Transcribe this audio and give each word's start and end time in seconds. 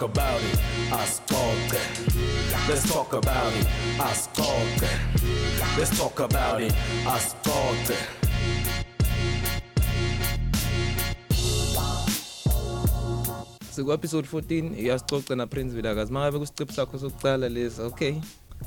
talk 0.00 0.16
about 0.16 0.40
it 0.40 0.58
asixoxe 0.92 1.80
let's 2.68 2.92
talk 2.92 3.12
about 3.12 3.52
it 3.52 3.66
asixoxe 3.98 4.88
let's 5.76 5.98
talk 5.98 6.20
about 6.20 6.62
it 6.62 6.72
asixoxe 7.06 7.96
siku 13.70 13.92
episode 13.92 14.26
14 14.26 14.80
iyasicoca 14.80 15.36
na 15.36 15.46
Prince 15.46 15.74
Vilakazi. 15.74 16.12
Mangabe 16.12 16.38
kusiqephu 16.38 16.72
sakho 16.72 16.98
sokuqala 16.98 17.48
lesa 17.48 17.84
okay. 17.86 18.14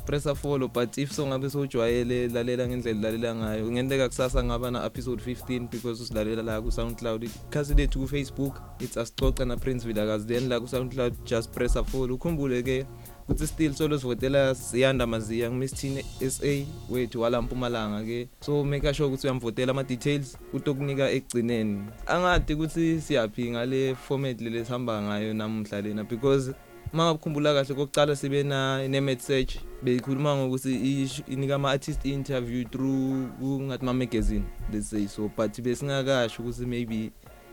Press 0.06 0.26
a 0.26 0.34
follow 0.34 0.68
but 0.68 0.98
if 0.98 1.12
so 1.12 1.26
ngabe 1.26 1.50
sojwayele 1.50 2.28
lalela 2.28 2.68
ngendlela 2.68 3.00
lalela 3.00 3.34
ngayo 3.34 3.70
ngenteka 3.72 4.08
kusasa 4.08 4.44
ngaba 4.44 4.70
na 4.70 4.86
episode 4.86 5.22
15 5.22 5.68
because 5.68 6.02
usilalela 6.02 6.42
la 6.42 6.60
ku 6.60 6.72
SoundCloud 6.72 7.24
ikhasi 7.24 7.74
lethu 7.74 8.00
ku 8.00 8.08
Facebook 8.08 8.60
it's 8.80 8.96
asicoca 8.96 9.44
na 9.44 9.56
Prince 9.56 9.84
Vilakazi. 9.84 10.26
Then 10.26 10.48
la 10.48 10.60
ku 10.60 10.66
SoundCloud 10.66 11.24
just 11.24 11.52
press 11.52 11.76
a 11.76 11.84
follow. 11.84 12.16
Ukhumbule 12.16 12.62
ke 12.62 12.86
kuthi 13.28 13.46
still 13.46 13.74
solo 13.74 13.98
sivotela 13.98 14.54
siyanda 14.54 15.06
maziya 15.06 15.50
ngumithini 15.50 16.04
SA 16.30 16.66
wethu 16.90 17.20
wala 17.20 17.42
Mpumalanga 17.42 18.04
ke 18.04 18.28
so 18.40 18.64
make 18.64 18.94
sure 18.94 19.08
ukuthi 19.08 19.26
uyamvotela 19.26 19.70
ama 19.70 19.82
details 19.82 20.38
utokunika 20.52 21.10
egcineni 21.10 21.84
angadi 22.06 22.54
ukuthi 22.54 23.00
siyapi 23.00 23.50
ngale 23.50 23.94
format 23.94 24.40
leli 24.40 24.64
sihamba 24.64 25.02
ngayo 25.02 25.34
namhla 25.34 25.80
lena 25.80 26.04
because 26.04 26.54
mangakukhumbula 26.94 27.54
kahle 27.54 27.74
kokucala 27.74 28.16
sibe 28.16 28.42
na 28.42 28.88
ne 28.88 29.18
search 29.18 29.56
beyikhuluma 29.82 30.36
ngokuthi 30.36 31.08
inika 31.28 31.54
ama 31.54 31.70
artist 31.70 32.04
interview 32.04 32.64
through 32.64 33.28
kungathi 33.40 33.84
ma 33.84 33.92
magazine 33.92 34.44
let's 34.72 34.90
say 34.90 35.06
so 35.06 35.30
but 35.36 35.60
besingakasho 35.60 36.42
ukuthi 36.42 36.66
maybe 36.66 37.12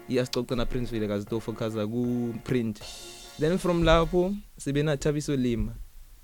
iyasicoca 0.09 0.55
na 0.55 0.65
Princeville 0.65 1.07
kazi 1.07 1.25
to 1.25 1.39
focusa 1.39 1.87
ku 1.87 2.33
print 2.43 2.81
then 3.39 3.57
from 3.57 3.83
lapho 3.83 4.35
sibe 4.57 4.83
na 4.83 4.97
Thabiso 4.97 5.35
Lima. 5.35 5.73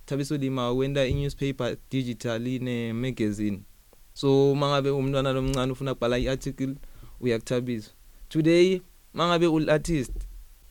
Thabiso 0.06 0.38
Lima 0.38 0.72
wenda 0.72 1.02
i 1.02 1.14
newspaper 1.14 1.76
digital 1.90 2.48
ine 2.48 2.94
magazine 2.94 3.64
so 4.14 4.56
mangabe 4.56 4.90
umntwana 4.90 5.34
lomncane 5.34 5.72
ufuna 5.72 5.92
ukubhala 5.92 6.18
iarticle 6.18 6.76
uyakuthabisa. 7.20 7.92
Today 8.30 8.82
mangabe 9.14 9.48
ul 9.48 9.70
artist 9.70 10.14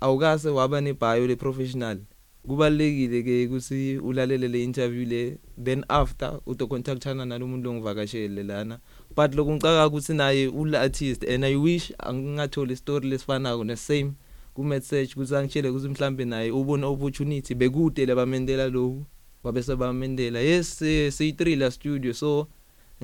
awukase 0.00 0.48
waba 0.48 0.80
ne 0.80 0.92
bio 0.92 1.26
le 1.26 1.36
professional 1.36 1.98
kubalekile 2.46 3.22
ke 3.22 3.46
ukuthi 3.46 3.98
ulalele 3.98 4.48
le 4.48 4.64
interview 4.64 5.04
le 5.04 5.38
then 5.64 5.84
after 5.88 6.40
uto 6.46 6.66
contactana 6.66 7.24
nalomuntu 7.24 7.70
ongivakashele 7.70 8.42
lana. 8.42 8.78
But 9.16 9.34
lokuncaka 9.34 9.86
ukuthi 9.86 10.14
naye 10.14 10.48
ul 10.48 10.74
artist 10.74 11.24
and 11.24 11.44
i 11.44 11.56
wish 11.56 11.92
angingatholi 11.98 12.76
story 12.76 13.08
lesifanako 13.08 13.64
the 13.66 13.76
same 13.76 14.12
ku 14.54 14.64
message 14.64 15.14
ukuthi 15.14 15.36
angitshele 15.36 15.68
ukuthi 15.68 15.88
mhlambe 15.88 16.24
naye 16.24 16.50
ubona 16.50 16.86
opportunity 16.86 17.54
bekude 17.54 18.06
labamendela 18.06 18.68
lo 18.68 19.04
wabese 19.42 19.76
bamendela 19.76 20.40
yes 20.40 20.82
C3 20.82 21.58
la 21.58 21.70
studio 21.70 22.14
so 22.14 22.48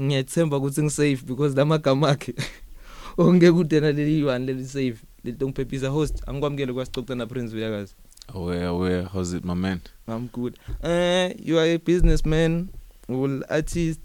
ngiyethemba 0.01 0.57
ukuthi 0.57 0.83
ngisafe 0.83 1.27
because 1.27 1.57
lamagama 1.57 2.09
akhe 2.09 2.35
onke 3.19 3.53
kude 3.53 3.81
naleli 3.81 4.25
one 4.25 4.47
leli 4.47 4.65
safe 4.65 5.05
litongiphephisa 5.25 5.89
host 5.89 6.29
angikwamukele 6.29 6.73
kwasixoxa 6.73 7.15
na 7.15 7.27
Prince 7.27 7.55
Vilakazi. 7.55 7.95
Aware, 8.29 8.67
aware. 8.67 9.03
How's 9.13 9.33
it, 9.33 9.45
my 9.45 9.55
man? 9.55 9.81
I'm 10.07 10.29
good. 10.29 10.57
Uh 10.83 11.31
you 11.39 11.59
are 11.59 11.67
a 11.67 11.77
businessman, 11.79 12.69
ul 13.09 13.43
artist, 13.51 14.01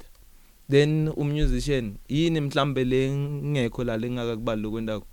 then 0.69 1.11
ummusician. 1.15 1.97
Yini 2.09 2.41
mhlambe 2.41 2.83
lengekho 2.83 3.83
la 3.83 3.97
lengakakubali 3.97 4.61
lokwendako? 4.61 5.05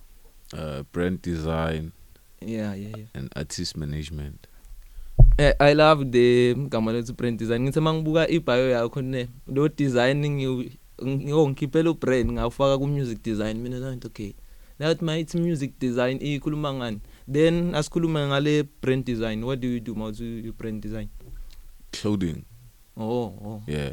Uh, 0.52 0.82
brand 0.92 1.22
design 1.22 1.92
Yeah, 2.40 2.74
yeah, 2.74 2.96
yeah. 2.96 3.06
and 3.14 3.32
artist 3.36 3.76
management. 3.76 4.46
Eh 5.38 5.52
I 5.60 5.72
love 5.74 6.10
the 6.12 6.54
gama 6.68 6.92
lethu 6.92 7.16
brand 7.16 7.38
design. 7.38 7.62
Ngithe 7.62 7.80
mangibuka 7.80 8.28
ibio 8.28 8.70
yakho 8.70 9.02
ne 9.02 9.28
lo 9.46 9.68
designing 9.68 10.64
ngiyongikhiphela 11.02 11.90
ubrand 11.90 12.32
ngawufaka 12.32 12.78
ku 12.78 12.86
music 12.86 13.22
design 13.22 13.58
mina 13.58 13.80
nathi 13.80 14.06
okay. 14.06 14.34
Now 14.78 14.94
my 15.00 15.24
music 15.34 15.78
design 15.78 16.18
ikhuluma 16.20 16.74
ngani? 16.74 17.00
Then 17.26 17.74
asikhuluma 17.74 18.26
ngale 18.28 18.68
brand 18.80 19.04
design. 19.04 19.44
What 19.44 19.60
do 19.60 19.68
you 19.68 19.80
do 19.80 19.94
mawuthi 19.94 20.44
you 20.44 20.52
brand 20.52 20.82
design? 20.82 21.08
Clothing. 21.92 22.44
Oh, 22.96 23.24
oh. 23.44 23.62
Yeah. 23.66 23.92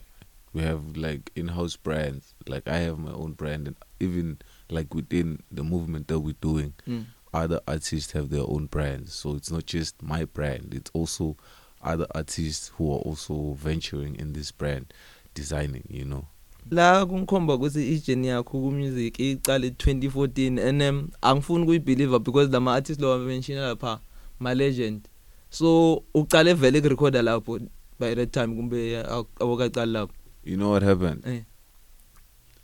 We 0.54 0.62
have 0.64 0.98
like 0.98 1.32
in-house 1.36 1.78
brands. 1.78 2.34
Like 2.48 2.68
I 2.68 2.78
have 2.78 3.00
my 3.00 3.12
own 3.14 3.34
brand 3.34 3.68
and 3.68 3.76
even 4.00 4.40
like 4.70 4.94
within 4.94 5.40
the 5.52 5.64
movement 5.64 6.08
that 6.10 6.20
we're 6.20 6.36
doing, 6.42 6.74
Mm. 6.88 7.06
other 7.34 7.62
artists 7.68 8.12
have 8.12 8.30
their 8.30 8.44
own 8.44 8.66
brands. 8.66 9.14
So 9.14 9.36
it's 9.36 9.50
not 9.52 9.66
just 9.66 10.02
my 10.04 10.26
brand, 10.26 10.74
it's 10.74 10.92
also 10.94 11.38
other 11.82 12.06
artists 12.14 12.72
who 12.76 12.92
are 12.92 13.00
also 13.00 13.54
venturing 13.54 14.16
in 14.18 14.34
this 14.34 14.52
brand 14.52 14.94
designing, 15.34 15.88
you 15.90 16.04
know. 16.06 16.28
La 16.72 17.06
kungikhomba 17.06 17.54
ukuthi 17.56 17.94
ijourney 17.94 18.28
yakho 18.28 18.62
ku 18.62 18.72
music 18.72 19.20
iqale 19.20 19.68
2014 19.70 20.60
and 20.70 20.82
um, 20.82 21.10
angifuni 21.22 21.66
kuyibelieve 21.66 22.20
because 22.20 22.52
lama 22.52 22.72
artists 22.74 23.02
lo 23.04 23.18
mention 23.20 23.58
lapha 23.58 24.00
my 24.40 24.54
legend 24.54 25.08
so 25.50 26.04
uqale 26.14 26.54
vele 26.54 26.82
ku 26.82 26.90
recorder 26.90 27.22
lapho 27.24 27.60
by 28.00 28.16
that 28.16 28.32
time 28.32 28.56
kumbe 28.56 28.98
awakaqala 29.40 29.86
lapho 29.92 30.14
You 30.44 30.58
know 30.58 30.72
what 30.72 30.84
happened? 30.84 31.24
eh 31.26 31.42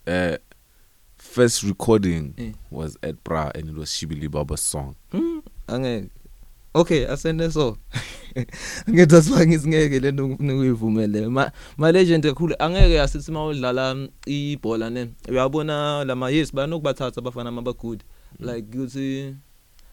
Uh 0.08 0.38
first 1.18 1.64
recording 1.64 2.34
Eh. 2.38 2.52
was 2.72 2.98
at 3.04 3.24
Bra 3.24 3.52
and 3.56 3.70
it 3.70 3.76
was 3.76 3.90
Shibili 3.90 4.30
Baba's 4.32 4.62
song. 4.62 4.96
hmm 5.12 5.40
angeke 5.68 6.10
okay 6.76 7.06
asende 7.08 7.52
so 7.52 7.78
ngithi 8.90 9.16
asibangizi 9.16 9.68
ngeke 9.70 10.00
lento 10.00 10.28
nikuyivumele 10.40 11.28
ma, 11.28 11.52
ma 11.78 11.92
legend 11.92 12.24
kakhulu 12.26 12.56
angeke 12.60 13.02
asithi 13.02 13.32
mawudlala 13.32 13.96
mm, 13.96 14.08
ibhola 14.26 14.90
ne 14.90 15.08
uyabona 15.30 16.04
lama 16.06 16.30
yes 16.30 16.56
banokubathatha 16.56 17.22
abafana 17.22 17.52
maba 17.52 17.74
good 17.74 18.04
like 18.40 18.68
ukuthi 18.78 19.36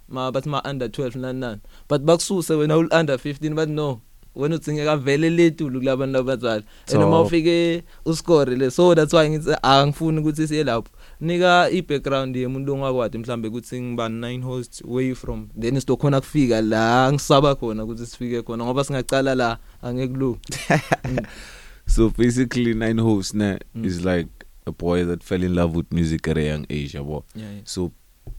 ma 0.08 0.32
bathi 0.32 0.48
ma 0.48 0.62
under 0.70 0.88
12 0.88 1.18
nani 1.18 1.40
nani 1.40 1.60
but 1.88 2.02
bakususe 2.02 2.54
wena 2.54 2.76
ul 2.76 2.88
under 3.00 3.16
15 3.16 3.54
but 3.54 3.68
no 3.68 4.00
wena 4.36 4.56
udzingeka 4.56 4.96
vele 4.96 5.30
letulu 5.30 5.78
kulabantu 5.80 6.18
abadala. 6.18 6.62
And 6.92 7.02
uma 7.02 7.16
So- 7.16 7.22
ufike 7.24 7.82
uscore 8.04 8.56
le 8.58 8.70
so 8.70 8.94
that's 8.94 9.12
why 9.12 9.28
ngithi 9.30 9.56
angifuni 9.62 10.20
ukuthi 10.20 10.48
siye 10.48 10.64
lapho. 10.64 10.90
Nika 11.24 11.70
i-background 11.70 12.36
yemuntu 12.36 12.72
ongakwadi 12.74 13.18
mhlambe 13.18 13.48
ukuthi 13.48 13.80
ngiba 13.82 14.08
9 14.08 14.42
host 14.42 14.82
way 14.86 15.14
from 15.14 15.48
then 15.60 15.80
sitokhona 15.80 16.20
kufika 16.20 16.60
la 16.60 17.12
ngisaba 17.12 17.54
khona 17.54 17.84
ukuthi 17.84 18.06
sifike 18.06 18.42
khona 18.42 18.64
ngoba 18.64 18.84
singacala 18.84 19.34
la 19.34 19.58
angekulu 19.82 20.38
So 21.86 22.08
basically 22.10 22.74
Nine 22.74 22.98
Hosts 23.02 23.34
na 23.34 23.58
Mm. 23.74 23.84
is 23.84 24.04
like 24.04 24.28
a 24.66 24.72
boy 24.72 25.04
that 25.04 25.22
fell 25.22 25.42
in 25.42 25.54
love 25.54 25.76
with 25.76 25.92
music 25.92 26.26
at 26.28 26.38
a 26.38 26.42
young 26.42 26.66
age, 26.70 26.92
yabo. 26.94 27.24
yeah, 27.34 27.52
yeah. 27.52 27.60
So 27.64 27.92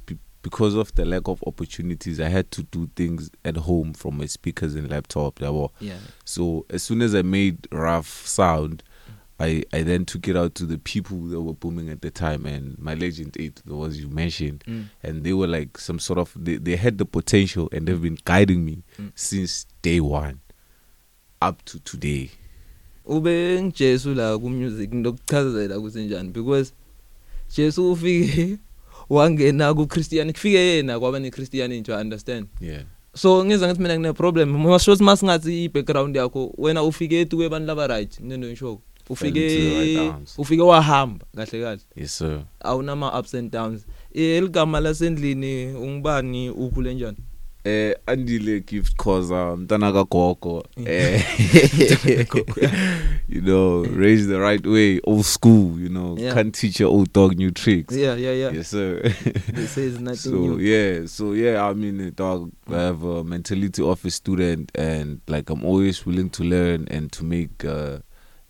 be- 0.07 0.18
because 0.41 0.74
of 0.75 0.91
the 0.95 1.06
lack 1.06 1.28
of 1.28 1.44
opportunities, 1.45 2.19
I 2.19 2.29
had 2.29 2.50
to 2.51 2.63
do 2.63 2.90
things 2.95 3.29
at 3.44 3.57
home 3.57 3.94
from 3.94 4.18
my 4.18 4.25
speakers 4.25 4.74
and 4.75 4.90
laptop, 4.90 5.35
yabo. 5.40 5.69
yeah 5.79 6.00
So 6.25 6.66
as 6.72 6.81
soon 6.81 7.01
as 7.03 7.13
I 7.13 7.22
made 7.22 7.68
rough 7.72 8.25
sound, 8.28 8.81
I 9.40 9.63
I 9.73 9.84
then 9.84 10.06
took 10.06 10.28
it 10.28 10.35
out 10.38 10.56
to 10.56 10.66
the 10.66 10.78
people 10.78 11.18
that 11.29 11.41
were 11.41 11.53
booming 11.53 11.90
at 11.90 12.01
the 12.01 12.09
time 12.12 12.46
and 12.46 12.78
my 12.79 12.94
legend 12.96 13.35
8 13.40 13.62
the 13.66 13.75
ones 13.75 14.00
you 14.00 14.07
mentioned 14.09 14.63
mm. 14.68 14.85
and 15.03 15.23
they 15.23 15.34
were 15.34 15.47
like 15.59 15.78
some 15.78 16.00
sort 16.00 16.19
of 16.19 16.31
they, 16.46 16.56
they 16.57 16.75
had 16.78 16.97
the 16.97 17.06
potential 17.06 17.68
and 17.74 17.85
they've 17.88 18.01
been 18.01 18.18
guiding 18.25 18.63
me 18.66 18.84
Mm. 19.00 19.12
since 19.16 19.66
day 19.81 20.00
1 20.00 20.40
up 21.41 21.66
to 21.66 21.79
today. 21.79 22.29
ube 23.06 23.62
ngijesu 23.62 24.13
la 24.15 24.38
ku 24.38 24.50
music 24.50 24.94
ndokuchazela 24.94 25.77
ukuthi 25.80 26.00
njani 26.06 26.30
because 26.30 26.74
Jesu 27.57 27.92
ufike 27.92 28.57
wangena 29.09 29.74
ku 29.74 29.88
Christian 29.88 30.31
kufike 30.33 30.57
yena 30.57 31.00
kwaba 31.00 31.19
ne 31.19 31.31
Christian 31.31 31.71
into 31.71 31.94
understand 31.95 32.48
Yeah. 32.62 32.83
so 33.15 33.45
ngiza 33.45 33.68
ngithi 33.68 33.81
mina 33.81 34.00
ngine 34.00 34.13
problem 34.13 34.50
masho 34.57 34.95
masingathi 34.95 35.63
i 35.65 35.69
background 35.69 36.15
yakho 36.15 36.54
wena 36.57 36.83
ufike 36.83 37.19
etu 37.19 37.38
kwebantu 37.38 37.68
laba 37.68 37.88
right 37.88 38.19
nendo 38.19 38.48
ngisho 38.48 38.81
Ufike 39.10 40.12
ufike 40.38 40.62
wahamba 40.62 41.25
kahle 41.36 41.62
kahle. 41.63 41.80
Yes 41.96 42.18
sir. 42.18 42.40
awunama 42.60 43.19
ups 43.19 43.34
and 43.34 43.52
downs. 43.52 43.86
Eligama 44.13 44.80
lasendlini 44.80 45.66
ungibani 45.74 46.50
ukhule 46.50 46.94
njani? 46.94 47.18
Eh 47.63 47.96
andile 48.06 48.60
gift 48.60 48.96
causa 48.96 49.56
mntana 49.57 49.92
kagogo. 49.94 50.63
Eh 50.86 51.24
you 53.30 53.42
know 53.42 53.84
raised 53.86 54.30
the 54.30 54.40
right 54.40 54.66
way 54.66 55.00
old 55.04 55.25
school 55.25 55.80
you 55.81 55.90
know. 55.90 56.16
Yeah. 56.19 56.34
can't 56.36 56.54
teach 56.56 56.80
your 56.80 56.92
old 56.92 57.13
dog 57.13 57.38
new 57.38 57.52
tricks. 57.52 57.96
Yeah 57.96 58.19
yeah 58.19 58.34
yeah. 58.38 58.54
Yes 58.56 58.69
sir. 58.69 59.02
They 59.54 59.66
say 59.68 59.84
it's 59.88 60.00
nothing 60.00 60.31
so 60.31 60.38
new. 60.38 60.60
yeah 60.60 61.06
so 61.07 61.34
yeah 61.34 61.69
i 61.69 61.74
mean 61.74 62.12
dog 62.16 62.52
i 62.69 62.74
have 62.81 63.04
a 63.04 63.24
mentality 63.24 63.81
of 63.84 64.06
a 64.06 64.12
student 64.12 64.72
and 64.75 65.22
like 65.28 65.50
i'm 65.50 65.63
always 65.66 66.06
willing 66.06 66.30
to 66.30 66.44
learn 66.44 66.88
and 66.92 67.12
to 67.12 67.24
make 67.25 67.66
uh, 67.66 67.98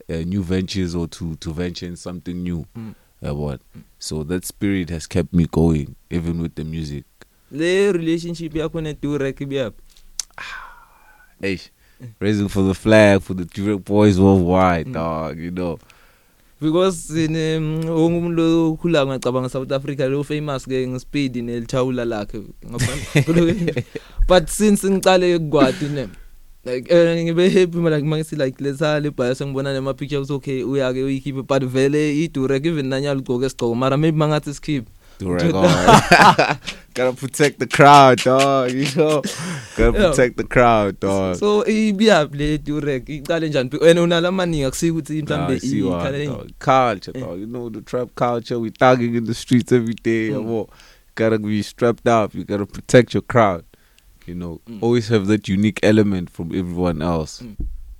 uh 0.09 0.23
new 0.25 0.41
ventures 0.43 0.95
or 0.95 1.07
to 1.07 1.35
to 1.35 1.51
venture 1.53 1.85
in 1.87 1.95
something 1.95 2.33
new 2.43 2.65
Mm. 2.75 2.93
uh, 3.27 3.33
what 3.35 3.61
so 3.99 4.23
that 4.23 4.45
spirit 4.45 4.89
has 4.89 5.07
kept 5.07 5.33
me 5.33 5.45
going 5.51 5.95
even 6.09 6.41
with 6.41 6.55
the 6.55 6.63
music 6.63 7.03
le 7.51 7.91
relationship 7.91 8.53
yakho 8.55 8.81
ne 8.81 8.93
Durek 8.93 9.45
biyaphi 9.47 9.81
hey, 11.41 11.59
raising 12.19 12.47
for 12.49 12.63
the 12.63 12.73
flag 12.73 13.21
for 13.21 13.33
the 13.33 13.43
Durek 13.45 13.83
boys 13.85 14.19
worldwide, 14.19 14.87
Mm. 14.87 14.93
dog. 14.93 15.39
You 15.39 15.51
know. 15.51 15.79
because 16.61 16.97
sine 16.97 17.59
wonke 17.89 18.17
umuntu 18.17 18.73
okhula 18.73 19.05
ngacabanga 19.05 19.49
South 19.49 19.71
Africa 19.71 20.07
lo 20.09 20.23
famous 20.23 20.65
ke 20.65 20.87
ngespeed 20.87 21.35
nelithawula 21.35 22.05
lakhe 22.05 22.41
ngaphandle 22.65 23.83
but 24.27 24.49
since 24.49 24.83
ngicale 24.89 25.35
ukukwati 25.35 25.85
ne 25.85 26.07
like 26.65 26.93
eh, 26.93 27.23
ngibe 27.23 27.49
happy 27.49 27.77
mara 27.77 27.99
mangisi 27.99 28.35
like 28.35 28.63
lesa 28.63 28.99
le 28.99 29.11
bias 29.11 29.41
ngibona 29.41 29.73
nema 29.73 29.93
pictures 29.93 30.31
okay 30.31 30.63
uyake 30.63 31.03
uyikhiphe 31.03 31.41
but 31.41 31.63
vele 31.63 32.23
i 32.23 32.27
Durek 32.27 32.65
even 32.65 32.87
nanyalo 32.87 33.19
ugqoke 33.19 33.45
isigqoko 33.45 33.75
mara 33.75 33.97
maybe 33.97 34.17
mangathi 34.17 34.53
skip 34.53 34.85
Durek, 35.19 35.53
alright. 35.53 36.57
Gotta 36.93 37.15
protect 37.15 37.59
the 37.59 37.67
crowd, 37.67 38.19
dog. 38.19 38.71
You 38.71 38.85
know. 38.95 39.21
Gotta 39.77 39.93
protect 39.93 40.37
the 40.37 40.43
crowd, 40.43 40.99
dog. 40.99 41.37
so 41.37 41.63
ibiya 41.63 42.29
le 42.33 42.57
Durek 42.57 43.09
iqale 43.09 43.49
njani 43.49 43.69
wena 43.81 44.01
unala 44.01 44.31
maningi 44.31 44.63
akusiki 44.63 44.91
ukuthi 44.91 45.21
mhlambe 45.21 45.53
I 45.53 45.59
see 45.59 45.81
why, 45.81 45.89
ikhale 45.89 46.25
dog. 46.25 46.51
Culture, 46.59 47.11
dog. 47.13 47.39
You 47.39 47.47
know 47.47 47.69
the 47.69 47.81
trap 47.81 48.09
culture. 48.15 48.59
We 48.59 48.71
thugging 48.71 49.15
in 49.15 49.25
the 49.25 49.33
streets 49.33 49.71
every 49.71 49.93
day. 49.93 50.29
Mm. 50.29 50.45
yabo. 50.45 50.69
Gotta 51.15 51.39
be 51.39 51.61
strapped 51.61 52.07
up. 52.07 52.33
You 52.33 52.43
gotta 52.43 52.65
protect 52.65 53.13
your 53.13 53.23
crowd. 53.23 53.63
You 54.27 54.35
know, 54.35 54.61
Mm. 54.67 54.83
always 54.83 55.07
have 55.09 55.27
that 55.27 55.47
unique 55.47 55.79
element 55.83 56.29
from 56.29 56.47
everyone 56.55 57.01
else. 57.01 57.41
Mm. 57.41 57.55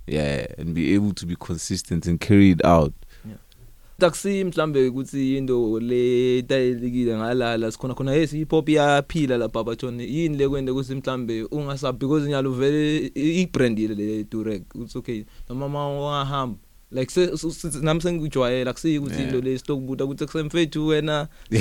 Yeah, 0.06 0.46
and 0.58 0.74
be 0.74 0.94
able 0.94 1.12
to 1.14 1.26
be 1.26 1.36
consistent 1.36 2.06
and 2.06 2.20
carry 2.20 2.50
it 2.50 2.64
out. 2.64 2.92
taxi 3.98 4.44
mhlambe 4.44 4.88
ukuthi 4.88 5.36
into 5.36 5.80
le 5.80 6.42
tayelikile 6.42 7.16
ngalala 7.16 7.72
sikhona 7.72 7.94
khona 7.94 8.12
yes 8.14 8.30
hip 8.30 8.50
hop 8.50 8.68
iyaphila 8.68 9.36
lapha 9.38 9.64
bathone 9.64 10.04
yini 10.04 10.36
le 10.36 10.48
kwende 10.48 10.70
ukuthi 10.70 10.94
mhlambe 10.94 11.42
ungasab 11.42 11.98
because 11.98 12.28
nyalo 12.28 12.50
vele 12.52 13.10
i 13.14 13.46
brand 13.46 13.78
le 13.78 14.24
Durek 14.24 14.62
it's 14.74 14.96
okay 14.96 15.24
noma 15.48 15.68
ma 15.68 15.88
ungahamba 15.88 16.58
like 16.90 17.10
nami 17.82 18.00
sengijwayela 18.00 18.70
akusiyi 18.70 18.98
ukuthi 18.98 19.22
into 19.22 19.40
le 19.40 19.58
stokubuta 19.58 20.04
ukuthi 20.04 20.26
kusemfethu 20.26 20.86
wena 20.86 21.28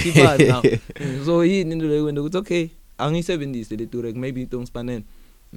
Mm, 1.00 1.26
so 1.26 1.46
yini 1.46 1.72
into 1.72 1.88
le 1.88 2.02
kwende 2.02 2.22
ukuthi 2.22 2.38
okay 2.38 2.68
angisebenzise 2.98 3.76
le 3.78 3.86
Durek 3.86 4.16
maybe 4.16 4.42
into 4.42 4.60
ngispanene 4.60 5.04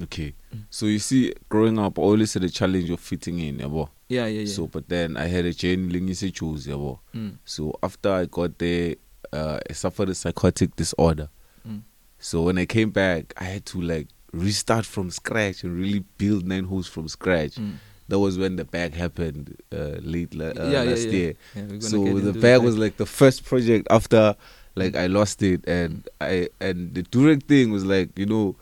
Okay. 0.03 0.33
So 0.69 0.85
you 0.85 0.99
see, 0.99 1.33
growing 1.49 1.77
up, 1.77 1.99
I 1.99 2.01
always 2.01 2.33
had 2.33 2.43
a 2.45 2.49
challenge 2.49 2.89
of 2.89 3.01
fitting 3.01 3.39
in, 3.39 3.57
yabo. 3.57 3.89
yeah 4.07 4.27
yeah 4.27 4.41
yeah 4.41 4.45
So, 4.53 4.67
but 4.67 4.87
then 4.87 5.17
I 5.17 5.27
had 5.27 5.43
a 5.45 5.51
journey 5.51 6.13
choose, 6.31 6.67
yabo. 6.67 6.99
mm. 7.13 7.33
So 7.43 7.73
after 7.83 8.09
I 8.13 8.25
got 8.25 8.57
there, 8.59 8.95
uh, 9.33 9.59
I 9.69 9.73
suffered 9.73 10.07
a 10.09 10.15
psychotic 10.15 10.75
disorder. 10.77 11.27
Mm. 11.67 11.81
So 12.17 12.43
when 12.43 12.57
I 12.57 12.65
came 12.65 12.91
back, 12.91 13.33
I 13.37 13.43
had 13.45 13.65
to 13.65 13.81
like 13.81 14.07
restart 14.31 14.85
from 14.85 15.09
scratch 15.09 15.63
and 15.65 15.77
really 15.77 16.05
build 16.17 16.47
nine 16.47 16.63
holes 16.65 16.87
from 16.87 17.09
scratch. 17.09 17.55
Mm. 17.55 17.73
That 18.07 18.19
was 18.19 18.37
when 18.37 18.55
the 18.55 18.65
bag 18.65 18.93
happened 18.93 19.55
uh, 19.73 19.97
late 20.01 20.33
la- 20.33 20.45
uh, 20.45 20.69
Yeah, 20.71 20.83
yeah, 20.83 20.89
last 20.91 21.05
yeah. 21.07 21.11
year. 21.11 21.33
Yeah, 21.55 21.61
we're 21.63 21.67
gonna 21.67 21.81
So 21.81 22.19
the 22.19 22.33
bag 22.33 22.61
that. 22.61 22.61
was 22.61 22.77
like 22.77 22.95
the 22.97 23.05
first 23.05 23.43
project 23.43 23.87
after 23.91 24.35
like 24.79 24.95
I 24.95 25.07
lost 25.07 25.43
it, 25.43 25.67
and 25.67 26.07
I 26.21 26.49
and 26.59 26.93
the 26.93 27.03
direct 27.03 27.47
thing 27.47 27.71
was 27.71 27.85
like 27.85 28.17
you 28.17 28.25
know. 28.25 28.55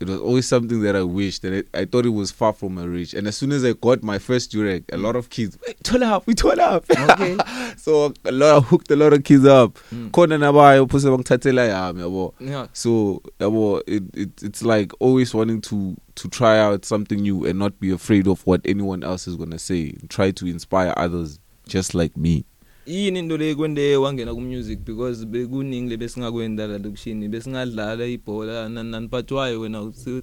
It 0.00 0.08
was 0.08 0.18
always 0.18 0.48
something 0.48 0.82
that 0.82 0.96
I 0.96 1.04
wished, 1.04 1.44
and 1.44 1.54
it, 1.54 1.68
I 1.74 1.84
thought 1.84 2.04
it 2.04 2.08
was 2.08 2.32
far 2.32 2.52
from 2.52 2.74
my 2.74 2.82
reach. 2.82 3.14
And 3.14 3.28
as 3.28 3.36
soon 3.36 3.52
as 3.52 3.64
I 3.64 3.74
got 3.74 4.02
my 4.02 4.18
first 4.18 4.50
Durek, 4.50 4.82
a 4.92 4.96
lot 4.96 5.14
of 5.14 5.30
kids, 5.30 5.56
"Hey, 5.64 5.74
turn 5.84 6.02
up, 6.02 6.26
we 6.26 6.34
turn 6.34 6.58
up. 6.58 6.84
Okay. 6.90 7.36
so 7.76 8.12
a 8.24 8.32
lot, 8.32 8.56
I 8.56 8.60
hooked 8.62 8.90
a 8.90 8.96
lot 8.96 9.12
of 9.12 9.22
kids 9.22 9.44
up. 9.46 9.78
Mm. 9.94 10.10
Khona 10.10 10.38
nabayo 10.40 10.90
phose 10.90 11.04
bangithathela 11.04 11.68
yami 11.68 12.00
yabo. 12.00 12.68
So 12.72 13.22
yabo, 13.38 13.80
it, 13.86 14.02
it 14.12 14.42
it's 14.42 14.64
like 14.64 14.90
always 14.98 15.32
wanting 15.34 15.60
to 15.60 15.96
to 16.16 16.28
try 16.28 16.58
out 16.58 16.84
something 16.84 17.20
new 17.20 17.46
and 17.46 17.60
not 17.60 17.78
be 17.78 17.92
afraid 17.92 18.26
of 18.26 18.44
what 18.44 18.60
anyone 18.64 19.04
else 19.04 19.28
is 19.28 19.36
gonna 19.36 19.60
say. 19.60 19.94
Try 20.08 20.32
to 20.32 20.46
inspire 20.48 20.94
others 20.96 21.38
just 21.68 21.94
like 21.94 22.16
me. 22.16 22.44
Yini 22.86 23.18
into 23.18 23.36
le 23.36 23.54
kwende 23.54 23.96
wangena 23.96 24.34
ku 24.34 24.40
music 24.40 24.78
because 24.84 25.26
bekuningi 25.26 25.88
lebesingakwenda 25.90 26.66
la 26.66 26.78
lokushini 26.78 27.28
besingadlala 27.28 28.06
ibhola 28.06 28.68
nani 28.68 28.90
nani 28.90 29.08
but 29.08 29.30
why 29.30 29.54
wena 29.56 29.80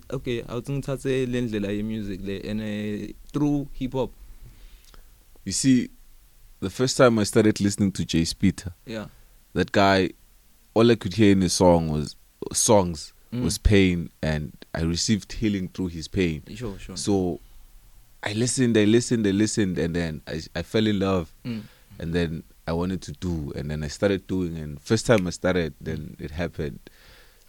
okay 0.10 0.44
awuthi 0.48 0.72
ngithathe 0.72 1.26
le 1.26 1.42
ndlela 1.42 1.72
ye 1.72 1.84
music 1.84 2.22
le 2.22 2.40
and 2.52 2.62
uh, 2.62 3.16
through 3.34 3.68
hip 3.74 3.94
hop 3.94 4.12
You 5.46 5.54
see, 5.54 5.90
the 6.60 6.70
first 6.70 6.98
time 6.98 7.18
I 7.18 7.24
started 7.24 7.60
listening 7.60 7.92
to 7.94 8.06
Jay 8.06 8.26
Speeder, 8.26 8.74
yeah 8.86 9.08
that 9.54 9.72
guy, 9.72 10.10
all 10.76 10.92
I 10.92 10.96
could 10.96 11.14
hear 11.16 11.32
in 11.32 11.42
his 11.42 11.54
song 11.54 11.90
was 11.90 12.16
songs 12.54 13.14
Mm. 13.32 13.44
was 13.44 13.60
pain, 13.60 14.10
and 14.24 14.54
I 14.74 14.82
received 14.82 15.34
healing 15.34 15.68
through 15.70 15.90
his 15.90 16.08
pain. 16.08 16.42
sure 16.56 16.80
sure 16.80 16.98
So 16.98 17.40
I 18.24 18.34
listened, 18.34 18.76
I 18.76 18.86
listened, 18.86 19.28
I 19.28 19.32
listened, 19.32 19.78
and 19.78 19.96
then 19.96 20.22
I 20.28 20.42
I 20.56 20.64
fell 20.64 20.88
in 20.88 20.98
love, 21.00 21.32
mm. 21.46 21.62
and 22.00 22.12
then 22.14 22.42
I 22.70 22.74
wanted 22.74 23.02
to 23.02 23.12
do, 23.14 23.52
and 23.56 23.70
then 23.72 23.84
I 23.84 23.88
started 23.90 24.28
doing, 24.28 24.58
and 24.58 24.80
first 24.80 25.06
time 25.06 25.26
I 25.26 25.32
started, 25.32 25.74
then 25.82 26.16
it 26.20 26.32
happened. 26.32 26.80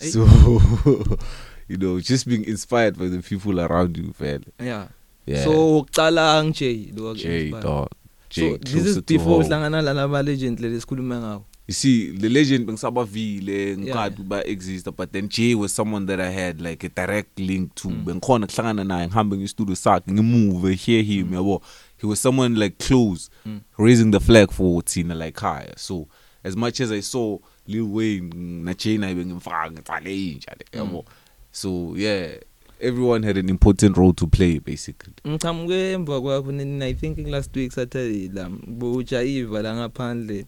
Hey. 0.00 0.08
So 0.10 0.24
you 1.68 1.76
know, 1.76 2.00
just 2.00 2.26
being 2.26 2.44
inspired 2.44 2.98
by 2.98 3.06
the 3.08 3.20
people 3.22 3.60
around 3.60 3.96
you, 3.96 4.14
man. 4.18 4.44
yeah 4.58 4.86
Yeah. 5.26 5.44
so 5.44 5.80
uqala 5.80 6.42
nje 6.42 6.92
lo 6.96 7.14
Jay, 7.14 7.50
dog. 7.50 7.88
Jay, 8.30 8.50
so 8.52 8.56
this 8.56 8.86
is 8.86 9.00
before 9.02 9.44
uhlangana 9.44 9.82
la 9.82 9.92
laba 9.92 10.22
legend 10.24 10.58
le 10.60 10.68
lesikhuluma 10.68 11.18
ngawo 11.20 11.44
You 11.68 11.74
see, 11.74 12.10
the 12.10 12.28
legend 12.28 12.66
bengisabavile 12.66 13.76
ngikade 13.76 14.22
ba 14.24 14.42
exist 14.46 14.88
but 14.96 15.12
then 15.12 15.28
Jay 15.28 15.54
was 15.54 15.72
someone 15.72 16.06
that 16.06 16.18
I 16.20 16.30
had 16.30 16.60
like 16.60 16.82
a 16.82 16.88
direct 16.88 17.38
link 17.38 17.74
to. 17.76 17.88
Mm. 17.88 18.04
Bengikhona 18.04 18.46
kuhlangana 18.46 18.84
naye 18.84 19.06
ngihambe 19.06 19.36
ngestudio 19.36 19.76
sakhe 19.76 20.12
ngimove 20.12 20.74
hear 20.74 21.02
him 21.04 21.32
yabo. 21.34 21.62
He 22.00 22.06
was 22.06 22.20
someone 22.20 22.54
like 22.54 22.78
close 22.78 23.28
Mm. 23.46 23.60
raising 23.78 24.10
the 24.10 24.20
flag 24.20 24.50
for 24.52 24.82
Tina 24.82 25.14
like 25.14 25.38
higher. 25.40 25.74
So 25.76 26.08
as 26.44 26.56
much 26.56 26.80
as 26.80 26.90
I 26.92 27.00
saw 27.00 27.38
Lil 27.66 27.86
Wayne 27.86 28.64
na 28.64 28.72
Jay 28.74 28.96
naye 28.98 29.14
bengimfaka 29.14 29.70
ngicale 29.70 30.32
inja 30.32 30.56
le 30.58 30.78
yabo. 30.78 31.04
So 31.52 31.94
yeah, 31.96 32.36
everyone 32.80 33.22
had 33.22 33.36
an 33.36 33.48
important 33.48 33.96
role 33.96 34.12
to 34.14 34.26
play 34.26 34.58
basically. 34.58 35.12
ngichamuke 35.26 35.92
emva 35.92 36.20
kwakho 36.20 36.52
nini 36.52 36.84
i 36.84 36.94
think 36.94 37.18
last 37.28 37.56
week 37.56 37.72
saturday 37.72 38.28
la 38.28 38.48
bojayiva 38.66 39.62
la 39.62 39.74
ngaphandle 39.76 40.46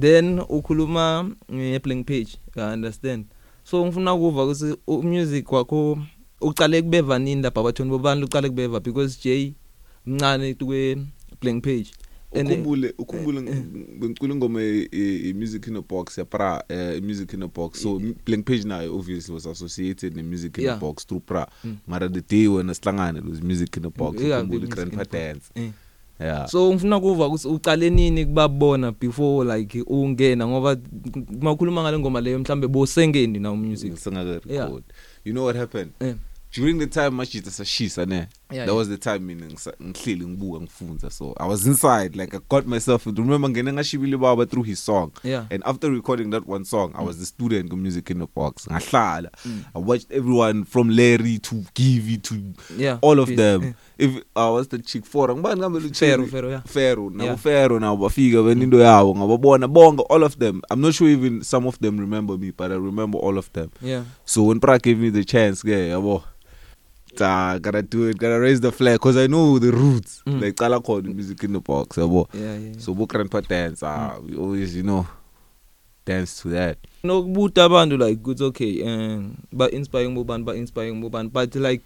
then 0.00 0.38
ukhuluma 0.48 1.30
nge-blank 1.52 2.06
page 2.06 2.38
you 2.56 2.62
understand 2.62 3.26
so 3.64 3.84
ngifuna 3.86 4.14
ukuva 4.14 4.44
ukuthi 4.44 4.76
umusic 4.86 5.52
wakho 5.52 5.98
uqale 6.40 6.82
kubeva 6.82 7.18
nini 7.18 7.42
lapha 7.42 7.62
bathoni 7.62 7.90
bobani 7.90 8.24
uqale 8.24 8.48
kubeva 8.48 8.80
because 8.80 9.18
Jay 9.24 9.52
mncane 10.06 10.54
kwe 10.54 10.96
blank 11.40 11.64
page. 11.64 11.90
And, 12.34 12.48
eh, 12.50 12.58
ukhumbule 12.58 12.94
ukhumbule 12.98 13.40
bengicula 14.00 14.34
ingoma 14.34 14.62
ye- 14.62 14.88
ye- 14.92 15.26
ye-music 15.26 15.66
in 15.66 15.76
a 15.76 15.82
box 15.82 16.18
yapra 16.18 16.64
uh, 16.70 17.02
music 17.04 17.32
in 17.32 17.42
a 17.42 17.48
box. 17.48 17.82
So 17.82 17.96
m- 17.96 18.14
blank 18.26 18.46
page 18.46 18.64
nayo 18.64 18.94
obviously 18.98 19.34
was 19.34 19.46
associated 19.46 20.16
ne-music 20.16 20.58
in 20.58 20.64
Yeah. 20.64 20.76
a 20.76 20.80
box 20.80 21.06
through 21.06 21.22
pra. 21.26 21.46
Mm. 21.64 21.76
mara 21.86 22.08
the 22.08 22.20
day 22.20 22.46
when 22.48 22.66
sihlangane 22.74 23.18
it 23.18 23.24
was 23.24 23.40
music 23.42 23.76
in 23.76 23.84
a 23.84 23.90
box 23.90 24.20
Yeah, 24.20 24.38
ukhumbule 24.40 24.60
music 24.60 24.66
in 24.66 24.72
a 24.72 24.76
grandpa 24.76 24.96
box. 24.96 25.08
dance. 25.12 25.50
Eh. 25.54 25.70
yeah. 26.20 26.46
So 26.48 26.72
ngifuna 26.72 26.96
ukuva 26.96 27.26
ukuthi 27.26 27.48
uqale 27.48 27.90
nini 27.90 28.24
kubabona 28.26 28.92
before 28.92 29.56
like 29.58 29.82
ungena 29.86 30.46
ngoba 30.48 30.76
makhuluma 31.40 31.82
ngale 31.82 31.98
ngoma 31.98 32.20
leyo 32.20 32.38
mhlambe 32.38 32.68
bosengeni 32.68 33.38
na 33.38 33.52
umusic 33.52 33.96
singaka 33.96 34.40
Yeah. 34.52 34.64
record 34.66 34.84
you 35.24 35.32
know 35.32 35.44
what 35.44 35.56
happened? 35.56 35.90
Eh. 36.00 36.14
During 36.56 36.78
the 36.78 36.86
time 36.86 37.10
mashita 37.10 37.50
sashisa 37.50 38.06
ne. 38.06 38.26
Yeah, 38.50 38.58
that 38.66 38.72
yeah. 38.72 38.78
was 38.78 38.88
the 38.88 38.96
time 38.96 39.18
mina 39.26 39.46
ngihleli 39.46 40.26
ngibuka 40.26 40.60
ngifunza 40.60 41.10
so 41.10 41.34
i 41.40 41.48
was 41.48 41.66
inside 41.66 42.16
like 42.16 42.36
i 42.36 42.40
got 42.48 42.66
myself 42.66 43.06
remember 43.06 43.50
ngene 43.50 43.72
ngashibile 43.72 44.16
baba 44.16 44.46
through 44.46 44.66
his 44.66 44.84
song 44.84 45.10
yeah 45.24 45.44
And 45.50 45.62
after 45.66 45.90
recording 45.90 46.30
that 46.30 46.46
one 46.48 46.64
song, 46.64 46.92
I 46.98 47.02
was 47.02 47.18
the 47.18 47.26
student 47.26 47.72
of 47.72 47.78
music 47.78 48.10
in 48.10 48.18
the 48.18 48.26
box. 48.26 48.66
Ngahlala. 48.66 49.30
Mm. 49.46 49.64
I 49.74 49.78
watched 49.78 50.12
everyone 50.12 50.64
from 50.64 50.90
Larry 50.90 51.38
to 51.38 51.64
Givy 51.74 52.18
to 52.18 52.34
yeah 52.76 52.98
all 53.02 53.18
of 53.20 53.26
please. 53.26 53.36
them. 53.36 53.62
Eh. 53.62 53.72
If 53.98 54.22
I 54.36 54.48
was 54.50 54.68
the 54.68 54.78
chick 54.78 55.06
four, 55.06 55.28
ngibani 55.28 55.60
ngambe 55.60 55.80
lu 55.80 55.88
Fero, 55.94 56.26
Fero, 56.26 56.50
yeah. 56.50 56.62
Fero, 56.66 57.10
nabo 57.10 57.24
Yeah. 57.24 57.36
Fero 57.36 57.78
nabo 57.78 57.96
bafika 57.96 58.42
benindo 58.42 58.78
yawo 58.80 59.14
ngababona 59.16 59.68
bonke 59.68 60.04
all 60.10 60.22
of 60.24 60.38
them. 60.38 60.60
I'm 60.70 60.80
not 60.80 60.94
sure 60.94 61.08
even 61.08 61.42
some 61.44 61.66
of 61.68 61.78
them 61.78 61.98
remember 62.00 62.36
me, 62.38 62.50
but 62.50 62.70
I 62.70 62.74
remember 62.76 63.18
all 63.18 63.38
of 63.38 63.52
them. 63.52 63.70
yeah 63.82 64.02
So 64.24 64.42
when 64.44 64.60
Pra 64.60 64.78
gave 64.78 64.98
me 64.98 65.10
the 65.10 65.24
chance, 65.24 65.64
yeah, 65.64 65.94
yabo. 65.96 66.22
Ta, 67.16 67.58
gotta 67.58 67.82
do 67.82 68.08
it, 68.08 68.18
gotta 68.18 68.38
raise 68.38 68.60
the 68.60 68.70
flag 68.72 68.94
because 69.00 69.16
I 69.16 69.26
know 69.26 69.58
the 69.58 69.72
roots. 69.72 70.22
Mm. 70.26 70.42
Like 70.42 70.56
cala 70.56 70.80
called 70.80 71.06
music 71.06 71.42
in 71.44 71.52
the 71.52 71.60
box, 71.60 71.96
yabo. 71.96 72.28
yeah 72.34 72.40
yeah, 72.40 72.58
yeah. 72.58 72.72
So 72.78 72.94
bo 72.94 73.06
grandpa 73.06 73.40
dance, 73.40 73.82
ah, 73.82 74.18
we 74.22 74.36
always, 74.36 74.76
you 74.76 74.82
know, 74.82 75.06
dance 76.04 76.40
to 76.42 76.48
that. 76.50 76.78
nokubuta 77.04 77.64
abantu 77.64 77.96
like 77.98 78.22
kuthi 78.22 78.42
okay 78.44 78.82
um 78.82 79.34
ba 79.52 79.70
inspire 79.70 80.08
ngobani 80.10 80.44
ba 80.44 80.56
inspire 80.56 80.92
ngobani 80.94 81.28
but 81.32 81.54
like 81.54 81.82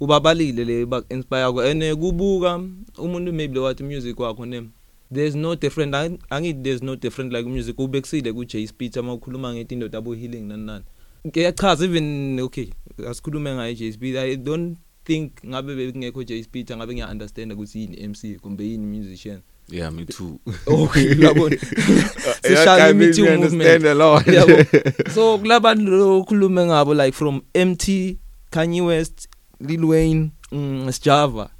ubabalile 0.00 0.64
le 0.64 0.86
ba 0.86 1.02
inspire 1.10 1.52
ko 1.52 1.60
and 1.60 1.82
eh, 1.82 1.94
kubuka 1.96 2.60
umuntu 2.98 3.32
maybe 3.32 3.58
wathi 3.58 3.84
music 3.84 4.16
wakho 4.20 4.46
ne 4.46 4.68
there's 5.12 5.34
no 5.34 5.54
different 5.54 5.94
Ang- 5.94 6.18
angithi 6.30 6.62
there's 6.62 6.82
no 6.82 6.96
different 6.96 7.32
like 7.32 7.44
music 7.48 7.76
ubekusile 7.78 8.32
ku 8.32 8.44
Jay 8.44 8.66
Speed 8.66 8.96
ama 8.98 9.12
ukhuluma 9.12 9.52
ngethi 9.54 9.74
into 9.74 9.92
abo 9.98 10.14
healing 10.14 10.48
nani 10.48 10.64
nani 10.64 10.84
ngiyachaza 11.26 11.84
even 11.84 12.40
okay 12.40 12.68
asikhulume 13.10 13.54
ngaye 13.54 13.74
Jay 13.74 13.92
Speed 13.92 14.16
i 14.16 14.36
don't 14.36 14.78
think 15.04 15.32
ngabe 15.46 15.74
bekungekho 15.76 16.24
Jay 16.24 16.42
Speed 16.42 16.70
ngabe 16.76 16.94
ngiya 16.94 17.08
understand 17.08 17.52
ukuthi 17.52 17.78
yini 17.80 18.08
MC 18.08 18.38
kumbe 18.40 18.64
yini 18.64 18.86
musician. 18.98 19.40
Yeah, 19.68 19.90
me 19.92 20.04
too. 20.04 20.40
okay 20.66 21.14
uyabona 21.14 21.56
Yeah, 21.56 22.42
sishaya 22.42 22.86
I 22.86 22.92
mean, 22.92 23.08
imithi 23.08 23.22
we 23.22 23.36
movement 23.36 23.52
understand 23.62 23.84
a 23.86 23.94
lot. 23.94 24.26
yabo. 24.26 24.56
So 25.14 25.38
kulabantu 25.38 25.90
lokhulume 25.90 26.66
ngabo 26.66 26.94
like 26.94 27.14
from 27.14 27.42
MT 27.54 28.18
Kanye 28.50 28.84
West 28.86 29.28
Lil 29.60 29.84
Wayne 29.86 30.30
mm, 30.52 30.86
Sjava 30.88 31.50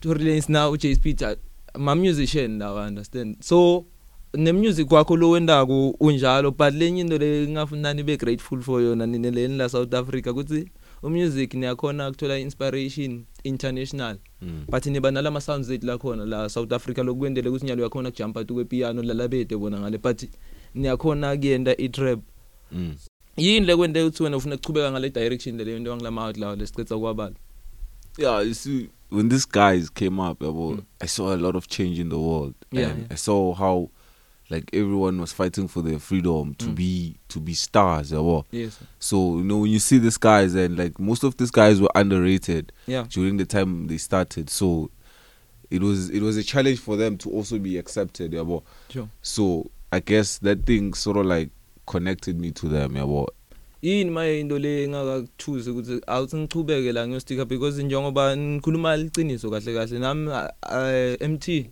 Tory 0.00 0.24
Lanez 0.24 0.48
now 0.48 0.74
Jay 0.76 0.94
Speed 0.94 1.22
ma 1.76 1.94
musician 1.94 2.58
now 2.58 2.76
I 2.76 2.86
understand? 2.86 3.36
So 3.40 3.86
ne 4.36 4.52
music 4.52 4.92
wakho 4.92 5.16
lo 5.16 5.30
wendako 5.30 5.90
unjalo 6.00 6.50
but 6.50 6.74
lenye 6.74 7.00
into 7.00 7.18
le 7.18 7.48
ngafuna 7.48 7.94
nibe 7.94 8.16
grateful 8.16 8.62
for 8.62 8.82
yona 8.82 9.06
nine 9.06 9.30
leni 9.30 9.56
la 9.56 9.68
South 9.68 9.94
Africa 9.94 10.26
ukuthi 10.30 10.70
umusic 11.02 11.54
niyakhona 11.54 12.08
ukuthola 12.08 12.38
inspiration 12.38 13.24
international 13.44 14.16
Mm. 14.42 14.64
but 14.68 14.86
niba 14.86 15.10
nalama 15.10 15.40
sounds 15.40 15.70
ethu 15.70 15.86
la 15.86 15.98
khona 15.98 16.24
la 16.26 16.48
South 16.48 16.72
Africa 16.72 16.98
lokwendele 16.98 17.48
ukuthi 17.48 17.66
nyalo 17.66 17.82
yakhona 17.82 18.10
kujumpa 18.10 18.44
tu 18.44 18.54
kwepiano 18.54 19.02
lalabede 19.02 19.56
bona 19.56 19.80
ngale 19.80 19.98
but 19.98 20.22
niyakhona 20.74 21.36
kuyenda 21.36 21.74
i 21.78 21.88
trap 21.88 22.20
Mm. 22.72 22.94
yini 23.36 23.66
lekwente 23.66 24.02
ukuthi 24.02 24.22
wena 24.22 24.36
ufuna 24.36 24.54
ukuchubeka 24.54 24.90
ngale 24.90 25.10
direction 25.10 25.56
leyo 25.56 25.76
into 25.76 25.90
wangilama 25.90 26.26
outlaw 26.26 26.56
lesicetha 26.56 26.98
kwabala 26.98 27.34
Yeah, 28.18 28.40
you 28.46 28.54
see, 28.54 28.88
when 29.10 29.28
these 29.28 29.44
guys 29.44 29.90
came 29.92 30.18
up, 30.30 30.42
yabo, 30.42 30.70
Mm. 30.72 30.82
I 31.00 31.06
saw 31.06 31.34
a 31.34 31.36
lot 31.36 31.54
of 31.58 31.66
change 31.68 31.98
in 32.00 32.08
the 32.08 32.16
world. 32.18 32.54
Yeah, 32.72 32.90
and 32.90 32.98
yeah. 33.00 33.06
I 33.12 33.16
saw 33.16 33.52
how, 33.54 33.90
like, 34.48 34.70
everyone 34.72 35.20
was 35.20 35.32
fighting 35.32 35.66
for 35.68 35.82
their 35.82 35.98
freedom 35.98 36.54
to 36.54 36.66
Mm. 36.66 36.74
be 36.74 37.14
to 37.28 37.40
be 37.40 37.54
stars. 37.54 38.12
Yabo. 38.12 38.44
yes 38.52 38.78
So 38.98 39.38
you 39.38 39.44
know 39.44 39.58
when 39.58 39.70
you 39.70 39.78
see 39.80 39.98
these 39.98 40.18
guys, 40.18 40.54
and 40.54 40.78
like 40.78 40.98
most 41.00 41.24
of 41.24 41.36
these 41.36 41.50
guys 41.50 41.80
were 41.80 41.90
underrated 41.94 42.72
yeah 42.86 43.04
during 43.08 43.36
the 43.38 43.46
time 43.46 43.86
they 43.88 43.98
started. 43.98 44.48
So 44.50 44.90
it 45.70 45.82
was 45.82 46.10
it 46.10 46.22
was 46.22 46.36
a 46.36 46.42
challenge 46.44 46.78
for 46.78 46.96
them 46.96 47.16
to 47.18 47.30
also 47.30 47.58
be 47.58 47.76
accepted. 47.78 48.32
Yabo. 48.32 48.62
sure 48.88 49.08
So 49.22 49.70
I 49.92 50.00
guess 50.00 50.38
that 50.38 50.64
thing 50.66 50.94
sort 50.94 51.16
of 51.16 51.26
like 51.26 51.50
connected 51.86 52.38
me 52.38 52.50
to 52.52 52.68
them. 52.68 52.92
Yabo. 52.94 53.26
yini 53.82 54.10
maye 54.10 54.40
into 54.40 54.58
le 54.58 54.84
engakuthusi 54.84 55.70
ukuthi 55.70 56.00
awuthi 56.06 56.36
ngichubeke 56.36 56.92
la 56.92 57.06
ngiyostika 57.06 57.44
because 57.44 57.82
njengoba 57.82 58.36
nikhuluma 58.36 58.96
liciniso 58.96 59.50
kahle 59.50 59.74
kahle 59.74 59.98
nami 59.98 60.28
uh, 60.28 61.16
MT 61.30 61.66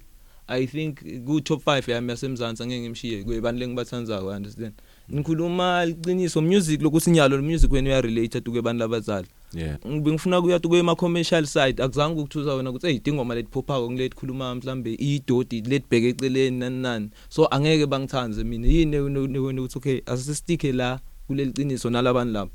I 0.49 0.67
think 0.67 1.01
ku 1.27 1.41
top 1.41 1.67
5 1.67 1.91
yami 1.91 2.11
yasemzansi 2.11 2.63
angeke 2.63 2.81
ngimshiye 2.81 3.25
kubantu 3.25 3.61
lengibathandayo 3.61 4.31
I 4.33 4.37
understand 4.37 4.73
nikhuluma 5.09 5.87
liciniso 5.87 6.43
music 6.43 6.83
lokuthi 6.83 7.11
nyalo 7.11 7.43
music 7.43 7.73
wenu 7.73 7.89
uya 7.91 8.01
relate 8.01 8.41
to 8.41 8.51
kwebantu 8.53 8.85
abazali 8.85 9.27
Yeah. 9.55 9.79
ngibengifuna 9.87 10.43
kuya 10.43 10.59
kuye 10.59 10.83
ma 10.83 10.95
commercial 10.95 11.47
side 11.47 11.83
akuzange 11.83 12.21
ukuthusa 12.21 12.55
wena 12.55 12.71
ukuthi 12.71 12.87
hey 12.87 12.97
idingoma 12.97 13.35
letiphophako 13.35 13.91
ngilethi 13.91 14.17
khuluma 14.17 14.55
mhlambe 14.55 14.95
idodi 14.95 15.61
letibheke 15.61 16.09
eceleni 16.09 16.59
nani 16.59 16.83
nani 16.83 17.11
so 17.29 17.47
angeke 17.51 17.87
bangithanze 17.87 18.45
mina 18.45 18.69
yini 18.69 18.97
wena 18.97 19.61
ukuthi 19.63 19.79
okay 19.79 20.01
asisitike 20.07 20.73
la 20.73 21.01
kuleli 21.27 21.53
qiniso 21.53 21.91
nalabantu 21.91 22.33
labo 22.33 22.51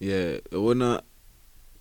Yeah. 0.00 0.40
I 0.52 0.56
wanna 0.56 1.02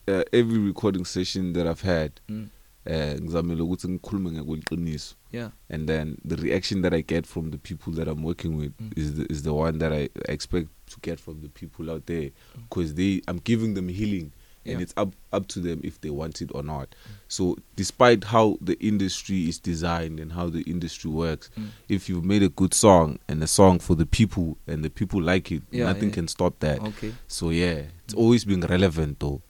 uh, 0.07 0.21
every 0.31 0.59
recording 0.59 1.05
session 1.05 1.53
that 1.53 1.65
I've 1.65 1.81
had. 1.81 2.11
Mm. 2.29 2.47
Eh 2.85 3.19
ngizamela 3.21 3.63
ukuthi 3.63 3.87
ngikhulume 3.89 4.31
ngekweqiniso 4.31 5.15
yeah. 5.31 5.51
And 5.69 5.87
then 5.87 6.17
the 6.27 6.35
reaction 6.35 6.81
that 6.81 6.93
I 6.93 7.01
get 7.01 7.25
from 7.25 7.51
the 7.51 7.57
people 7.57 7.93
that 7.93 8.07
I'm 8.07 8.23
working 8.23 8.57
with 8.57 8.71
Mm. 8.81 8.97
is 8.97 9.13
the, 9.13 9.25
is 9.31 9.43
the 9.43 9.53
one 9.53 9.77
that 9.79 9.93
I 9.93 10.09
expect 10.27 10.67
to 10.89 10.97
get 11.01 11.19
from 11.19 11.41
the 11.41 11.47
people 11.49 11.89
out 11.89 12.05
there. 12.05 12.31
Because 12.69 12.95
they 12.95 13.21
I'm 13.27 13.39
giving 13.43 13.73
them 13.75 13.87
healing 13.89 14.31
and 14.65 14.75
Yeah. 14.75 14.81
it's 14.81 14.93
up 14.97 15.13
up 15.31 15.47
to 15.47 15.59
them 15.61 15.79
if 15.83 16.01
they 16.01 16.09
want 16.09 16.41
it 16.41 16.51
or 16.53 16.63
not. 16.63 16.93
So 17.27 17.55
despite 17.77 18.25
how 18.25 18.57
the 18.61 18.73
industry 18.79 19.47
is 19.47 19.57
designed 19.59 20.19
and 20.19 20.33
how 20.33 20.49
the 20.49 20.61
industry 20.63 21.09
works 21.11 21.49
Mm. 21.57 21.67
if 21.87 22.09
you've 22.09 22.25
made 22.25 22.43
a 22.43 22.49
good 22.49 22.73
song 22.73 23.17
and 23.27 23.41
a 23.43 23.47
song 23.47 23.79
for 23.79 23.95
the 23.95 24.05
people 24.05 24.57
and 24.67 24.83
the 24.83 24.89
people 24.89 25.21
like 25.21 25.49
it 25.55 25.61
Yeah, 25.71 25.85
nothing 25.85 26.09
yeah. 26.09 26.15
can 26.15 26.27
stop 26.27 26.59
that. 26.59 26.79
Okay. 26.81 27.13
So 27.27 27.51
yeah 27.51 27.83
it's 28.03 28.13
always 28.15 28.43
been 28.45 28.61
relevant 28.61 29.19
though. 29.19 29.41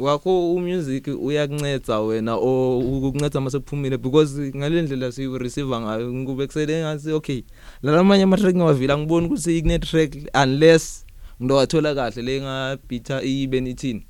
Wakho 0.00 0.54
umusic 0.54 1.08
uyakunceda 1.22 2.00
wena 2.00 2.34
o 2.36 2.78
ukukunceda 2.78 3.40
mase 3.40 3.58
kuphumile 3.58 3.98
because 3.98 4.52
ngalendlela 4.56 5.12
siyi 5.12 5.38
receive 5.38 5.80
ngayo 5.80 6.12
ngikube 6.12 6.46
kusele 6.46 6.80
ngathi 6.82 7.12
okay 7.12 7.42
lalamanye 7.82 8.22
ama 8.22 8.36
track 8.36 8.56
ngawavila 8.56 8.98
ngibona 8.98 9.26
ukuthi 9.26 9.58
ikune 9.58 9.78
track 9.78 10.16
unless 10.44 11.04
ngidowathola 11.42 11.94
kahle 11.94 12.22
le 12.22 12.40
ngabitha 12.40 13.22
ibe 13.22 13.60
nithini 13.60 14.06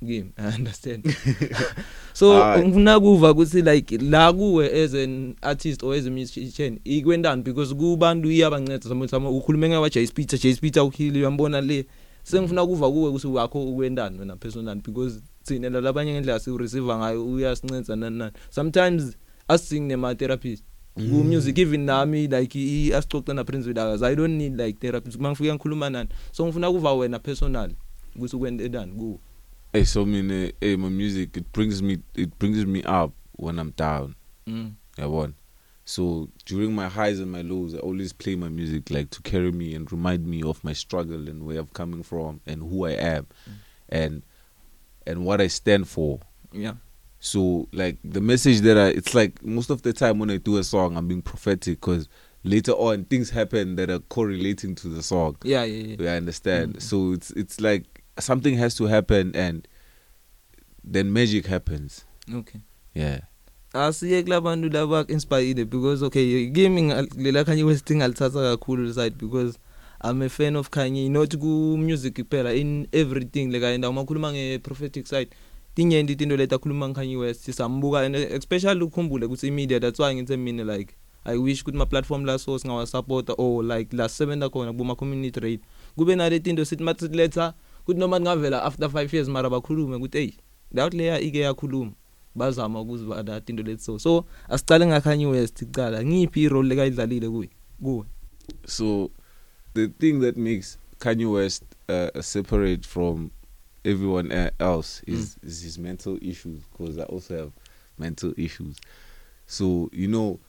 kimi? 0.00 0.32
I 0.38 0.54
understand. 0.54 1.04
So 2.16 2.32
Alright. 2.32 2.66
ngifuna 2.66 3.00
kuva 3.00 3.30
ukuthi 3.30 3.62
like 3.62 3.98
la 3.98 4.32
kuwe 4.32 4.82
as 4.84 4.94
an 4.94 5.36
artist 5.42 5.82
or 5.82 5.94
as 5.94 6.06
a 6.06 6.10
musician 6.10 6.80
ikwendani 6.84 7.42
because 7.42 7.74
kubantu 7.74 8.30
iyabanceda 8.30 8.88
sometimes 8.88 9.28
ukhulume 9.30 9.68
ngaba 9.68 9.90
Jay 9.90 10.06
Speed 10.06 10.40
Jay 10.40 10.54
Speed 10.54 10.78
awukhili 10.78 11.18
uyambona 11.18 11.60
le 11.60 11.86
sengifuna 12.26 12.66
kuva 12.66 12.90
kuwe 12.90 13.08
ukuthi 13.08 13.26
wakho 13.26 13.64
ukwendani 13.64 14.18
wena 14.18 14.36
personal 14.36 14.76
because 14.76 15.20
thina 15.44 15.70
la 15.70 15.80
labanye 15.80 16.12
ngendlela 16.12 16.38
si 16.38 16.58
receive 16.58 16.94
ngayo 16.96 17.26
uyasinceda 17.26 17.96
nani 17.96 18.18
nani. 18.18 18.32
Sometimes 18.50 19.16
asing 19.48 19.80
nema 19.80 20.14
therapist 20.14 20.64
ku 20.94 21.24
music 21.24 21.58
even 21.58 21.80
nami 21.84 22.26
like 22.26 22.58
i 22.58 22.94
asicoca 22.94 23.34
na 23.34 23.44
Prince 23.44 23.66
Vidakas 23.68 24.02
i 24.02 24.14
don't 24.16 24.34
need 24.36 24.60
like 24.60 24.78
therapist. 24.80 25.20
Mangifika 25.20 25.54
ngikhuluma 25.54 25.90
nani 25.90 26.08
so 26.32 26.46
ngifuna 26.46 26.70
kuva 26.72 26.94
wena 26.94 27.18
personal 27.18 27.70
ukuthi 28.16 28.36
ukwendani 28.36 28.92
ku 28.92 29.20
hey 29.72 29.84
so 29.84 30.02
I 30.02 30.06
mean 30.06 30.30
eh, 30.30 30.52
hey 30.60 30.76
my 30.76 30.88
music 30.88 31.36
it 31.36 31.44
brings 31.52 31.82
me 31.82 31.98
it 32.14 32.30
brings 32.38 32.66
me 32.66 32.82
up 32.82 33.12
when 33.38 33.58
I'm 33.58 33.72
down. 33.76 34.14
Mm. 34.46 34.72
yabona? 34.98 35.32
So 35.88 36.28
during 36.44 36.74
my 36.74 36.88
highs 36.88 37.20
and 37.20 37.30
my 37.30 37.42
lows 37.42 37.72
i 37.72 37.78
always 37.78 38.12
play 38.12 38.34
my 38.34 38.48
music 38.48 38.90
like 38.90 39.08
to 39.08 39.22
carry 39.22 39.52
me 39.52 39.72
and 39.72 39.90
remind 39.92 40.26
me 40.26 40.42
of 40.42 40.62
my 40.64 40.72
struggle 40.72 41.28
and 41.28 41.46
where 41.46 41.60
i'm 41.60 41.68
coming 41.68 42.02
from 42.02 42.40
and 42.44 42.60
who 42.60 42.84
i 42.84 42.90
am 42.90 43.24
and 43.88 44.22
and 45.06 45.24
what 45.24 45.40
i 45.40 45.46
stand 45.46 45.86
for. 45.88 46.18
Yeah. 46.52 46.74
So 47.20 47.68
like 47.72 47.98
the 48.04 48.20
message 48.20 48.60
that 48.62 48.76
i 48.76 48.88
it's 48.88 49.14
like 49.14 49.42
most 49.44 49.70
of 49.70 49.82
the 49.82 49.92
time 49.92 50.18
when 50.18 50.28
i 50.30 50.36
do 50.38 50.56
a 50.58 50.64
song 50.64 50.96
i'm 50.96 51.06
being 51.08 51.22
prophetic 51.22 51.80
because 51.80 52.08
later 52.42 52.72
on 52.72 53.04
things 53.04 53.30
happen 53.30 53.76
that 53.76 53.88
are 53.88 54.00
correlating 54.00 54.74
to 54.76 54.88
the 54.88 55.02
song. 55.02 55.36
Yeah 55.44 55.62
yeah, 55.64 55.94
yeah. 55.94 55.96
you 56.02 56.08
understand? 56.08 56.74
Mhm. 56.76 56.82
so 56.82 57.12
it's 57.12 57.30
it's 57.30 57.60
like 57.60 58.02
something 58.18 58.56
has 58.56 58.74
to 58.76 58.84
happen 58.86 59.34
and 59.36 59.68
then 60.82 61.12
magic 61.12 61.46
happens. 61.46 62.04
Okay. 62.32 62.60
Yeah. 62.94 63.20
Asiye 63.72 64.22
kulabantu 64.22 64.68
laba 64.68 65.04
inspired 65.08 65.68
because 65.70 66.04
okay 66.04 66.50
kimi 66.50 66.82
ngal- 66.82 67.08
lela 67.16 67.44
Kanye 67.44 67.64
West 67.64 67.90
ngalithatha 67.90 68.40
kakhulu 68.56 68.92
side 68.94 69.18
because 69.18 69.58
I'm 70.00 70.22
a 70.22 70.28
fan 70.28 70.56
of 70.56 70.70
Kanye 70.70 71.10
not 71.10 71.36
ku 71.38 71.76
music 71.76 72.14
kuphela 72.14 72.54
in 72.54 72.86
everything. 72.92 73.50
Like 73.50 73.62
ayenda 73.64 73.88
uma 73.88 74.04
khuluma 74.04 74.32
nge 74.32 74.62
prophetic 74.62 75.06
side 75.06 75.28
tinyenti 75.74 76.12
izinto 76.12 76.36
leta 76.36 76.58
khuluma 76.58 76.92
Kanye 76.94 77.16
West 77.18 77.50
sambuka 77.50 78.06
and 78.06 78.16
especially 78.16 78.80
ukhumbule 78.82 79.26
ukuthi 79.26 79.50
media 79.50 79.80
that's 79.80 79.98
why 79.98 80.14
ngithi 80.14 80.36
mina 80.38 80.64
like 80.64 80.94
I 81.24 81.36
wish 81.36 81.62
ukuthi 81.64 81.76
ma 81.76 81.86
platform 81.86 82.24
la 82.24 82.36
so 82.38 82.56
singawa 82.58 82.86
support 82.86 83.30
or 83.36 83.64
like 83.64 83.92
la 83.92 84.08
sebenza 84.08 84.48
khona 84.48 84.72
kuma 84.76 84.94
community 84.94 85.40
rate. 85.40 85.62
Kube 85.98 86.16
nale 86.16 86.40
tinto 86.40 86.64
sithi 86.64 86.84
mathi 86.84 87.08
letha 87.08 87.54
kuthi 87.86 87.98
noma 87.98 88.20
ngavela 88.20 88.62
after 88.64 88.88
5 88.88 89.12
years 89.12 89.28
mara 89.28 89.50
bakhulume 89.50 89.96
ukuthi 89.96 90.18
hey 90.18 90.30
la 90.72 90.88
leya 90.88 91.20
ike 91.20 91.38
yakhuluma. 91.38 91.92
Bazama 92.36 92.80
ukuzibala 92.80 93.42
into 93.46 93.62
lethi 93.62 93.82
so 93.84 93.98
so 93.98 94.24
asicale 94.48 94.86
ngakhanye 94.86 95.26
West 95.26 95.62
icala 95.62 96.04
ngiphi 96.04 96.42
irole 96.42 96.68
lekayidlalile 96.68 97.28
kuyi 97.28 97.50
kuwe 97.82 98.04
so 98.66 99.10
the 99.74 99.88
thing 99.88 100.20
that 100.20 100.36
makes 100.36 100.78
Kanye 100.98 101.30
West 101.30 101.62
uh, 101.88 102.20
separate 102.22 102.86
from 102.86 103.30
everyone 103.84 104.32
e- 104.32 104.50
else 104.58 105.02
is, 105.06 105.36
is 105.42 105.62
his 105.62 105.78
mental 105.78 106.18
issues 106.22 106.60
because 106.72 106.98
I 106.98 107.02
also 107.02 107.36
have 107.36 107.52
mental 107.98 108.32
issues. 108.36 108.76
So 109.46 109.90
you 109.92 110.08
know, 110.08 110.40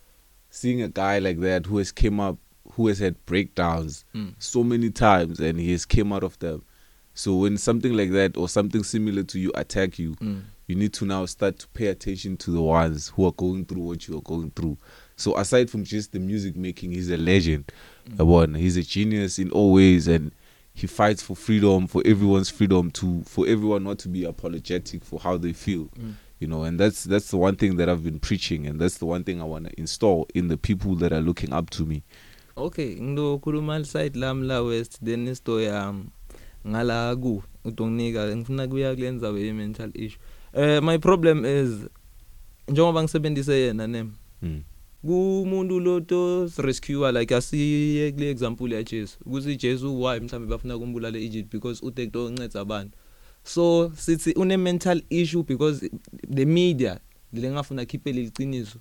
seeing 0.50 0.82
a 0.82 0.88
guy 0.88 1.20
like 1.20 1.40
that 1.42 1.66
who 1.66 1.78
has 1.78 1.92
came 1.92 2.20
up, 2.20 2.38
who 2.74 2.88
has 2.88 3.00
had 3.00 3.24
breakdowns 3.26 4.06
mm. 4.16 4.34
so 4.40 4.64
many 4.64 4.90
times, 4.90 5.40
and 5.40 5.60
he 5.60 5.72
has 5.74 5.86
came 5.86 6.14
out 6.14 6.24
of 6.24 6.40
them. 6.40 6.64
So 7.14 7.36
when 7.36 7.58
something 7.58 7.94
like 7.98 8.12
that 8.12 8.38
or 8.38 8.48
something 8.48 8.84
similar 8.84 9.24
to 9.24 9.40
you 9.40 9.52
attack 9.56 10.00
you, 10.00 10.16
Mm. 10.16 10.44
You 10.68 10.76
need 10.76 10.94
to 10.94 11.06
now 11.06 11.26
start 11.26 11.58
to 11.60 11.68
pay 11.70 11.88
attention 11.88 12.38
to 12.38 12.52
the 12.52 12.62
ones 12.62 13.10
who 13.16 13.26
are 13.26 13.32
going 13.32 13.66
through 13.66 13.82
what 13.82 14.08
you 14.08 14.18
are 14.18 14.22
going 14.22 14.52
through. 14.52 14.78
So 15.16 15.38
aside 15.38 15.70
from 15.70 15.84
just 15.84 16.12
the 16.12 16.20
music 16.20 16.56
making, 16.56 16.92
he's 16.92 17.10
a 17.10 17.18
legend. 17.18 17.72
Mm. 18.10 18.26
One, 18.26 18.54
he's 18.56 18.78
a 18.78 18.84
genius 18.84 19.40
in 19.40 19.50
all 19.52 19.74
ways, 19.74 20.08
and 20.08 20.32
he 20.74 20.86
fights 20.86 21.24
for 21.24 21.36
freedom, 21.36 21.88
for 21.88 22.04
everyone's 22.06 22.50
freedom 22.50 22.92
to, 22.92 23.24
for 23.24 23.48
everyone 23.48 23.84
not 23.86 23.98
to 24.00 24.10
be 24.10 24.26
apologetic 24.26 25.04
for 25.04 25.20
how 25.20 25.38
they 25.38 25.54
feel. 25.54 25.86
Mm. 26.00 26.14
You 26.40 26.48
know, 26.48 26.64
and 26.64 26.80
that's 26.80 27.04
that's 27.06 27.32
the 27.32 27.38
one 27.38 27.56
thing 27.56 27.78
that 27.78 27.90
I've 27.90 28.04
been 28.04 28.20
preaching, 28.20 28.68
and 28.68 28.80
that's 28.80 29.00
the 29.00 29.06
one 29.06 29.24
thing 29.24 29.42
I 29.42 29.46
want 29.46 29.66
to 29.66 29.80
install 29.80 30.28
in 30.36 30.50
the 30.50 30.58
people 30.58 30.94
that 30.98 31.12
are 31.12 31.22
looking 31.22 31.52
up 31.52 31.70
to 31.72 31.84
me. 31.86 32.04
okay 32.58 32.96
ngizokhuluma 32.96 33.86
side 33.86 34.16
lami 34.16 34.48
la 34.48 34.62
West 34.64 34.98
then 35.06 35.28
istory 35.28 35.66
yami 35.66 36.06
ngala 36.68 37.16
ku 37.16 37.44
udonginika 37.66 38.36
ngifuna 38.36 38.68
kuya 38.68 38.96
kulenza 38.96 39.30
we 39.30 39.54
mental 39.54 39.92
issue 39.94 40.18
eh 40.54 40.82
my 40.84 40.98
problem 40.98 41.46
is 41.46 41.70
njengoba 42.68 43.04
ngisebenzise 43.04 43.54
yena 43.60 43.88
nem 43.88 44.12
Mm. 44.42 44.62
kumuntu 45.02 45.80
lo 45.80 46.00
to 46.00 46.50
rescue 46.58 47.12
like 47.12 47.36
asiye 47.36 48.12
kule 48.12 48.30
example 48.30 48.74
ya 48.74 48.84
Jesu 48.84 49.18
ukuthi 49.26 49.56
Jesu 49.56 50.02
why? 50.04 50.20
Mhlambe 50.20 50.48
bafuna 50.48 50.78
kumbulala 50.78 51.18
Egypt 51.18 51.52
because 51.52 51.86
uTekto 51.86 52.26
unceda 52.26 52.60
abantu. 52.62 52.98
So 53.44 53.92
sithi 53.96 54.34
une 54.36 54.58
mental 54.58 55.02
issue 55.10 55.44
because 55.44 55.90
the 56.36 56.46
media 56.46 57.00
lengafuna 57.34 57.86
khipe 57.86 58.12
leqiniso 58.14 58.80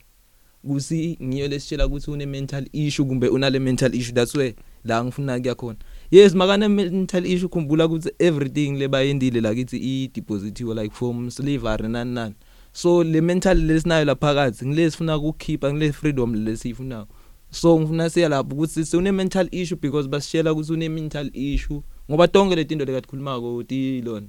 kusi 0.66 1.18
ngiyo 1.22 1.48
lesitshela 1.48 1.86
ukuthi 1.86 2.10
une 2.10 2.26
mental 2.26 2.66
issue 2.72 3.04
kumbe 3.04 3.28
unale 3.28 3.58
mental 3.58 3.94
issue 3.94 4.12
that's 4.12 4.34
why 4.34 4.54
la 4.84 5.04
ngifuna 5.04 5.40
kuya 5.40 5.54
khona. 5.54 5.78
Yes 6.10 6.34
makane 6.34 6.68
mental 6.68 7.26
issue 7.26 7.48
khumbula 7.48 7.86
ukuthi 7.86 8.10
everything 8.18 8.78
lebayendile 8.78 9.40
lakithi 9.40 9.76
i 9.76 10.08
depositiwe 10.08 10.74
like 10.74 10.94
from 10.94 11.30
slavery 11.30 11.88
nani 11.88 12.14
nani. 12.14 12.34
So 12.72 13.02
le 13.04 13.20
mental 13.20 13.56
lesinayo 13.56 14.04
laphakathi 14.04 14.66
ngilesifuna 14.66 15.16
ukukhipha 15.16 15.72
ngile 15.72 15.92
freedom 15.92 16.34
lesifuna 16.34 17.06
so 17.50 17.80
ngifuna 17.80 18.10
siya 18.10 18.28
lapho 18.28 18.54
ukuthi 18.54 18.84
sine 18.84 19.12
mental 19.12 19.48
issue 19.52 19.76
because 19.76 20.08
basishela 20.08 20.52
ukuthi 20.52 20.72
une 20.72 20.88
mental 20.88 21.30
issue 21.32 21.82
ngoba 22.10 22.28
tonke 22.28 22.56
letinto 22.56 22.84
lekakhulumako 22.84 23.62
ti 23.62 24.02
lona 24.02 24.26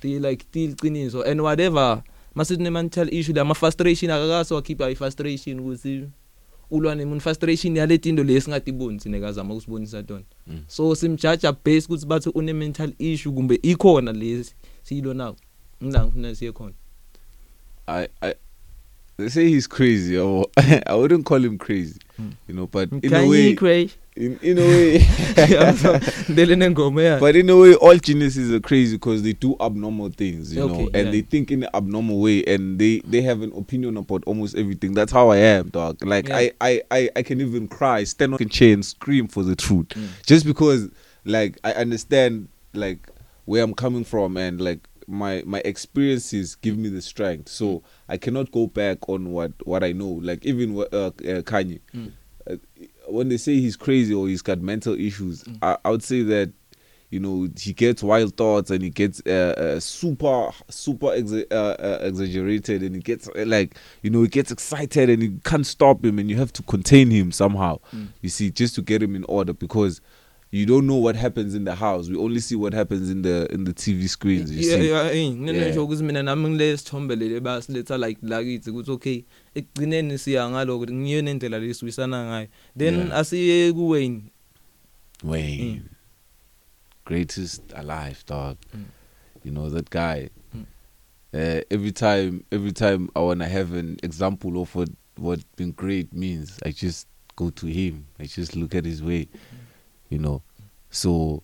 ti 0.00 0.18
like 0.18 0.44
ti 0.50 0.66
liqiniso 0.66 1.22
and 1.22 1.40
whatever 1.40 2.02
masithi 2.34 2.62
ne 2.62 2.70
mental 2.70 3.08
issue 3.14 3.34
la 3.34 3.44
ma 3.44 3.54
frustration 3.54 4.10
akakaso 4.10 4.54
wakhipha 4.54 4.90
i 4.90 4.94
frustration 4.94 5.60
ukuthi 5.60 6.08
ulwa 6.70 6.94
nemuntu 6.94 7.20
frustration 7.22 7.76
yaletinto 7.76 8.24
lesingatiboni 8.24 9.00
sine 9.00 9.20
kazama 9.20 9.54
ukusibonisa 9.54 10.02
tona 10.02 10.24
Mm. 10.46 10.60
so 10.66 10.94
simjudge 10.94 11.48
base 11.64 11.86
ukuthi 11.86 12.06
bathi 12.06 12.28
une 12.34 12.52
mental 12.52 12.92
issue 12.98 13.32
kumbe 13.32 13.58
ikhona 13.62 14.12
lesi 14.12 14.54
siyilona 14.82 15.34
ngila 15.84 16.04
ngifuna 16.04 16.34
siye 16.34 16.52
khona 16.52 16.74
I 17.86 18.08
I 18.22 18.34
they 19.16 19.28
say 19.28 19.48
he's 19.48 19.68
crazy 19.68 20.16
or 20.18 20.46
I 20.86 20.94
wouldn't 20.94 21.24
call 21.24 21.44
him 21.44 21.58
crazy. 21.58 22.00
Mm. 22.18 22.32
You 22.48 22.54
know, 22.54 22.66
but 22.66 22.90
in 22.92 23.00
Can 23.00 23.14
a 23.24 23.28
way 23.28 23.54
cray 23.54 23.90
in, 24.16 24.38
in 24.42 24.58
a 24.58 24.62
way 24.62 24.98
but 27.18 27.34
in 27.36 27.50
a 27.50 27.56
way 27.56 27.74
all 27.74 27.96
geniuses 27.96 28.52
are 28.52 28.60
crazy 28.60 28.96
because 28.96 29.22
they 29.22 29.32
do 29.32 29.56
abnormal 29.60 30.10
things, 30.10 30.54
you 30.54 30.62
Okay, 30.62 30.84
know, 30.84 30.90
and 30.94 31.06
yeah. 31.06 31.10
they 31.10 31.20
think 31.22 31.50
in 31.50 31.64
an 31.64 31.70
abnormal 31.74 32.20
way 32.20 32.44
and 32.44 32.78
they 32.78 33.00
they 33.00 33.22
have 33.22 33.42
an 33.42 33.52
opinion 33.56 33.96
about 33.96 34.22
almost 34.26 34.56
everything. 34.56 34.92
That's 34.94 35.10
how 35.12 35.30
I 35.30 35.38
am, 35.38 35.70
dog. 35.70 36.04
Like 36.04 36.28
Yeah. 36.28 36.36
I, 36.36 36.52
I 36.60 36.82
I 36.90 37.10
I 37.16 37.22
can 37.22 37.40
even 37.40 37.66
cry, 37.68 38.04
stand 38.04 38.34
on 38.34 38.40
a 38.40 38.44
chair 38.44 38.72
and 38.72 38.84
scream 38.84 39.26
for 39.28 39.42
the 39.42 39.56
truth. 39.56 39.88
Mm. 39.88 40.08
Just 40.26 40.46
because 40.46 40.88
like 41.24 41.58
I 41.64 41.72
understand 41.72 42.48
like 42.72 43.08
where 43.46 43.62
I'm 43.64 43.74
coming 43.74 44.04
from 44.04 44.36
and 44.36 44.60
like 44.60 44.86
my 45.06 45.42
my 45.44 45.60
experiences 45.64 46.54
give 46.54 46.78
me 46.78 46.88
the 46.88 47.02
strength. 47.02 47.48
So 47.48 47.82
I 48.08 48.16
cannot 48.16 48.52
go 48.52 48.66
back 48.68 49.08
on 49.08 49.32
what 49.32 49.52
what 49.66 49.82
I 49.82 49.92
know. 49.92 50.08
Like 50.22 50.46
even 50.46 50.78
uh, 50.78 50.82
uh, 50.84 51.10
Kanye, 51.42 51.80
Mm. 51.94 52.12
When 53.14 53.28
they 53.28 53.36
say 53.38 53.54
he's 53.60 53.76
crazy 53.76 54.12
or 54.14 54.28
he's 54.28 54.42
got 54.42 54.60
mental 54.60 54.94
issues, 54.98 55.42
Mm. 55.44 55.58
I, 55.62 55.76
I 55.84 55.90
would 55.90 56.02
say 56.02 56.22
that 56.22 56.52
you 57.10 57.20
know 57.20 57.48
he 57.60 57.72
gets 57.72 58.02
wild 58.02 58.36
thoughts 58.36 58.70
and 58.70 58.82
he 58.82 58.90
gets 58.90 59.22
uh, 59.26 59.54
uh, 59.76 59.80
super 59.80 60.50
super 60.68 61.08
exa- 61.08 61.46
uh, 61.52 61.76
uh, 61.78 61.98
exaggerated 62.02 62.82
and 62.82 62.96
he 62.96 63.02
gets 63.02 63.28
uh, 63.28 63.44
like 63.46 63.76
you 64.02 64.10
know 64.10 64.22
he 64.22 64.28
gets 64.28 64.50
excited 64.50 65.08
and 65.10 65.22
you 65.22 65.40
can't 65.44 65.66
stop 65.66 66.04
him 66.04 66.18
and 66.18 66.28
you 66.30 66.36
have 66.36 66.52
to 66.52 66.62
contain 66.64 67.10
him 67.10 67.30
somehow 67.30 67.78
Mm. 67.94 68.08
you 68.22 68.28
see 68.30 68.50
just 68.50 68.74
to 68.76 68.82
get 68.82 69.00
him 69.02 69.14
in 69.14 69.24
order 69.24 69.52
because 69.52 70.00
you 70.54 70.66
don't 70.66 70.86
know 70.86 70.94
what 70.94 71.16
happens 71.16 71.56
in 71.56 71.64
the 71.64 71.74
house. 71.74 72.08
We 72.08 72.16
only 72.16 72.38
see 72.38 72.54
what 72.54 72.72
happens 72.72 73.10
in 73.10 73.22
the 73.22 73.52
in 73.52 73.64
the 73.64 73.74
tv 73.74 74.08
screens 74.08 74.52
you 74.52 74.70
yeah 74.70 74.76
see. 74.76 74.88
yeah 74.88 75.12
Yeah. 75.12 75.70
nje 75.70 75.78
ukuthi 75.78 76.02
mina 76.02 76.22
nami 76.22 76.48
ngile 76.50 76.76
sithombe 76.76 77.16
leli 77.16 77.40
basiletha 77.40 77.98
like 77.98 78.20
lakithi 78.22 78.70
ukuthi 78.70 78.90
okay 78.90 79.22
ekugcineni 79.54 80.18
siya 80.18 80.50
ngalo 80.50 80.76
ukuthi 80.76 80.92
ngiyo 80.92 81.22
nendlela 81.22 81.58
lesiyisana 81.58 82.24
ngayo. 82.24 82.48
Then 82.78 83.12
asiye 83.12 83.72
ku 83.72 83.88
Wayne. 83.88 84.22
Wayne 85.24 85.82
greatest 87.04 87.62
alive 87.74 88.24
dog. 88.26 88.56
Mm. 88.74 88.84
you 89.44 89.50
know 89.50 89.68
that 89.70 89.90
guy. 89.90 90.28
Mm. 90.54 90.66
uh, 91.34 91.60
every 91.70 91.92
time 91.92 92.44
every 92.52 92.72
time 92.72 93.08
i 93.16 93.20
want 93.20 93.40
to 93.40 93.46
have 93.46 93.78
an 93.78 93.96
example 94.02 94.60
of 94.62 94.74
what 94.74 94.88
what 95.18 95.40
being 95.56 95.72
great 95.72 96.12
means 96.14 96.58
i 96.64 96.70
just 96.70 97.08
go 97.36 97.50
to 97.50 97.66
him. 97.66 98.06
I 98.18 98.26
just 98.26 98.56
look 98.56 98.74
at 98.74 98.84
his 98.84 99.02
way. 99.02 99.28
You 100.08 100.18
know. 100.18 100.42
So 100.90 101.42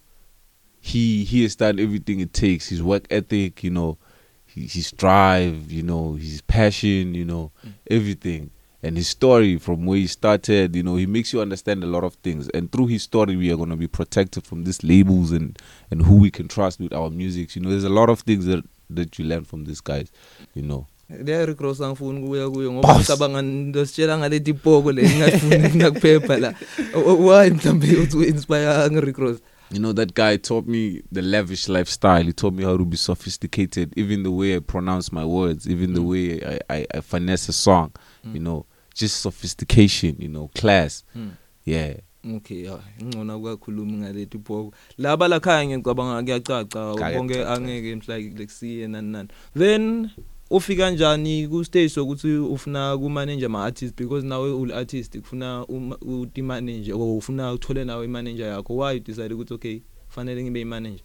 he 0.81 1.25
he 1.25 1.42
has 1.42 1.57
done 1.57 1.79
everything 1.79 2.20
it 2.20 2.33
takes. 2.33 2.68
His 2.68 2.83
work 2.83 3.07
ethic 3.11 3.62
you 3.64 3.70
know. 3.70 3.99
His, 4.46 4.73
his 4.73 4.92
drive 4.92 5.70
you 5.70 5.83
know. 5.83 6.14
His 6.14 6.42
passion 6.42 7.14
you 7.14 7.25
know. 7.25 7.53
Mm. 7.64 7.73
everything. 7.90 8.51
And 8.83 8.96
his 8.96 9.09
story 9.09 9.59
from 9.59 9.85
where 9.85 9.99
he 9.99 10.07
started 10.07 10.75
you 10.75 10.83
know 10.83 10.96
he 10.96 11.07
makes 11.07 11.33
you 11.33 11.40
understand 11.40 11.85
a 11.85 11.87
lot 11.87 12.05
of 12.05 12.14
things. 12.14 12.49
And 12.51 12.70
through 12.73 12.87
his 12.87 13.03
story 13.03 13.37
we 13.37 13.53
are 13.53 13.57
going 13.57 13.70
to 13.70 13.77
be 13.77 13.88
protected 13.88 14.46
from 14.46 14.64
these 14.64 14.83
labels 14.83 15.33
and 15.33 15.59
and 15.90 16.03
who 16.03 16.16
we 16.16 16.31
can 16.31 16.49
trust 16.49 16.81
with 16.81 16.92
our 16.92 17.11
music 17.11 17.55
you 17.55 17.62
know 17.62 17.70
there's 17.70 17.85
a 17.85 17.90
lot 17.90 18.09
of 18.09 18.20
things 18.20 18.46
that 18.46 18.64
that 18.88 19.18
you 19.18 19.25
learn 19.25 19.44
from 19.44 19.64
these 19.64 19.81
guys 19.81 20.11
you 20.55 20.62
know. 20.62 20.87
Le 21.25 21.46
recross 21.46 21.81
angifuni 21.81 22.27
kuya 22.29 22.51
kuyo 22.51 22.73
ngoba 22.73 22.96
ngicabanga 22.99 23.42
ndositshela 23.42 24.18
ngale 24.18 24.40
tipoko 24.40 24.92
le 24.92 25.03
ngafuni 25.16 25.68
ngakuphepha 25.77 26.38
la 26.38 26.55
O- 26.94 27.01
o- 27.11 27.27
why 27.27 27.51
mhlambe 27.51 27.96
uthi 27.96 28.25
inspire 28.25 28.90
nge 28.90 29.01
recross 29.01 29.38
you 29.73 29.79
know 29.79 29.92
that 29.92 30.14
guy 30.14 30.37
taught 30.37 30.66
me 30.66 31.03
the 31.12 31.23
lavish 31.23 31.68
lifestyle. 31.68 32.25
He 32.25 32.33
taught 32.33 32.55
me 32.55 32.64
how 32.64 32.77
to 32.77 32.85
be 32.85 32.96
sophisticated 32.96 33.92
even 33.96 34.23
the 34.25 34.31
way 34.33 34.57
i 34.57 34.61
pronounce 34.61 35.12
my 35.12 35.25
words 35.25 35.66
even 35.68 35.94
the 35.94 36.01
Mm. 36.01 36.09
way 36.09 36.40
I, 36.44 36.59
I, 36.79 36.87
I 36.94 37.01
finesse 37.01 37.49
a 37.49 37.53
song 37.53 37.90
Mm. 38.25 38.35
you 38.35 38.40
know. 38.40 38.66
Just 38.94 39.20
sophistication 39.23 40.16
you 40.18 40.29
know 40.29 40.51
class. 40.55 41.05
Hmm. 41.12 41.29
yeah. 41.64 41.94
Okay 42.37 42.68
ngcono 43.03 43.38
ukukhuluma 43.38 43.92
ngale 43.99 44.27
tipoko 44.27 44.75
laba 44.99 45.29
la 45.29 45.40
khaya 45.40 45.64
ngicabanga 45.79 46.23
kuyacaca 46.23 46.94
bonke 47.16 47.44
angeke 47.46 47.96
mhlawumbe 47.96 48.38
lekusiye 48.38 48.88
nani 48.88 49.09
nani 49.12 49.29
then 49.59 50.11
ufika 50.50 50.82
kanjani 50.82 51.48
ku 51.48 51.64
stage 51.64 51.88
sokuthi 51.88 52.28
ufuna 52.36 52.98
ku 52.98 53.10
manager 53.10 53.46
ama 53.46 53.64
artist 53.64 53.96
because 53.96 54.26
nawe 54.26 54.50
ul 54.52 54.72
artist 54.72 55.18
kufuna 55.18 55.66
uti 56.00 56.42
manager 56.42 56.94
or 56.94 57.16
ufuna 57.18 57.52
uthole 57.52 57.84
nawe 57.84 58.04
i 58.04 58.08
manager 58.08 58.46
yakho 58.46 58.76
why 58.76 58.94
you 58.94 59.00
decide 59.00 59.34
ukuthi 59.34 59.54
okay 59.54 59.80
fanele 60.08 60.42
ngibe 60.42 60.60
i 60.60 60.64
manager 60.64 61.04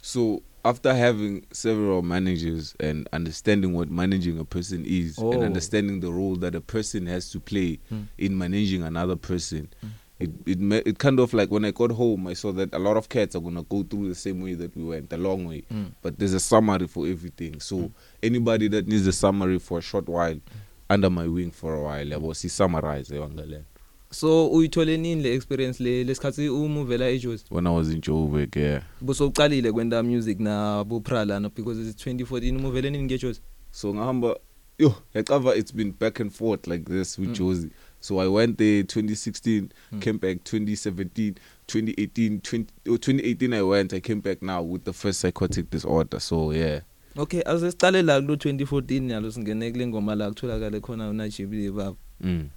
so 0.00 0.40
after 0.64 0.94
having 0.96 1.42
several 1.52 2.02
managers 2.02 2.74
and 2.80 3.08
understanding 3.12 3.66
what 3.74 3.90
managing 3.90 4.38
a 4.38 4.44
person 4.44 4.84
is 4.86 5.18
Oh. 5.18 5.32
and 5.32 5.42
understanding 5.42 6.00
the 6.00 6.10
role 6.10 6.36
that 6.36 6.54
a 6.54 6.60
person 6.60 7.06
has 7.08 7.30
to 7.30 7.40
play 7.40 7.78
Mm. 7.90 8.04
in 8.18 8.34
managing 8.36 8.82
another 8.82 9.16
person 9.18 9.68
Mm. 9.82 9.88
It 10.22 10.30
it 10.46 10.86
it 10.86 10.98
kind 10.98 11.20
of 11.20 11.34
like 11.34 11.50
when 11.52 11.64
i 11.64 11.70
got 11.72 11.90
home 11.92 12.26
i 12.30 12.34
saw 12.34 12.52
that 12.52 12.74
a 12.74 12.78
lot 12.78 12.96
of 12.96 13.08
cats 13.08 13.36
are 13.36 13.40
going 13.42 13.56
to 13.56 13.62
go 13.62 13.82
through 13.82 14.08
the 14.08 14.14
same 14.14 14.40
way 14.42 14.54
that 14.54 14.76
we 14.76 14.84
went 14.84 15.12
a 15.12 15.16
long 15.16 15.44
way. 15.46 15.62
Mm. 15.70 15.86
but 16.02 16.18
there's 16.18 16.34
a 16.34 16.40
summary 16.40 16.86
for 16.88 17.06
everything. 17.06 17.60
So 17.60 17.76
Mm. 17.76 17.90
anybody 18.22 18.68
that 18.68 18.86
needs 18.88 19.06
a 19.06 19.12
summary 19.12 19.58
for 19.58 19.78
a 19.78 19.82
short 19.82 20.08
while 20.08 20.38
under 20.90 21.10
my 21.10 21.26
wing 21.28 21.50
for 21.50 21.74
a 21.74 21.80
while 21.82 22.06
yabo 22.10 22.34
si 22.34 22.48
summarize 22.48 23.10
yangale 23.14 23.64
so 24.10 24.48
uyithole 24.50 24.96
nini 24.96 25.22
le 25.22 25.34
experience 25.34 25.80
le 25.82 26.04
lesikhathi 26.04 26.48
uma 26.48 26.80
uvela 26.80 27.08
eJozi? 27.08 27.44
When 27.50 27.66
i 27.66 27.70
was 27.70 27.88
in 27.90 28.00
joburg 28.00 28.56
yeah. 28.56 28.82
Busocalile 29.00 29.72
kwenda 29.72 30.02
music 30.02 30.40
na 30.40 30.84
buprala 30.84 31.40
no 31.40 31.48
because 31.48 31.80
it's 31.88 32.06
2014 32.06 32.56
uma 32.56 32.68
uvele 32.68 32.90
nini 32.90 33.04
ngeJozi 33.04 33.40
so 33.70 33.94
ngahamba 33.94 34.36
yo 34.78 34.94
yacava 35.14 35.56
it's 35.56 35.74
been 35.74 35.92
back 36.00 36.20
and 36.20 36.30
forth 36.30 36.66
like 36.66 36.84
this 36.84 37.18
with 37.18 37.28
Mm. 37.28 37.34
josie 37.34 37.70
so 38.02 38.18
i 38.20 38.26
went 38.28 38.58
there 38.58 38.82
2016 38.82 39.68
Mm. 39.92 40.00
came 40.00 40.18
back 40.18 40.38
2017 40.44 41.34
2018 41.66 42.40
20, 42.40 42.66
oh, 42.90 42.96
2018 42.96 43.52
i 43.54 43.62
went 43.62 43.92
i 43.94 44.00
came 44.00 44.20
back 44.20 44.42
now 44.42 44.60
with 44.72 44.84
the 44.84 44.92
first 44.92 45.20
psychotic 45.20 45.70
disorder 45.70 46.20
so 46.20 46.52
yeah 46.52 46.80
Okay 47.16 47.42
ase 47.46 47.70
sicale 47.70 48.02
la 48.02 48.20
ku 48.20 48.32
2014 48.34 49.10
yalo 49.10 49.30
singene 49.30 49.70
kule 49.72 49.86
ngoma 49.86 50.14
la 50.14 50.28
kutholakala 50.30 50.80
khona 50.80 51.08
uNajibile 51.10 51.70
baba. 51.70 51.96
mm. 52.20 52.48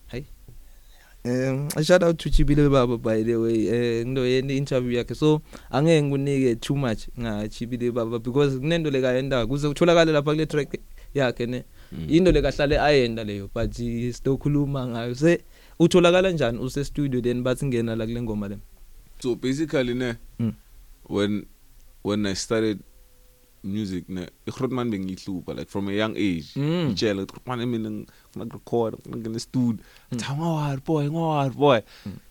Um 1.25 1.69
shout 1.83 2.03
out 2.03 2.17
to 2.19 2.29
Chibile 2.29 2.69
baba 2.71 2.97
by 2.97 3.23
the 3.23 3.35
way. 3.35 3.67
Eh 3.67 4.05
ngido 4.05 4.25
yeni 4.27 4.57
interview 4.57 4.97
yakhe 4.97 5.15
so 5.15 5.41
angeke 5.71 6.01
ngikunike 6.03 6.55
too 6.61 6.75
much 6.75 7.07
nga 7.19 7.47
Chibile 7.49 7.91
baba 7.91 8.19
because 8.19 8.59
kunento 8.59 8.91
le 8.91 9.01
kayenda 9.01 9.45
kuze 9.47 9.67
kutholakala 9.67 10.11
lapha 10.11 10.31
kule 10.31 10.45
track 10.45 10.77
yakhe 11.13 11.45
ne. 11.47 11.63
Mm. 11.95 12.09
Into 12.09 12.31
le 12.31 12.41
kahlale 12.41 12.79
ayenda 12.79 13.23
leyo 13.23 13.49
but 13.53 13.71
sitokhuluma 13.73 14.87
ngayo. 14.87 15.15
Se 15.15 15.41
utholakala 15.79 16.31
njani 16.31 16.59
use 16.59 16.83
studio 16.85 17.21
then 17.21 17.43
bathi 17.43 17.65
ngena 17.65 17.95
la 17.95 18.05
kule 18.05 18.21
ngoma 18.21 18.47
le. 18.49 18.57
so 19.19 19.35
basically 19.35 19.93
ne 19.93 20.15
Mm. 20.39 20.53
when 21.09 21.45
when 22.03 22.25
i 22.25 22.35
started 22.35 22.79
music 23.65 24.09
ne 24.09 24.27
igrotman 24.47 24.89
bengihlupa 24.91 25.53
like 25.55 25.69
from 25.69 25.87
a 25.89 25.91
young 25.91 26.13
age. 26.17 26.53
Mm. 26.55 26.89
itshela 26.91 27.21
igrotman 27.23 27.65
mina 27.65 27.89
ngifuna 27.89 28.53
record 28.53 28.95
ngene 29.09 29.39
studio. 29.39 29.83
Athi 30.11 30.25
ngawari 30.33 30.81
boy 30.85 31.09
ngawari 31.09 31.53
boy. 31.55 31.79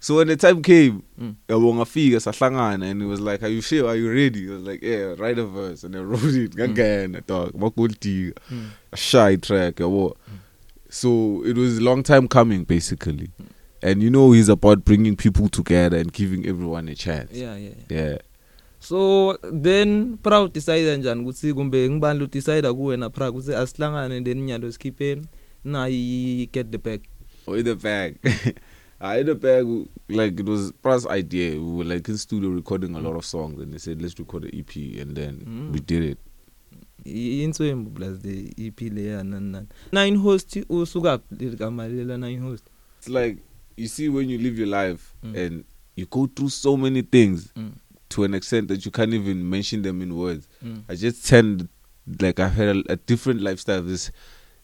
So 0.01 0.17
when 0.17 0.29
the 0.29 0.37
time 0.37 0.63
came 0.63 1.03
Mm. 1.19 1.35
yabo 1.49 1.75
ngafika 1.75 2.21
sahlangana 2.21 2.87
and 2.91 3.01
he 3.03 3.07
was 3.09 3.21
like 3.21 3.43
are 3.43 3.49
you 3.53 3.61
sure? 3.61 3.89
Are 3.89 3.97
you 3.97 4.09
ready? 4.11 4.49
I 4.49 4.55
was 4.55 4.63
like 4.63 4.83
yeah 4.83 5.15
write 5.19 5.39
a 5.39 5.45
verse 5.47 5.85
and 5.85 5.95
I 5.97 6.01
wrote 6.01 6.35
it. 6.35 6.53
Ngangena 6.57 7.27
dog 7.27 7.53
magold 7.55 7.99
digger 8.01 8.35
Mm. 8.51 8.71
a 8.93 8.97
shy 8.97 9.37
track 9.37 9.77
yabo. 9.77 10.17
So 10.91 11.43
it 11.45 11.57
was 11.57 11.79
a 11.79 11.81
long 11.83 12.03
time 12.03 12.29
coming 12.29 12.65
basically. 12.65 13.31
And 13.83 14.03
you 14.03 14.09
know 14.11 14.33
he's 14.33 14.49
about 14.49 14.85
bringing 14.85 15.15
people 15.17 15.49
together 15.49 15.99
and 15.99 16.13
giving 16.13 16.47
everyone 16.47 16.89
a 16.89 16.95
chance. 16.95 17.33
Yeah 17.33 17.57
yeah. 17.57 17.75
Yeah. 17.91 18.19
So 18.85 19.39
then 19.63 20.17
proud 20.23 20.53
decide 20.53 20.97
njani 20.97 21.23
ukuthi 21.23 21.55
kumbe 21.55 21.91
ngibani 21.91 22.21
lo 22.21 22.27
decide 22.27 22.73
kuwena 22.73 23.11
proud 23.11 23.35
ukuthi 23.35 23.55
asihlangane 23.55 24.21
then 24.21 24.41
nyalo 24.45 24.73
sikhiphe 24.73 25.23
nayi 25.65 26.49
get 26.53 26.71
the 26.71 26.79
bag 26.79 27.01
or 27.47 27.59
in 27.59 27.65
the 27.65 27.75
bag. 27.75 28.15
I 29.01 29.19
in 29.21 29.27
the 29.27 29.35
bag, 29.35 29.67
like 30.09 30.41
it 30.41 30.49
was 30.49 30.73
Pra's 30.83 31.07
idea. 31.07 31.51
We 31.51 31.59
were 31.73 31.85
like 31.85 32.09
in 32.09 32.17
studio 32.17 32.49
recording 32.51 32.95
a 32.95 33.01
lot 33.01 33.17
of 33.17 33.25
songs, 33.27 33.61
and 33.61 33.71
they 33.73 33.79
said 33.79 34.01
let's 34.01 34.19
record 34.19 34.45
an 34.45 34.51
EP, 34.55 34.75
and 35.01 35.15
then 35.15 35.43
Mm. 35.47 35.73
we 35.73 35.81
did 35.81 36.03
it. 36.03 36.19
inswembu 37.05 37.91
plus 37.91 38.19
the 38.23 38.53
EP 38.67 38.81
leya 38.81 39.23
nani 39.25 39.51
nani 39.53 39.67
nine 39.93 40.17
host 40.17 40.57
usuka 40.69 41.21
ligama 41.39 41.89
lela 41.89 42.17
nine 42.19 42.39
host 42.41 42.65
It's 42.99 43.09
like 43.09 43.39
you 43.77 43.89
see 43.89 44.09
when 44.09 44.31
you 44.31 44.39
live 44.39 44.59
your 44.59 44.69
life 44.69 45.13
Mm. 45.23 45.37
and 45.37 45.65
you 45.97 46.07
go 46.07 46.27
through 46.27 46.51
so 46.51 46.77
many 46.77 47.03
things 47.03 47.53
mm. 47.57 47.73
To 48.15 48.25
an 48.25 48.33
extent 48.35 48.69
that 48.69 48.85
you 48.85 48.91
can't 48.91 49.13
even 49.15 49.49
mention 49.49 49.83
them 49.83 50.01
in 50.03 50.17
words. 50.17 50.49
Mm. 50.65 50.83
I 50.89 50.95
just 50.95 51.27
tend 51.27 51.69
like 52.21 52.39
I 52.41 52.49
had 52.49 52.77
a, 52.77 52.83
a 52.93 52.97
different 52.97 53.41
lifestyle. 53.41 53.83
This 53.83 54.11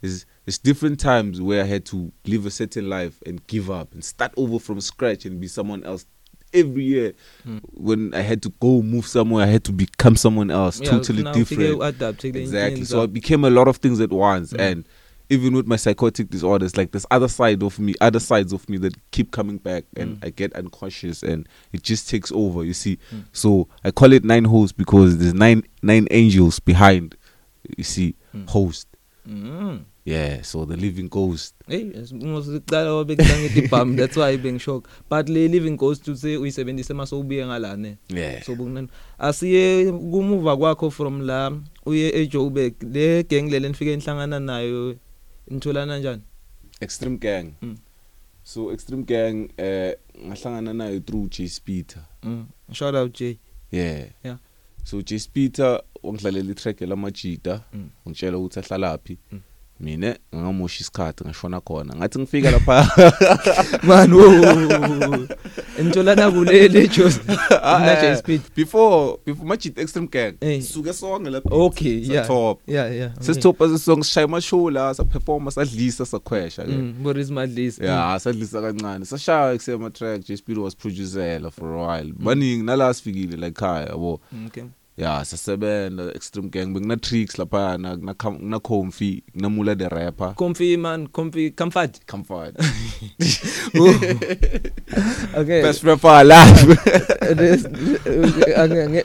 is 0.02 0.24
it's 0.46 0.58
different 0.58 0.98
times 1.00 1.40
where 1.40 1.62
I 1.62 1.66
had 1.66 1.84
to 1.86 2.12
live 2.26 2.46
a 2.46 2.50
certain 2.50 2.88
life 2.88 3.20
and 3.26 3.44
give 3.46 3.70
up 3.70 3.92
and 3.92 4.04
start 4.04 4.32
over 4.36 4.58
from 4.58 4.80
scratch 4.80 5.24
and 5.26 5.40
be 5.40 5.46
someone 5.48 5.84
else. 5.84 6.06
Every 6.52 6.82
year, 6.84 7.12
Mm. 7.46 7.60
when 7.74 8.12
I 8.14 8.22
had 8.22 8.42
to 8.42 8.50
go 8.60 8.82
move 8.82 9.06
somewhere, 9.06 9.44
I 9.44 9.48
had 9.50 9.62
to 9.64 9.72
become 9.72 10.16
someone 10.16 10.50
else, 10.50 10.80
Yeah, 10.80 10.90
totally 10.90 11.22
different. 11.32 11.62
u-adapt 11.76 12.18
kule 12.22 12.36
Exactly. 12.36 12.84
So 12.84 13.02
I 13.02 13.06
zakho. 13.06 13.12
became 13.12 13.44
a 13.44 13.50
lot 13.50 13.68
of 13.68 13.76
things 13.76 14.00
at 14.00 14.10
once, 14.10 14.52
Mm. 14.52 14.60
and 14.60 14.84
even 15.30 15.54
with 15.54 15.66
my 15.66 15.76
psychotic 15.76 16.28
disorders, 16.28 16.76
like 16.76 16.90
this 16.92 17.06
other 17.10 17.28
side 17.28 17.62
of 17.62 17.78
me, 17.78 17.94
other 18.00 18.20
sides 18.20 18.52
of 18.52 18.68
me 18.68 18.76
that 18.78 18.94
keep 19.12 19.30
coming 19.30 19.58
back, 19.58 19.84
and 19.96 20.16
Mm. 20.20 20.26
I 20.26 20.30
get 20.30 20.52
unconscious, 20.54 21.22
and 21.22 21.48
it 21.72 21.82
just 21.82 22.08
takes 22.10 22.32
over. 22.32 22.64
You 22.64 22.74
see, 22.74 22.98
Mm. 23.14 23.24
so 23.32 23.68
I 23.84 23.90
call 23.92 24.12
it 24.12 24.24
nine 24.24 24.44
hosts 24.44 24.72
because 24.76 25.18
there's 25.18 25.34
nine 25.34 25.62
nine 25.82 26.06
angels 26.10 26.58
behind. 26.60 27.16
You 27.78 27.84
see, 27.84 28.14
Mm. 28.34 28.48
host. 28.50 28.88
Mm. 29.28 29.84
Yeah, 30.04 30.42
so 30.42 30.64
the 30.64 30.76
living 30.76 31.08
ghost. 31.08 31.54
Hey, 31.68 31.84
that's 31.92 32.10
why 34.16 34.36
bengishock 34.36 34.84
but 35.08 35.28
le 35.28 35.46
living 35.48 35.76
ghost 35.76 36.08
uthe 36.08 36.36
uyisebenzise 36.36 36.94
mase 36.94 37.14
ubuye 37.14 37.46
ngalane 37.46 37.96
Yeah. 38.08 38.42
so 38.42 38.54
bunani 38.54 38.88
asiye 39.18 39.92
kumuva 39.92 40.56
kwakho 40.56 40.90
from 40.90 41.20
la 41.20 41.52
uye 41.86 42.08
eJoburg 42.22 42.74
le 42.82 43.22
gang 43.22 43.50
lele 43.50 43.68
nifike 43.68 43.96
nihlangana 43.96 44.40
nayo 44.40 44.96
nitholana 45.50 45.92
kanjani 45.92 46.22
Extreme 46.80 47.16
Gang. 47.18 47.52
Mm. 47.62 47.76
So 48.42 48.72
Extreme 48.72 49.02
Gang, 49.04 49.48
uh, 49.58 50.26
ngahlangana 50.26 50.72
nayo 50.72 51.00
through 51.00 51.28
J 51.30 51.48
Speeder. 51.48 52.04
mm. 52.22 52.46
shout 52.72 52.94
out 52.94 53.12
Jay 53.18 53.38
Yeah. 53.72 54.04
Yeah. 54.24 54.38
So 54.84 55.02
J 55.02 55.18
Speeder 55.18 55.82
wangidlalela 56.02 56.50
itrack 56.50 56.80
lamajita, 56.80 57.62
Mm. 57.74 57.88
ngitshela 58.08 58.38
ukuthi 58.38 58.60
ahlalaphi. 58.60 59.18
Mm. 59.32 59.40
Mina 59.80 60.16
ngamosha 60.34 60.80
isikhathi 60.80 61.24
ngashona 61.24 61.60
khona. 61.60 61.94
Ngathi 61.96 62.18
ngifika 62.18 62.50
lapha 62.50 62.90
man 63.88 64.12
wo 64.12 64.24
nitholana 65.82 66.30
kule 66.30 66.68
le 66.68 66.88
Jos 66.88 67.20
na 67.26 67.96
Jay 68.00 68.16
Speed 68.16 68.40
before 68.54 69.18
before 69.24 69.46
majita 69.48 69.80
Extreme 69.82 70.06
Gang. 70.08 70.34
Eh. 70.40 70.60
Suke 70.62 70.92
sonke 70.92 71.30
lapha. 71.30 71.50
okay 71.52 71.98
yeah 71.98 72.26
Top. 72.26 72.60
yeah 72.66 72.86
yeah 72.94 73.10
okay. 73.16 73.24
Sesithopa 73.26 73.68
sesong 73.68 74.02
sishaya 74.04 74.24
amashow 74.26 74.70
la 74.70 74.92
sa 74.92 75.04
performa 75.04 75.50
sadlisa 75.50 76.06
sakhwesha 76.06 76.64
ke. 76.64 76.70
mm 76.72 76.92
Boris 77.02 77.30
Madlis 77.30 77.78
Yeah, 77.80 78.18
sadlisa 78.18 78.60
kancane. 78.62 79.04
Sashaya 79.04 79.56
kusema 79.56 79.90
track 79.90 80.20
J 80.24 80.36
Speed 80.36 80.58
was 80.58 80.74
producer 80.74 81.50
for 81.50 81.74
a 81.74 81.78
while. 81.86 82.12
Baningi 82.12 82.62
nala 82.64 82.94
sifikile 82.94 83.36
la 83.36 83.46
ekhaya 83.46 83.86
yabo. 83.88 84.20
Mm, 84.32 84.46
okay 84.46 84.64
ya 85.00 85.24
sasebenza 85.24 86.12
extreme 86.14 86.48
gang 86.48 86.66
bekuna 86.74 86.96
tricks 86.96 87.38
lapha 87.38 87.78
na 87.78 87.96
na 88.40 88.58
comfy 88.60 89.22
namula 89.34 89.74
the 89.74 89.88
rapper. 89.88 90.34
Comfy 90.34 90.76
man 90.76 91.06
comfy 91.06 91.50
comfort 91.50 92.06
comfort 92.06 92.54
okay. 95.34 95.62
Best 95.62 95.84
rapper 95.84 96.08
alive. 96.08 96.76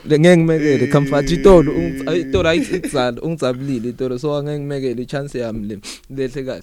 Ngeke 0.06 0.36
ngimekele 0.36 0.86
comfort 0.92 1.30
itolo 1.30 1.72
itolo 2.16 2.48
ayitsala 2.48 3.22
ungicabulile 3.22 3.88
itolo 3.88 4.18
so 4.18 4.36
angeke 4.36 4.58
ngimekele 4.58 5.06
chance 5.06 5.38
yami 5.38 5.68
le 5.68 5.78
lehle 6.10 6.44
kahle. 6.44 6.62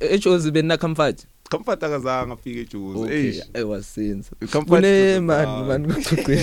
Ejozi 0.00 0.50
bena 0.50 0.76
comfort 0.76 1.26
comfort 1.50 1.82
akazange 1.82 2.32
afike 2.32 2.60
ejuzi 2.60 3.02
okay 3.04 3.42
i 3.54 3.62
was 3.64 3.86
since. 3.86 4.30
Comfort 4.52 4.82
kune 4.82 5.20
man 5.20 5.66
man 5.66 5.86
kuxoxe 5.92 6.38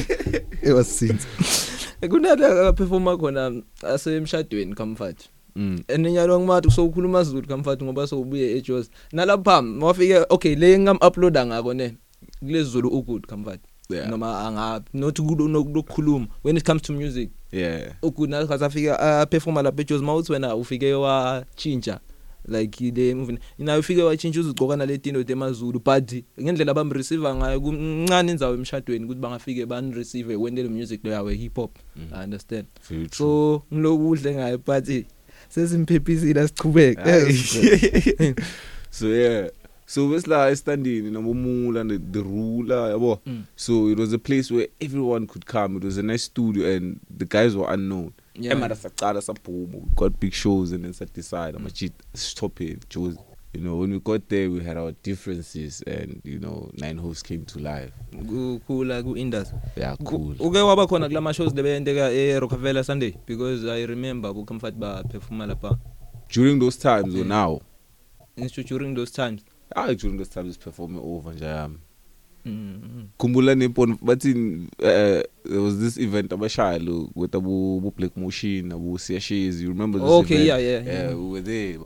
it 0.62 0.74
was 0.74 0.88
since. 1.00 1.72
Kunala 2.02 2.74
performa 2.74 3.18
khona 3.18 3.62
asemshadweni 3.84 4.76
comfort 4.76 5.30
mm. 5.56 5.84
Eninyalo 5.88 6.40
ngimathi 6.40 6.72
sokukhuluma 6.72 7.24
Zulu 7.24 7.48
comfort 7.48 7.84
ngoba 7.84 8.08
sobuye 8.08 8.58
eJozi. 8.58 8.90
Nalapha 9.12 9.64
wafike 9.82 10.26
okay 10.30 10.56
le 10.56 10.80
ngam 10.80 10.98
uploada 11.08 11.46
ngako 11.46 11.74
ne 11.74 11.98
kule 12.40 12.64
Zulu 12.64 12.90
ugood 12.90 13.28
comfort 13.28 13.60
Yeah. 13.90 14.10
noma 14.10 14.40
anga 14.40 14.84
not 14.94 15.16
kulo 15.16 15.48
nokukhuluma 15.48 16.28
when 16.44 16.58
it 16.58 16.64
comes 16.66 16.82
to 16.82 16.94
music 16.94 17.30
yeah. 17.52 17.94
Ugood 18.02 18.30
nakasafika 18.30 19.00
a 19.00 19.26
performa 19.26 19.62
lapha 19.62 19.82
eJozi 19.82 20.04
mawuthi 20.04 20.32
wena 20.32 20.56
ufike 20.56 20.94
wa 20.94 21.46
chinja 21.56 22.00
like 22.48 22.92
le 22.92 23.16
movie 23.16 23.38
ina 23.60 23.78
ufike 23.78 24.04
wa 24.04 24.18
chinja 24.18 24.40
uzigcoka 24.40 24.76
naletino 24.76 25.24
temazulu 25.24 25.80
but 25.86 26.14
ngendlela 26.42 26.72
abamreceive 26.72 27.34
ngayo 27.36 27.62
kuncane 27.62 28.32
indzawo 28.32 28.54
emshadweni 28.54 29.06
ukuthi 29.06 29.20
bangafike 29.20 29.66
ban 29.66 29.94
receive 29.94 30.36
when 30.36 30.56
the 30.56 30.64
music 30.64 31.06
lo 31.06 31.12
yawe 31.12 31.36
hip 31.36 31.56
hop 31.56 31.72
Mm. 31.96 32.08
i 32.14 32.24
understand. 32.24 32.66
Very 32.90 33.08
true 33.08 33.18
so 33.28 33.64
ngilokudle 33.74 34.36
ngayo 34.36 34.58
but 34.58 35.06
sesimphephizile 35.50 36.48
sichubeke 36.48 37.02
Ayi. 37.02 37.34
so 38.92 39.08
yeah. 39.08 39.50
So 39.88 40.10
besla 40.10 40.50
estandini 40.50 41.12
nomumula 41.12 41.84
the, 41.88 41.98
the 42.00 42.20
ruler 42.24 42.90
yabo? 42.92 43.20
Mm. 43.26 43.44
so 43.56 43.90
it 43.90 44.00
was 44.00 44.14
a 44.14 44.18
place 44.20 44.52
where 44.52 44.68
everyone 44.82 45.28
could 45.28 45.46
come. 45.46 45.78
It 45.78 45.84
was 45.84 45.98
a 45.98 46.04
nice 46.04 46.24
studio 46.24 46.66
and 46.76 47.00
the 47.18 47.26
guys 47.26 47.56
were 47.56 47.72
unknown. 47.74 48.12
Yeah. 48.40 48.54
emara 48.58 48.76
saqala 48.76 49.22
saphuma 49.22 49.74
we 49.74 49.82
got 49.96 50.20
big 50.20 50.34
shows 50.34 50.72
and 50.74 50.84
then 50.84 50.94
sat 50.94 51.14
decide 51.14 51.56
ama 51.56 51.70
cheat 51.72 51.94
stop 52.14 52.62
it 52.62 52.90
Jozi 52.90 53.18
you 53.54 53.62
know 53.62 53.78
when 53.78 53.92
we 53.92 54.00
got 54.00 54.28
there 54.28 54.50
we 54.52 54.60
had 54.64 54.78
our 54.78 54.92
differences 55.04 55.82
and 55.88 56.20
you 56.26 56.40
know 56.40 56.70
nine 56.78 56.98
hosts 56.98 57.24
came 57.24 57.46
to 57.46 57.60
life. 57.60 57.92
Kukhula 58.12 59.02
ku 59.04 59.16
industry 59.16 59.58
yeah 59.78 59.96
cool. 60.04 60.36
uke 60.40 60.58
waba 60.70 60.88
khona 60.88 61.08
kulama 61.10 61.34
shows 61.34 61.54
lebeyenteka 61.54 62.12
e 62.12 62.40
Rockefeller 62.40 62.84
Sunday? 62.84 63.14
Because 63.26 63.64
i 63.66 63.86
remember 63.86 64.34
ku 64.34 64.44
comfort 64.46 64.76
ba 64.76 65.04
performa 65.08 65.48
lapha 65.48 65.80
during 66.30 66.60
those 66.60 66.76
times 66.78 67.16
or 67.16 67.20
Yeah. 67.20 67.28
now? 67.28 67.62
Into 68.38 68.64
during 68.64 68.94
those 68.96 69.12
times. 69.12 69.42
Ah 69.76 69.94
during 69.94 70.18
those 70.18 70.30
times 70.30 70.58
performing 70.58 71.00
over 71.04 71.34
nje 71.34 71.46
yami 71.46 71.76
mm 71.76 71.80
khumbula 73.18 73.56
nepon 73.56 73.98
bathi 74.02 74.32
uh, 74.80 75.22
there 75.46 75.62
was 75.62 75.80
this 75.80 75.98
event 75.98 76.32
abashaya 76.34 76.80
lo 76.80 77.10
with 77.16 77.36
abu 77.36 77.80
bu 77.82 77.92
black 77.98 78.18
motion 78.18 78.72
abu 78.72 78.98
siyashes 79.00 79.62
you 79.62 79.70
remember 79.70 80.00
this 80.00 80.10
Okay, 80.10 80.36
event? 80.36 80.48
yeah, 80.48 80.58
yeah, 80.58 80.86
yeah. 80.86 81.10
Yeah. 81.10 81.16
we 81.16 81.30
were 81.30 81.42
there 81.42 81.80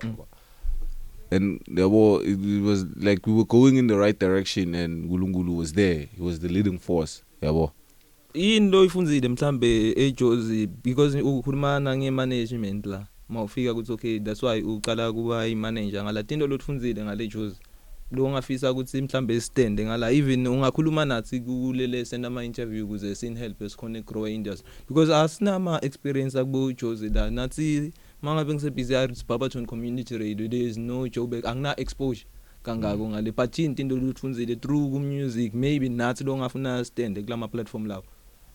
and 1.31 1.61
there 1.67 1.87
were 1.87 2.21
it, 2.23 2.39
it 2.43 2.61
was 2.63 2.85
like 2.97 3.25
we 3.27 3.33
were 3.33 3.45
going 3.45 3.77
in 3.77 3.87
the 3.87 3.95
right 3.97 4.17
direction 4.19 4.73
and 4.75 5.09
Gulungulu 5.09 5.55
was 5.55 5.73
there. 5.73 6.07
He 6.15 6.21
was 6.23 6.39
the 6.39 6.47
leading 6.47 6.79
force 6.79 7.21
yabo. 7.41 7.71
Yini 8.33 8.71
lo 8.71 8.85
ifunzile 8.85 9.27
mhlambe 9.29 9.91
eJozi? 9.97 10.67
Because 10.83 11.15
ukhuluma 11.21 11.79
nge 11.97 12.11
management 12.11 12.85
la 12.85 13.07
mawufika 13.29 13.73
kuthi 13.73 13.91
okay 13.91 14.19
that's 14.19 14.43
why 14.43 14.61
uqala 14.61 15.13
kuba 15.13 15.39
i 15.45 15.55
manager 15.55 16.03
ngalatinto 16.03 16.47
lotfunzile 16.47 17.03
ngale 17.03 17.27
Jozi. 17.27 17.59
Lo 18.11 18.25
ungafisa 18.25 18.71
ukuthi 18.71 19.01
mhlambe 19.01 19.41
stand 19.41 19.81
ngala 19.81 20.11
even 20.11 20.47
ungakhuluma 20.47 21.05
nathi 21.05 21.39
kulele 21.39 22.05
send 22.05 22.25
ama 22.25 22.43
interview 22.43 22.87
kuze 22.87 23.15
sin 23.15 23.37
help 23.37 23.61
esikhona 23.61 24.01
grow 24.01 24.27
industry 24.27 24.69
because 24.87 25.13
asinama 25.15 25.79
experience 25.81 26.39
akubo 26.39 26.71
Jozi 26.71 27.09
la. 27.09 27.29
Nathi 27.29 27.91
mangabe 28.21 28.53
ngise 28.53 28.69
busy 28.69 28.95
at 28.95 29.25
Barberton 29.27 29.65
community 29.65 30.17
radio 30.17 30.47
there 30.47 30.63
is 30.63 30.77
no 30.77 31.07
job 31.07 31.33
angina 31.33 31.79
exposure 31.79 32.25
kangako 32.63 33.09
ngale. 33.09 33.31
But 33.35 33.59
into 33.59 33.81
into 33.81 33.95
lutfunzile 33.95 34.61
through 34.61 34.89
ku 34.91 34.99
music 34.99 35.53
maybe 35.53 35.89
nathi 35.89 36.23
lo 36.23 36.37
ngafuna 36.37 36.85
stand 36.85 37.17
kulama 37.17 37.47
platform 37.47 37.85
lawo? 37.85 38.03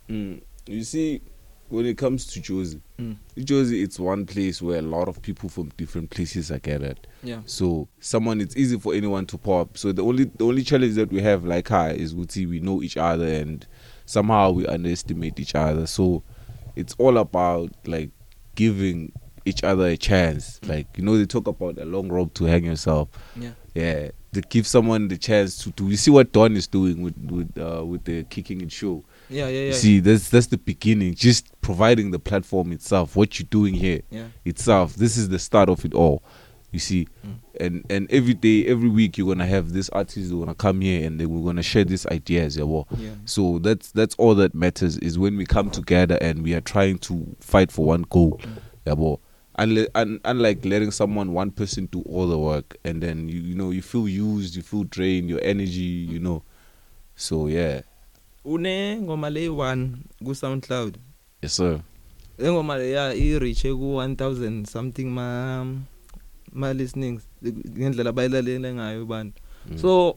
Mm. 0.08 0.40
you 0.66 0.84
see 0.84 1.20
when 1.68 1.86
it 1.86 1.96
comes 1.98 2.26
to 2.26 2.40
Josie, 2.40 2.80
Mm. 2.98 3.16
Josie, 3.38 3.82
it's 3.82 3.98
one 3.98 4.24
place 4.24 4.62
where 4.62 4.78
a 4.78 4.82
lot 4.82 5.08
of 5.08 5.20
people 5.20 5.48
from 5.48 5.70
different 5.76 6.10
places 6.10 6.52
are 6.52 6.60
gathered. 6.60 7.00
yeah 7.24 7.40
So 7.46 7.88
someone, 8.00 8.40
it's 8.40 8.56
easy 8.56 8.78
for 8.78 8.94
anyone 8.94 9.26
to 9.26 9.38
pop. 9.38 9.76
So 9.76 9.90
the 9.92 10.02
only 10.04 10.24
the 10.24 10.44
only 10.46 10.62
challenge 10.62 10.94
that 10.94 11.10
we 11.10 11.20
have, 11.22 11.44
like 11.44 11.68
her, 11.68 11.90
is 11.90 12.14
we 12.14 12.26
see 12.28 12.46
we 12.46 12.60
know 12.60 12.82
each 12.82 12.96
other 12.96 13.26
and 13.26 13.66
somehow 14.06 14.52
we 14.52 14.66
underestimate 14.66 15.40
each 15.40 15.54
other. 15.56 15.86
So 15.86 16.22
it's 16.76 16.94
all 16.98 17.18
about 17.18 17.70
like 17.86 18.10
giving 18.54 19.12
each 19.44 19.64
other 19.64 19.86
a 19.88 19.96
chance. 19.96 20.60
Like 20.66 20.86
you 20.96 21.02
know, 21.04 21.18
they 21.18 21.26
talk 21.26 21.48
about 21.48 21.78
a 21.78 21.84
long 21.84 22.08
rope 22.10 22.34
to 22.34 22.44
hang 22.44 22.64
yourself. 22.64 23.08
yeah 23.36 23.52
Yeah, 23.74 24.10
to 24.34 24.40
give 24.42 24.66
someone 24.66 25.08
the 25.08 25.18
chance 25.18 25.58
to 25.64 25.70
do. 25.72 25.88
You 25.88 25.96
see 25.96 26.10
what 26.12 26.30
Don 26.32 26.56
is 26.56 26.68
doing 26.68 27.02
with 27.02 27.16
with 27.28 27.58
uh, 27.58 27.84
with 27.84 28.04
the 28.04 28.22
kicking 28.24 28.60
it 28.60 28.70
show. 28.72 29.04
yeah 29.28 29.48
yeah 29.48 29.60
You 29.60 29.66
yeah 29.68 29.72
see, 29.74 30.00
that's 30.00 30.28
that's 30.30 30.46
the 30.46 30.58
beginning. 30.58 31.14
Just 31.14 31.52
providing 31.64 32.10
the 32.10 32.18
platform 32.18 32.72
itself. 32.72 33.16
What 33.16 33.38
you're 33.38 33.48
doing 33.50 33.74
here 33.74 34.00
yeah 34.10 34.28
itself. 34.44 34.94
This 34.96 35.16
is 35.16 35.28
the 35.28 35.38
start 35.38 35.68
of 35.68 35.84
it 35.84 35.94
all. 35.94 36.22
You 36.72 36.80
see, 36.80 37.06
Mm. 37.24 37.34
and 37.60 37.84
and 37.88 38.10
every 38.10 38.34
day, 38.34 38.66
every 38.66 38.88
week, 38.88 39.16
you're 39.16 39.28
gonna 39.34 39.46
have 39.46 39.72
this 39.72 39.88
artist 39.90 40.30
who 40.30 40.40
gonna 40.40 40.54
come 40.66 40.80
here 40.82 41.06
and 41.06 41.18
then 41.20 41.28
we're 41.30 41.44
gonna 41.44 41.62
share 41.62 41.84
these 41.84 42.04
ideas. 42.06 42.56
Yeah, 42.56 42.64
well. 42.64 42.86
yeah 42.98 43.14
So 43.24 43.58
that's 43.60 43.92
that's 43.92 44.14
all 44.18 44.34
that 44.36 44.54
matters 44.54 44.98
is 44.98 45.16
when 45.18 45.36
we 45.36 45.46
come 45.46 45.70
together 45.70 46.18
and 46.20 46.42
we 46.42 46.52
are 46.54 46.60
trying 46.60 46.98
to 47.08 47.14
fight 47.40 47.70
for 47.72 47.86
one 47.86 48.04
goal. 48.10 48.40
Yeah, 48.86 48.94
well. 48.94 49.20
Unle- 49.56 49.88
un- 49.94 50.18
unlike 50.24 50.64
letting 50.64 50.90
someone 50.90 51.32
one 51.32 51.52
person 51.52 51.86
do 51.92 52.02
all 52.02 52.26
the 52.26 52.36
work 52.38 52.76
and 52.84 53.00
then 53.00 53.28
you 53.28 53.40
you 53.40 53.54
know 53.54 53.70
you 53.70 53.82
feel 53.82 54.08
used 54.08 54.56
you 54.56 54.62
feel 54.62 54.82
drained 54.82 55.30
your 55.30 55.40
energy 55.44 55.92
you 56.12 56.18
know 56.18 56.42
so 57.14 57.46
yeah 57.46 57.82
une 58.44 58.98
ngoma 59.02 59.30
le 59.30 59.46
1 59.48 59.88
ku 60.24 60.34
SoundCloud 60.34 60.96
yes 61.44 61.60
sir. 61.60 61.84
Engoma 62.40 62.80
le 62.80 62.90
ya 62.96 63.12
i 63.12 63.36
reach 63.38 63.68
ku 63.68 64.00
1000 64.00 64.64
something 64.64 65.12
ma 65.12 65.60
ma 66.48 66.72
listenings 66.72 67.28
ngendlela 67.44 68.16
bayilalele 68.16 68.72
ngayo 68.72 69.04
abantu. 69.04 69.36
Mm. 69.68 69.78
so 69.78 70.16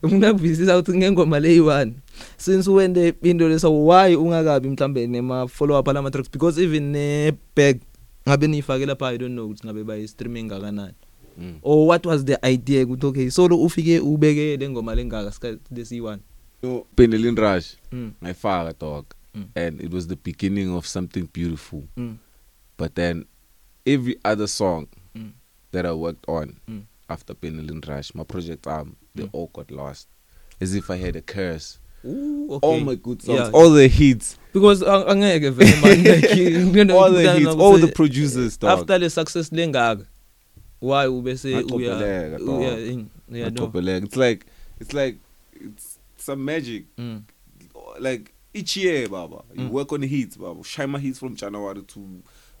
kuvisisa 0.36 0.78
ukuthi 0.78 0.98
ngengoma 0.98 1.40
le 1.40 1.58
yi1 1.58 1.92
since 2.36 2.70
wende 2.70 3.14
into 3.22 3.48
leso 3.48 3.72
why 3.86 4.16
ungakabi 4.16 4.68
mhlambe 4.68 5.06
nema 5.06 5.48
follow 5.48 5.78
up 5.78 5.88
ala 5.88 6.10
tracks 6.10 6.30
because 6.30 6.62
even 6.62 6.92
ne 6.92 7.32
bag 7.56 7.80
ngabe 8.28 8.46
niyifake 8.46 8.86
lapha 8.86 9.08
i 9.08 9.18
don't 9.18 9.32
know 9.32 9.44
ukuthi 9.44 9.66
ngabe 9.66 9.84
bayi 9.84 10.08
streaming 10.08 10.48
kangakanani 10.48 10.94
Mm. 11.38 11.62
or 11.62 11.86
what 11.86 12.06
was 12.06 12.24
the 12.24 12.36
idea 12.42 12.84
ukuthi 12.84 13.06
okay 13.06 13.30
solo 13.30 13.62
ufike 13.62 14.00
ubeke 14.00 14.56
le 14.56 14.68
ngoma 14.68 14.94
lengaka 14.94 15.30
sikhathi 15.30 15.74
lesi1 15.74 16.18
no 16.62 16.84
Penelin 16.96 17.36
Rush 17.36 17.76
mm. 17.92 18.34
father 18.34 18.74
dog 18.80 19.04
Mm. 19.34 19.48
and 19.56 19.80
it 19.80 19.90
was 19.90 20.06
the 20.08 20.16
beginning 20.16 20.74
of 20.74 20.86
something 20.86 21.26
beautiful 21.32 21.84
mm 21.96 22.16
but 22.76 22.94
then 22.94 23.24
every 23.86 24.16
other 24.24 24.46
song 24.46 24.86
Mm. 25.14 25.32
that 25.72 25.84
I 25.86 25.92
worked 25.92 26.24
on 26.28 26.60
Mm. 26.68 26.82
after 27.10 27.34
Penelin 27.34 27.86
Rush 27.88 28.14
my 28.14 28.24
project 28.24 28.66
um 28.66 28.96
they 29.14 29.24
Mm. 29.24 29.30
all 29.32 29.50
got 29.52 29.70
lost 29.70 30.08
as 30.60 30.74
if 30.74 30.90
I 30.90 30.96
had 30.96 31.16
a 31.16 31.22
curse 31.22 31.78
Ooh, 32.04 32.46
okay. 32.54 32.66
all 32.66 32.80
my 32.80 32.94
good 32.94 33.20
songs 33.22 33.38
Yeah. 33.40 33.50
all 33.52 33.70
the 33.70 33.88
hits 33.88 34.38
because 34.52 34.82
ang- 34.82 35.06
angeke 35.08 35.50
vele 35.52 35.76
man 35.82 36.04
like 36.22 36.36
you 36.36 36.84
know, 36.84 36.96
all 36.98 37.10
the 37.12 37.32
hits 37.34 37.54
all 37.54 37.76
the 37.78 37.88
producers 37.92 38.56
dog 38.56 38.78
after 38.78 38.98
le 38.98 39.10
success 39.10 39.50
lengaka 39.50 40.06
why 40.80 41.06
ubese 41.06 41.44
uya 41.74 42.38
uya 42.38 43.06
yeah 43.30 43.48
no 43.50 43.70
it's 43.74 44.16
like 44.16 44.46
it's 44.80 44.92
like 44.94 45.18
it's 45.60 45.98
some 46.16 46.44
magic 46.44 46.84
mm. 46.96 47.22
like 47.98 48.32
each 48.58 48.76
year 48.76 49.08
baba 49.08 49.36
you 49.54 49.62
Mm. 49.64 49.70
work 49.72 49.92
on 49.92 50.06
hits 50.06 50.38
baba 50.38 50.60
ushaye 50.60 50.84
ama 50.84 50.98
hits 50.98 51.18
from 51.18 51.34
January 51.36 51.82
to 51.82 52.00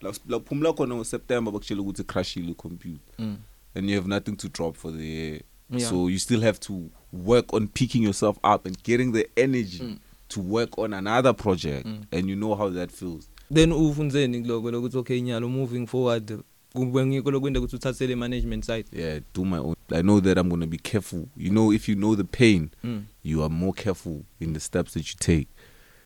la 0.02 0.12
la 0.28 0.40
phumula 0.40 0.72
khona 0.72 0.94
ngoSeptember 0.94 1.52
bakutshela 1.52 1.80
ukuthi 1.82 2.04
crashile 2.04 2.54
computer 2.54 3.14
Mm. 3.18 3.36
and 3.74 3.90
you 3.90 3.96
have 3.96 4.08
nothing 4.08 4.36
to 4.36 4.48
drop 4.48 4.76
for 4.76 4.92
the 4.96 5.04
year 5.06 5.40
Yeah. 5.70 5.90
so 5.90 6.08
you 6.10 6.18
still 6.18 6.40
have 6.40 6.58
to 6.60 6.82
work 7.12 7.52
on 7.54 7.66
picking 7.68 8.02
yourself 8.02 8.36
up 8.54 8.66
and 8.66 8.76
getting 8.84 9.12
the 9.12 9.28
energy 9.36 9.82
Mm. 9.82 9.98
to 10.28 10.40
work 10.40 10.78
on 10.78 10.92
another 10.94 11.34
project 11.36 11.86
Mm. 11.86 12.00
and 12.10 12.28
you 12.30 12.36
know 12.36 12.54
how 12.54 12.70
that 12.70 12.90
feels 12.92 13.30
then 13.54 13.72
ufunzeni 13.72 14.40
kuloko 14.40 14.70
lokuthi 14.70 14.96
okay 14.98 15.20
nyalo 15.20 15.48
moving 15.48 15.86
forward 15.86 16.38
kube 16.72 17.06
ngikho 17.06 17.30
lokwenda 17.30 17.60
ukuthi 17.60 17.76
uthathe 17.76 18.06
le 18.06 18.16
management 18.16 18.64
side 18.64 18.84
yeah 18.92 19.20
do 19.34 19.44
my 19.44 19.58
own 19.58 19.74
i 19.90 20.02
know 20.02 20.20
that 20.20 20.38
i'm 20.38 20.48
going 20.48 20.60
to 20.60 20.66
be 20.66 20.76
careful 20.78 21.24
you 21.36 21.50
know 21.50 21.72
if 21.72 21.88
you 21.88 21.94
know 21.94 22.16
the 22.16 22.24
pain 22.24 22.68
mm. 22.84 23.04
you 23.24 23.42
are 23.44 23.54
more 23.54 23.72
careful 23.82 24.20
in 24.40 24.52
the 24.54 24.60
steps 24.60 24.92
that 24.92 25.08
you 25.08 25.14
take 25.18 25.48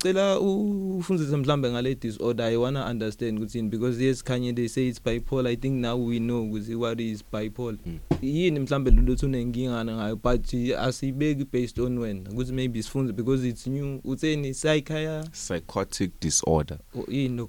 cela 0.03 0.41
ufundzise 0.41 1.37
mhlambe 1.37 1.71
ngale 1.71 1.95
disorder 1.95 2.47
i 2.47 2.57
wanna 2.57 2.91
understand 2.91 3.39
ukuthi 3.39 3.63
because 3.63 4.05
yes 4.05 4.25
kanye 4.25 4.53
they 4.53 4.69
say 4.69 4.89
it's 4.89 5.03
bipolar. 5.03 5.53
I 5.53 5.57
think 5.57 5.75
now 5.75 5.97
we 6.07 6.19
know 6.19 6.43
ukuthi 6.43 6.75
what 6.75 7.01
is 7.01 7.25
bipolar. 7.33 7.79
Mm. 7.87 7.99
yini 8.23 8.61
mhlambe 8.61 8.91
lolutho 8.91 9.27
unenkingana 9.27 9.97
ngayo 9.97 10.17
but 10.17 10.55
asibeki 10.79 11.45
based 11.53 11.79
on 11.79 11.99
wena 11.99 12.31
ukuthi 12.31 12.53
maybe 12.53 12.83
sifunze 12.83 13.13
because 13.13 13.49
it's 13.49 13.67
new. 13.67 14.01
Utseni 14.05 14.55
psychia 14.55 15.25
psychotic 15.33 16.11
disorder. 16.21 16.79
Yini 17.09 17.49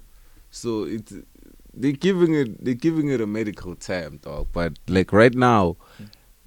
so 0.50 0.88
it's 0.88 1.14
they're 1.80 1.96
giving 1.98 2.34
it 2.40 2.64
they're 2.64 2.80
giving 2.80 3.08
it 3.14 3.20
a 3.20 3.26
medical 3.26 3.74
term 3.74 4.18
dog. 4.22 4.46
But 4.52 4.72
like 4.88 5.12
right 5.16 5.34
now 5.34 5.76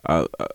I, 0.06 0.26
I 0.39 0.48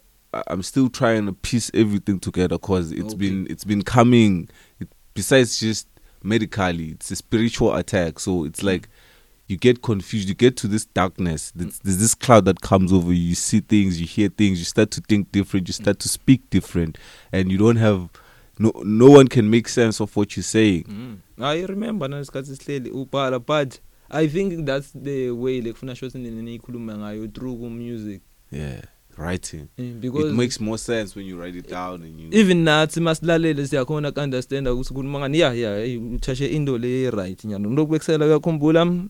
i'm 0.47 0.63
still 0.63 0.89
trying 0.89 1.27
to 1.27 1.33
piece 1.35 1.71
everything 1.75 2.19
together 2.19 2.59
cuz 2.59 2.91
it's 2.93 3.13
Okay. 3.15 3.17
been 3.17 3.47
it's 3.51 3.65
been 3.65 3.83
coming. 3.83 4.49
It, 4.81 4.89
besides 5.15 5.61
just 5.61 5.89
medically 6.23 6.89
it's 6.89 7.11
a 7.11 7.17
spiritual 7.17 7.75
attack. 7.75 8.19
So 8.19 8.45
it's 8.45 8.63
like 8.63 8.89
you 9.49 9.57
get 9.57 9.83
confused 9.83 10.29
you 10.29 10.35
get 10.35 10.57
to 10.57 10.67
this 10.67 10.87
darkness 10.87 11.53
there's, 11.55 11.79
there's 11.81 11.99
this 11.99 12.15
cloud 12.15 12.47
that 12.47 12.63
comes 12.63 12.93
over 12.93 13.13
you 13.13 13.21
you 13.21 13.35
see 13.35 13.61
things 13.61 14.01
you 14.01 14.07
hear 14.07 14.29
things 14.31 14.59
you 14.59 14.65
start 14.65 14.91
to 14.91 15.01
think 15.03 15.31
different 15.31 15.69
you 15.69 15.75
start 15.75 15.99
to 15.99 16.09
speak 16.09 16.49
different 16.49 16.97
and 17.33 17.53
you 17.53 17.59
don't 17.59 17.77
have 17.77 18.09
no 18.59 18.73
no 18.85 19.11
one 19.11 19.29
can 19.29 19.51
make 19.51 19.69
sense 19.69 20.01
of 20.01 20.15
what 20.17 20.37
you're 20.37 20.43
saying. 20.43 20.85
Mm. 20.85 21.45
I 21.45 21.65
remember 21.65 22.09
nasikhathi 22.09 22.57
sihleli 22.57 22.91
ubhala 22.91 23.45
but 23.45 23.81
I 24.11 24.27
think 24.27 24.67
that's 24.67 24.93
the 24.93 25.31
way 25.31 25.61
lekufuna 25.61 25.95
shothi 25.95 26.19
nikhuluma 26.19 26.97
ngayo 26.97 27.29
through 27.35 27.57
ku 27.57 27.71
music 27.71 28.21
yeah. 28.51 28.83
Writing. 29.17 29.69
Eh, 29.79 29.93
because 30.01 30.31
it 30.31 30.35
makes 30.35 30.61
more 30.61 30.79
sense 30.79 31.15
when 31.15 31.27
you 31.27 31.37
write 31.39 31.57
it 31.57 31.69
down 31.69 32.03
and 32.03 32.21
you 32.21 32.29
even 32.33 32.65
nathi 32.65 33.01
masilalele 33.01 33.67
siyakhona 33.67 34.13
ku 34.13 34.21
understand 34.21 34.69
ukuthi 34.69 34.95
kukhuluma 34.95 35.19
ngani. 35.19 35.39
Yeah 35.39 35.53
yeah 35.53 36.01
uthashe 36.15 36.47
into 36.47 36.79
le 36.79 37.11
right 37.11 37.45
nyano 37.45 37.71
lokubekisela 37.71 38.27
uyakhumbula 38.27 39.09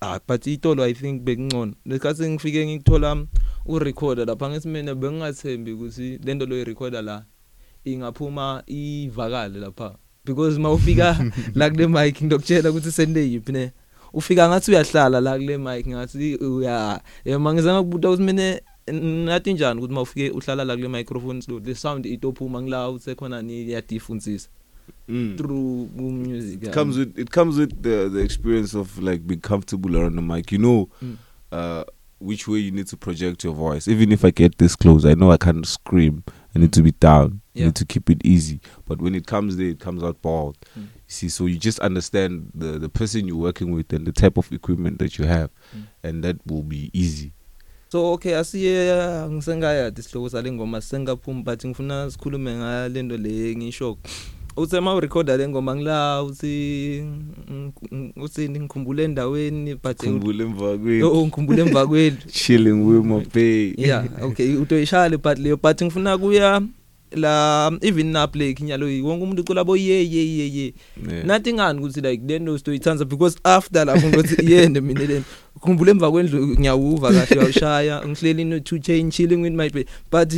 ah 0.00 0.20
but 0.26 0.46
itolo 0.46 0.84
i 0.84 0.94
think 0.94 1.22
bekungcono. 1.22 1.74
Lesikhathi 1.86 2.30
ngifike 2.30 2.66
ngikuthola 2.66 3.26
u 3.66 3.78
recorder 3.78 4.26
lapha 4.26 4.48
ngesimene 4.50 4.94
bengingathembi 4.94 5.72
ukuthi 5.72 6.18
lento 6.24 6.46
lo 6.46 6.64
recorder 6.64 7.02
la 7.02 7.24
ingaphuma 7.84 8.62
ivakale 8.66 9.58
lapha. 9.58 9.96
Because 10.24 10.58
mawufika 10.58 11.16
la 11.54 11.70
kule 11.70 11.86
mic 11.86 12.22
ngidokutshela 12.22 12.70
ukuthi 12.70 12.92
sende 12.92 13.30
yiphi 13.30 13.52
ne. 13.52 13.72
Ufika 14.12 14.48
ngathi 14.48 14.70
uyahlala 14.70 15.20
la 15.20 15.38
kule 15.38 15.58
mic 15.58 15.86
ngathi 15.86 16.36
uya 16.36 17.00
mangizange 17.38 17.82
kubuta 17.82 18.08
ukuthi 18.10 18.22
mina 18.22 18.60
nathi 18.92 19.52
njani 19.54 19.78
ukuthi 19.80 19.94
mawufike 19.94 20.30
uhlala 20.30 20.64
la 20.64 20.76
kule 20.76 20.88
microphone 20.88 21.42
slow 21.42 21.60
the 21.60 21.74
sound 21.74 22.06
itophuma 22.06 22.62
ngila 22.62 22.90
usekhona 22.90 23.42
ni 23.42 23.70
yadifunsisa 23.70 24.48
Mm. 25.08 25.34
through 25.36 25.88
music 26.00 26.62
it 26.62 26.74
comes 26.74 26.96
with 26.96 27.18
it 27.18 27.30
comes 27.30 27.56
with 27.56 27.74
the 27.82 28.08
the 28.10 28.22
experience 28.24 28.78
of 28.78 28.98
like 28.98 29.18
being 29.18 29.40
comfortable 29.40 29.96
around 29.96 30.14
the 30.16 30.22
mic 30.22 30.52
you 30.52 30.58
know 30.58 30.88
Mm. 31.02 31.16
uh 31.52 31.82
which 32.20 32.48
way 32.48 32.60
you 32.60 32.70
need 32.70 32.86
to 32.86 32.96
project 32.96 33.44
your 33.44 33.54
voice 33.54 33.88
even 33.92 34.12
if 34.12 34.24
i 34.24 34.30
get 34.32 34.56
this 34.58 34.76
close 34.76 35.08
i 35.08 35.14
know 35.14 35.30
i 35.32 35.36
can't 35.38 35.66
scream 35.66 36.22
i 36.56 36.58
need 36.58 36.70
to 36.70 36.82
be 36.82 36.92
down 37.00 37.26
i 37.54 37.58
Yeah. 37.58 37.66
need 37.66 37.74
to 37.74 37.84
keep 37.84 38.10
it 38.10 38.26
easy 38.26 38.60
but 38.88 39.00
when 39.02 39.14
it 39.14 39.26
comes 39.26 39.56
there 39.56 39.68
it 39.70 39.78
comes 39.84 40.02
out 40.02 40.16
bald 40.22 40.56
Mm. 40.76 40.80
you 40.82 40.88
see 41.06 41.28
so 41.30 41.46
you 41.46 41.56
just 41.58 41.78
understand 41.80 42.42
the 42.58 42.78
the 42.78 42.88
person 42.88 43.28
you're 43.28 43.42
working 43.42 43.72
with 43.74 43.92
and 43.92 44.06
the 44.06 44.12
type 44.12 44.38
of 44.40 44.52
equipment 44.52 44.98
that 44.98 45.18
you 45.18 45.26
have 45.26 45.48
Mm. 45.76 45.82
and 46.02 46.24
that 46.24 46.36
will 46.46 46.62
be 46.62 46.90
easy 46.92 47.32
so 47.92 48.12
okay 48.12 48.36
asiye 48.36 48.94
ngisengayadi 49.30 50.00
isihloko 50.00 50.28
sale 50.28 50.52
ngoma 50.52 50.80
sengaphuma 50.80 51.42
but 51.42 51.64
ngifuna 51.64 52.10
sikhulume 52.10 52.54
ngalento 52.54 53.16
le 53.16 53.56
ngisho 53.56 53.98
uthi 54.56 54.80
ma 54.80 55.00
recorder 55.00 55.38
le 55.38 55.48
ngoma 55.48 55.76
ngila 55.76 56.22
uthi 56.22 57.04
uthi 58.16 58.48
ngikhumbule 58.48 59.04
endaweni 59.04 59.74
but 59.74 59.96
Khumbula 59.96 60.44
emva 60.44 60.78
kwethu, 60.78 61.06
oh 61.06 61.26
ngikhumbule 61.26 61.62
emva 61.62 61.86
kwethu 61.86 62.28
chilling 62.38 62.84
with 62.84 63.04
my 63.04 63.20
babe 63.34 63.74
yeah 63.76 64.04
okay 64.22 64.56
utoyishale 64.56 65.16
but 65.16 65.38
leyo 65.38 65.56
but 65.56 65.82
ngifuna 65.82 66.18
kuya 66.18 66.62
la 67.12 67.70
even 67.80 68.06
na 68.12 68.26
play 68.26 68.54
kinyalo 68.54 68.86
wonke 68.86 69.24
umuntu 69.24 69.42
ucula 69.42 69.64
bo 69.64 69.76
ye 69.76 70.10
ye 70.10 70.36
ye 70.38 70.54
ye 70.56 70.74
Yeah. 71.10 71.24
nathi 71.24 71.52
ngani 71.52 71.80
ukuthi 71.80 72.00
like 72.00 72.22
lento 72.26 72.58
stoyithanza 72.58 73.04
because 73.04 73.38
after 73.44 73.84
lapho 73.86 74.08
ngothi 74.08 74.52
yena 74.52 74.80
mina 74.80 75.00
lento 75.00 75.24
khumbula 75.60 75.90
emva 75.90 76.10
kwendlu 76.10 76.46
ngiyawuva 76.48 77.12
kahle 77.12 77.36
uyawushaya 77.36 78.02
ngihleli 78.08 78.44
no 78.44 78.60
two 78.60 78.78
chain 78.78 79.10
chilling 79.10 79.36
with 79.42 79.52
my 79.52 79.68
baby 79.70 79.86
but 80.10 80.32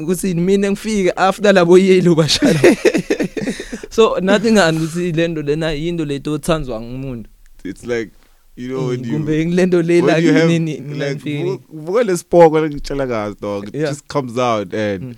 ukuthi 0.00 0.34
mina 0.34 0.70
ngifike 0.70 1.12
after 1.16 1.52
labo 1.54 1.78
yelo 1.78 2.14
bashaya 2.14 2.60
so 3.90 4.20
nothing 4.20 4.52
ngani 4.52 4.78
ukuthi 4.78 5.12
lento 5.12 5.42
lena 5.42 5.70
yinto 5.70 6.04
leto 6.04 6.32
othandzwa 6.32 6.80
ngumuntu 6.80 7.30
it's 7.64 7.84
like 7.86 8.10
you 8.56 8.68
know 8.68 8.86
when 8.88 9.04
you 9.04 9.12
kumbe 9.12 9.46
ngilento 9.46 9.82
le 9.82 10.00
la 10.00 10.14
when 10.14 10.24
you 10.26 10.32
have 10.32 10.46
nini 10.58 10.76
like 10.80 11.58
vuka 11.72 12.02
lesipoko 12.02 12.68
ngitshela 12.68 13.06
kazi 13.06 13.36
dog 13.40 13.68
it 13.68 13.74
Yeah. 13.74 13.88
just 13.90 14.06
comes 14.06 14.38
out 14.38 14.74
and 14.74 15.02
Mm. 15.02 15.14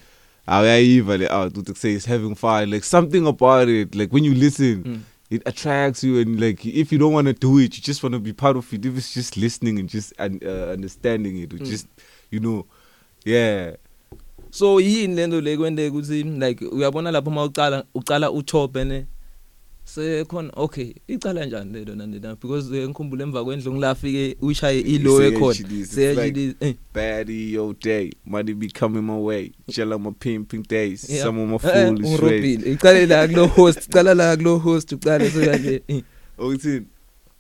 awuyayiva 0.47 1.17
le 1.17 1.27
out 1.29 1.57
ukuthi 1.59 1.79
say 1.81 1.95
it's 1.95 2.07
having 2.07 2.35
fun 2.35 2.71
like 2.71 2.85
something 2.85 3.27
about 3.27 3.69
it 3.69 3.95
like 3.95 4.15
when 4.15 4.25
you 4.25 4.35
listen 4.35 4.83
Mm. 4.85 5.01
It 5.31 5.43
attracts 5.47 6.03
you 6.05 6.19
and 6.19 6.41
like 6.41 6.67
if 6.67 6.91
you 6.93 6.99
don't 6.99 7.13
want 7.13 7.27
to 7.29 7.33
do 7.33 7.59
it 7.59 7.77
you 7.77 7.83
just 7.83 8.03
want 8.03 8.13
to 8.15 8.19
be 8.19 8.33
part 8.33 8.57
of 8.57 8.73
it. 8.73 8.85
If 8.85 8.97
it's 8.99 9.15
just 9.15 9.37
listening 9.37 9.79
and 9.79 9.89
just 9.89 10.13
un- 10.19 10.41
uh, 10.45 10.73
understanding 10.73 11.39
it 11.39 11.53
or 11.53 11.59
Mm. 11.59 11.67
just 11.67 11.87
you 12.31 12.41
know 12.41 12.67
yeah. 13.25 13.77
So 14.51 14.81
yini 14.81 15.15
lento 15.15 15.41
le 15.41 15.57
kwende 15.57 15.89
ukuthi 15.89 16.23
like 16.41 16.65
uyabona 16.65 17.11
lapho 17.11 17.31
mawuqala 17.31 17.85
uqala 17.95 18.31
uchope 18.31 18.85
ne? 18.85 19.07
Sekhona 19.95 20.53
okay 20.57 20.95
icala 21.09 21.47
njani 21.47 21.73
lento 21.73 21.95
nandina 21.95 22.35
because 22.37 22.79
eh, 22.79 22.89
ngikhumbula 22.89 23.23
emva 23.25 23.45
kwendlu 23.45 23.73
ngilafike 23.73 24.37
ushaye 24.41 24.81
ilo 24.81 25.19
Say 25.19 25.29
ekhona. 25.29 25.55
HDs, 25.55 25.71
it's 25.81 25.95
seyajidi 25.95 26.55
eh. 26.61 26.75
baddie 26.95 27.53
yo 27.53 27.75
day 27.85 28.11
money 28.25 28.55
be 28.55 28.69
coming 28.69 29.03
my 29.03 29.19
way 29.19 29.53
chill 29.71 29.93
on 29.93 30.03
my 30.03 30.11
pimping 30.19 30.63
days 30.69 31.11
Yeah. 31.11 31.23
some 31.25 31.39
of 31.43 31.49
my 31.65 31.71
Eh, 31.71 31.87
foolish 31.87 32.07
ways. 32.07 32.21
Ngirobile 32.21 32.73
icala 32.73 33.07
la 33.07 33.29
kulo 33.29 33.47
host 33.47 33.89
icala 33.89 34.15
la 34.15 34.37
kulo 34.37 34.59
host 34.59 34.93
uqale 34.93 35.31
sekanje 35.31 35.83
eh, 35.89 36.03
Otin 36.39 36.87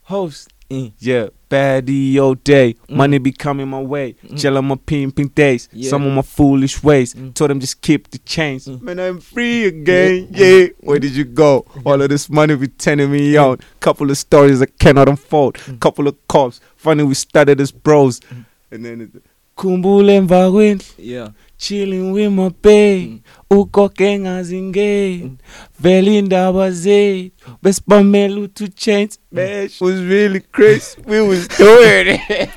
host 0.02 0.48
eh. 0.70 0.90
Yeah, 1.00 1.28
baddie 1.50 2.12
yo 2.14 2.34
day. 2.34 2.74
Mm. 2.88 2.96
Money 2.96 3.18
be 3.18 3.32
coming 3.32 3.68
my 3.68 3.80
way. 3.80 4.14
Mm. 4.26 4.40
Chill 4.40 4.56
on 4.56 4.64
my 4.66 4.76
pimping 4.76 5.28
days. 5.28 5.68
Yeah. 5.72 5.90
Some 5.90 6.06
of 6.06 6.12
my 6.12 6.22
foolish 6.22 6.82
ways. 6.82 7.14
Mm. 7.14 7.34
Told 7.34 7.50
them 7.50 7.60
just 7.60 7.82
keep 7.82 8.10
the 8.10 8.18
chains. 8.18 8.66
Mm. 8.66 8.80
Man, 8.82 9.00
I'm 9.00 9.20
free 9.20 9.66
again. 9.66 10.28
Yeah. 10.30 10.66
Where 10.80 10.98
did 10.98 11.12
you 11.12 11.24
go? 11.24 11.66
All 11.84 12.00
of 12.00 12.08
this 12.08 12.30
money 12.30 12.56
be 12.56 12.68
turning 12.68 13.10
me 13.10 13.36
on. 13.36 13.58
Couple 13.80 14.10
of 14.10 14.16
stories 14.16 14.62
I 14.62 14.66
cannot 14.66 15.08
unfold. 15.08 15.56
Mm. 15.56 15.80
Couple 15.80 16.08
of 16.08 16.16
cops. 16.28 16.60
Funny 16.76 17.02
we 17.02 17.14
started 17.14 17.60
as 17.60 17.72
bros. 17.72 18.20
Mm. 18.20 18.44
And 18.70 18.84
then 18.84 19.00
it. 19.02 19.22
Kumbule 19.56 20.20
mvakweni 20.20 20.82
yeah 20.98 21.28
chilling 21.60 22.12
with 22.12 22.30
my 22.32 22.50
babe 22.62 23.10
Mm. 23.10 23.58
ugoge 23.58 24.18
ngazingeni 24.18 25.22
Mm. 25.24 25.36
vele 25.80 26.18
indaba 26.18 26.70
zethu 26.70 27.30
besibamela 27.62 28.36
u-two 28.40 28.68
chains 28.68 29.18
bash 29.32 29.80
was 29.80 30.00
really 30.00 30.40
crazy. 30.40 30.96
We 31.06 31.20
was 31.20 31.48
doing 31.58 32.08
it. 32.28 32.50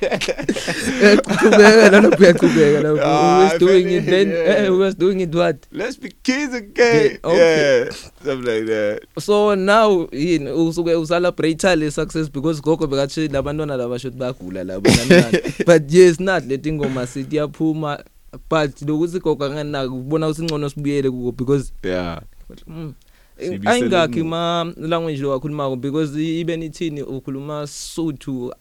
Uyaqhubeka 1.01 1.89
nalapho 1.91 2.23
uyaqhubeka 2.23 2.81
lapho 2.81 2.99
Ah, 3.03 3.37
we 3.37 3.43
was 3.43 3.59
doing 3.59 3.83
vele, 3.83 3.97
it 3.97 4.05
then 4.05 4.29
yeah. 4.29 4.65
eh, 4.65 4.69
we 4.69 4.77
was 4.77 4.95
doing 4.95 5.19
it 5.21 5.35
what? 5.35 5.57
Let's 5.71 5.97
be 5.97 6.09
kids 6.23 6.53
again. 6.53 7.11
Yeah, 7.11 7.17
okay. 7.23 7.83
yeah 7.83 7.91
something 8.23 8.45
like 8.45 8.65
that. 8.65 8.99
So 9.19 9.55
now 9.55 10.07
yini 10.11 10.49
usuke 10.49 10.95
usalabrate 10.95 11.75
le 11.75 11.91
success 11.91 12.29
because 12.29 12.61
gogo 12.61 12.87
bekathi 12.87 13.27
labantwana 13.27 13.77
laba 13.77 13.99
shothi 13.99 14.17
bagula 14.17 14.63
labo 14.63 14.89
but 15.65 15.83
yes 15.91 16.19
not 16.19 16.43
leti 16.45 16.71
ngoma 16.71 17.07
sithi 17.07 17.35
yaphuma. 17.35 18.03
But 18.49 18.81
lokuthi 18.81 19.19
gogo 19.19 19.45
anganaki 19.45 19.93
ubona 19.93 20.27
ukuthi 20.27 20.41
ingcono 20.41 20.69
sibuyele 20.69 21.11
kuko 21.11 21.31
because 21.31 21.73
yeah. 21.83 22.21
Mm, 22.67 22.93
Sibuyisele 23.37 23.69
ayingakhi 23.69 24.19
emuva. 24.19 24.65
ma 24.65 24.73
language 24.77 25.21
lo 25.21 25.29
wakhuluma 25.29 25.75
because 25.75 26.15
even 26.17 26.63
ithini 26.63 27.01
ukhuluma 27.01 27.67
Sotho 27.67 28.53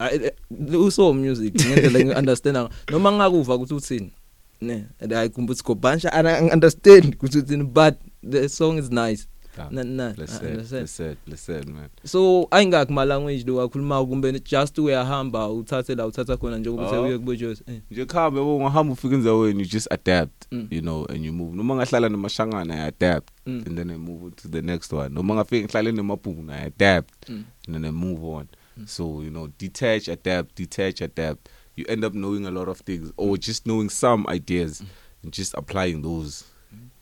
uso 0.78 1.12
music 1.12 1.54
ngendlela 1.54 2.04
ngi 2.04 2.14
understand 2.18 2.68
noma 2.90 3.12
ngakuva 3.12 3.54
ukuthi 3.54 3.74
uthini? 3.74 4.12
Ne 4.60 4.84
and 5.00 5.12
i 5.12 5.28
kumbuthi 5.28 5.62
gobansha 5.62 6.12
i 6.12 6.50
understand 6.50 7.14
ukuthi 7.14 7.38
uthini 7.38 7.64
but 7.64 7.94
the 8.30 8.48
song 8.48 8.78
is 8.78 8.90
nice. 8.90 9.26
Let's 9.58 11.40
say 11.42 11.62
man 11.66 11.88
so 12.04 12.48
ayingakhi 12.50 12.92
ma 12.92 13.04
language 13.04 13.44
lo 13.46 13.56
wakhuluma 13.56 14.06
kumbe 14.06 14.32
just 14.40 14.78
uyahamba 14.78 15.48
uthathe 15.50 15.94
la 15.94 16.06
uthatha 16.06 16.36
khona 16.36 16.58
njengoba 16.58 16.90
sewuye 16.90 17.18
kubojozi 17.18 17.62
eh 17.66 17.80
nje 17.90 18.04
khambe 18.06 18.40
ungahamba 18.40 18.92
ufika 18.92 19.14
enzaweni 19.14 19.60
you 19.62 19.66
just 19.68 19.92
adapt 19.92 20.32
Mm. 20.52 20.66
you 20.70 20.80
know 20.80 21.06
and 21.06 21.24
you 21.24 21.32
move 21.32 21.56
noma 21.56 21.74
ngahlala 21.74 22.08
nemashangana 22.08 22.74
i 22.74 22.80
adapt 22.86 23.28
Mm. 23.46 23.62
and 23.66 23.76
then 23.78 23.90
i 23.90 23.96
move 23.96 24.24
on 24.24 24.32
to 24.32 24.48
the 24.48 24.62
next 24.62 24.92
one 24.92 25.14
noma 25.14 25.34
ngafika 25.34 25.64
ngihlale 25.64 25.92
nemabhunu 25.92 26.52
i 26.52 26.62
adapt 26.66 27.28
Mm. 27.28 27.44
and 27.68 27.74
then 27.76 27.84
I 27.84 27.90
move 27.90 28.24
on. 28.24 28.46
Mm. 28.76 28.86
So 28.86 29.22
you 29.22 29.30
know, 29.30 29.48
detach, 29.58 30.08
adapt, 30.08 30.56
detach, 30.56 31.00
adapt. 31.02 31.48
You 31.76 31.84
end 31.88 32.04
up 32.04 32.12
knowing 32.14 32.46
a 32.46 32.50
lot 32.50 32.68
of 32.70 32.80
things, 32.82 33.12
or 33.16 33.38
just 33.38 33.64
knowing 33.66 33.88
some 33.90 34.24
ideas 34.28 34.80
Mm. 34.80 34.86
and 35.24 35.32
just 35.32 35.54
applying 35.58 36.02
those. 36.02 36.44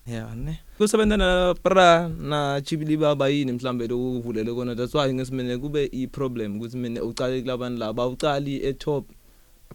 yeah 0.06 0.34
ne 0.36 0.58
kusebenza 0.84 1.16
na 1.16 1.54
pra 1.62 2.08
na 2.08 2.60
chibili 2.60 2.96
baba 2.96 3.28
yini 3.28 3.52
mhlambe 3.52 3.86
lokuvulele 3.86 4.52
kona 4.54 4.74
that's 4.74 4.94
why 4.94 5.12
ngesimene 5.14 5.58
kube 5.58 5.88
i 5.92 6.06
problem 6.06 6.56
ukuthi 6.56 6.76
mina 6.76 7.02
uqale 7.02 7.40
kulabantu 7.42 7.78
laba 7.80 8.06
uqali 8.06 8.56
e 8.56 8.72
top 8.72 9.08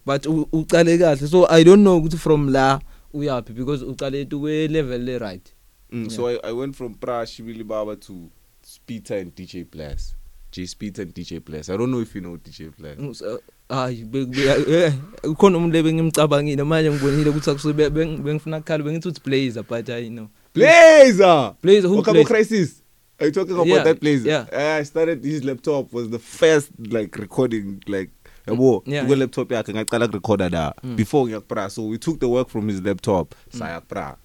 but 0.06 0.26
u- 0.26 0.48
uqale 0.52 0.98
kahle 0.98 1.28
so 1.28 1.48
i 1.52 1.64
don't 1.64 1.82
know 1.82 1.98
ukuthi 1.98 2.18
from 2.18 2.50
la 2.50 2.80
uyapi 3.14 3.54
because 3.54 3.86
uqale 3.86 4.26
tu 4.26 4.40
kwe 4.40 4.68
level 4.68 5.02
le 5.04 5.20
right 5.20 5.52
Mm, 5.92 6.10
So 6.10 6.28
I, 6.28 6.40
I 6.44 6.52
went 6.52 6.76
from 6.76 6.96
Pra 6.96 7.26
Shibili 7.26 7.64
Baba 7.64 7.96
to 7.96 8.30
Speeder 8.64 9.18
and 9.18 9.36
DJ 9.36 9.64
Blast. 9.72 10.16
J 10.52 10.66
Speeder 10.66 11.04
and 11.04 11.14
DJ 11.14 11.40
Blast. 11.46 11.70
I 11.70 11.78
don't 11.78 11.92
know 11.92 12.02
if 12.02 12.16
you 12.16 12.22
know 12.22 12.38
DJ 12.38 12.72
Blast. 12.76 13.20
So, 13.20 13.40
hayi 13.70 14.04
be- 14.04 14.26
be- 14.26 14.74
eh, 14.74 14.94
ukhona 15.24 15.58
umuntu 15.58 15.74
lebengimcabangile 15.78 16.64
manje 16.64 16.92
ngibonile 16.92 17.30
ukuthi 17.30 17.50
akusube 17.50 17.90
beng- 17.90 18.18
bengifuna 18.18 18.58
ukukhala 18.58 18.84
bengithi 18.84 19.08
uthi 19.08 19.22
blazer 19.26 19.64
but 19.64 19.90
i 19.90 20.10
know 20.10 20.28
Blazer! 20.56 21.56
blazer 21.62 21.88
who 21.88 22.02
Wakabo 22.02 22.26
Crisis. 22.26 22.82
Are 23.20 23.26
you 23.28 23.32
talking 23.32 23.54
about 23.54 23.68
Yeah, 23.68 23.84
that 23.84 24.00
Blazer? 24.00 24.28
yeah. 24.30 24.46
Uh, 24.52 24.80
I 24.80 24.84
started 24.84 25.24
his 25.24 25.44
laptop 25.44 25.94
was 25.94 26.10
the 26.10 26.20
first 26.20 26.70
like 26.92 27.16
recording 27.18 27.82
like 27.88 28.10
yabo 28.48 28.82
Yeah, 28.86 29.02
yeah, 29.04 29.10
yeah. 29.10 29.18
laptop 29.18 29.52
yakhe 29.52 29.74
ngaqala 29.74 30.06
ukurecorda 30.06 30.50
la 30.50 30.74
Mm. 30.84 30.96
before 30.96 31.26
ngiyakupra 31.28 31.70
so 31.70 31.88
we 31.88 31.98
took 31.98 32.20
the 32.20 32.28
work 32.28 32.50
from 32.50 32.68
his 32.70 32.82
laptop 32.82 33.36
saya 33.50 33.82
kupra 33.82 34.18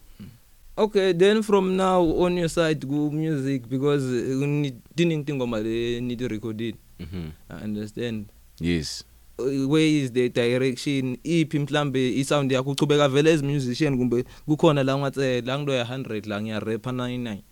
Okay, 0.78 1.12
then 1.12 1.42
from 1.42 1.76
now 1.76 2.00
on 2.24 2.38
your 2.38 2.48
side 2.48 2.86
go 2.88 3.10
music 3.10 3.68
because 3.68 4.02
uh, 4.04 4.46
nidinning 4.46 5.24
tingoma 5.24 5.58
le 5.60 6.00
need 6.00 6.20
recorded. 6.22 6.74
mhm 7.00 7.32
I 7.50 7.64
understand. 7.64 8.26
yes 8.60 9.04
Uh, 9.40 9.68
Where 9.68 9.86
is 10.04 10.12
the 10.12 10.28
direction? 10.28 11.16
Iphi 11.24 11.58
mhlambe 11.58 12.08
i 12.18 12.24
sound 12.24 12.50
yakho 12.52 12.70
ucubeka 12.70 13.08
vele 13.08 13.32
as 13.32 13.42
musician 13.42 13.98
kumbe 13.98 14.24
kukhona 14.46 14.84
la 14.84 14.98
ngathi 14.98 15.40
la 15.46 15.58
ngilo 15.58 15.74
ya 15.74 15.84
100 15.84 16.28
la 16.28 16.40
ngiya 16.42 16.60
rap 16.60 16.86
99. 16.86 17.42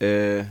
Uh, 0.00 0.44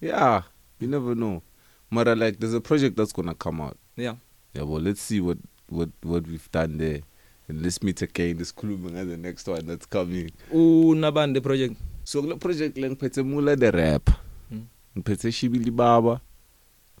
yeah, 0.00 0.42
you 0.80 0.88
never 0.88 1.14
know. 1.14 1.42
Mara, 1.90 2.14
like, 2.14 2.38
there's 2.38 2.54
a 2.54 2.60
project 2.60 2.96
that's 2.96 3.12
gonna 3.12 3.34
come 3.34 3.60
out. 3.60 3.76
Yeah. 3.96 4.14
Yeah, 4.54 4.62
well, 4.62 4.80
let's 4.80 5.00
see 5.02 5.20
what 5.20 5.38
what 5.68 5.90
what 6.02 6.26
we've 6.26 6.50
done 6.50 6.78
there, 6.78 7.00
and 7.48 7.62
let's 7.62 7.82
meet 7.82 8.00
again. 8.02 8.38
This 8.38 8.52
Kuluming 8.52 8.96
as 8.96 9.06
the 9.06 9.16
next 9.18 9.46
one 9.48 9.66
that's 9.66 9.84
coming. 9.86 10.30
Unabande 10.52 11.42
project. 11.42 11.76
So 12.04 12.22
the 12.22 12.36
project 12.36 12.78
like 12.78 12.92
ngiphethe 12.92 13.24
Mula 13.24 13.56
the 13.56 13.70
rap, 13.70 14.10
Mm. 14.52 14.64
ngiphethe 14.96 15.30
Shibili 15.32 15.70
Baba, 15.70 16.20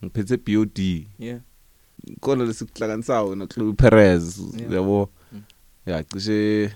ngiphethe 0.04 0.36
BOD. 0.36 1.06
Yeah. 1.18 1.38
Khona 2.20 2.44
lesikuhlanganisayo 2.44 3.34
no 3.36 3.46
Chloe 3.46 3.72
Perez, 3.72 4.38
yabo. 4.70 5.10
Mm. 5.32 5.42
Yeah, 5.86 6.02
cishe 6.02 6.72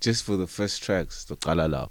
just 0.00 0.24
for 0.24 0.36
the 0.36 0.46
first 0.46 0.82
tracks 0.82 1.24
to 1.24 1.36
qala 1.36 1.68
lapho. 1.68 1.90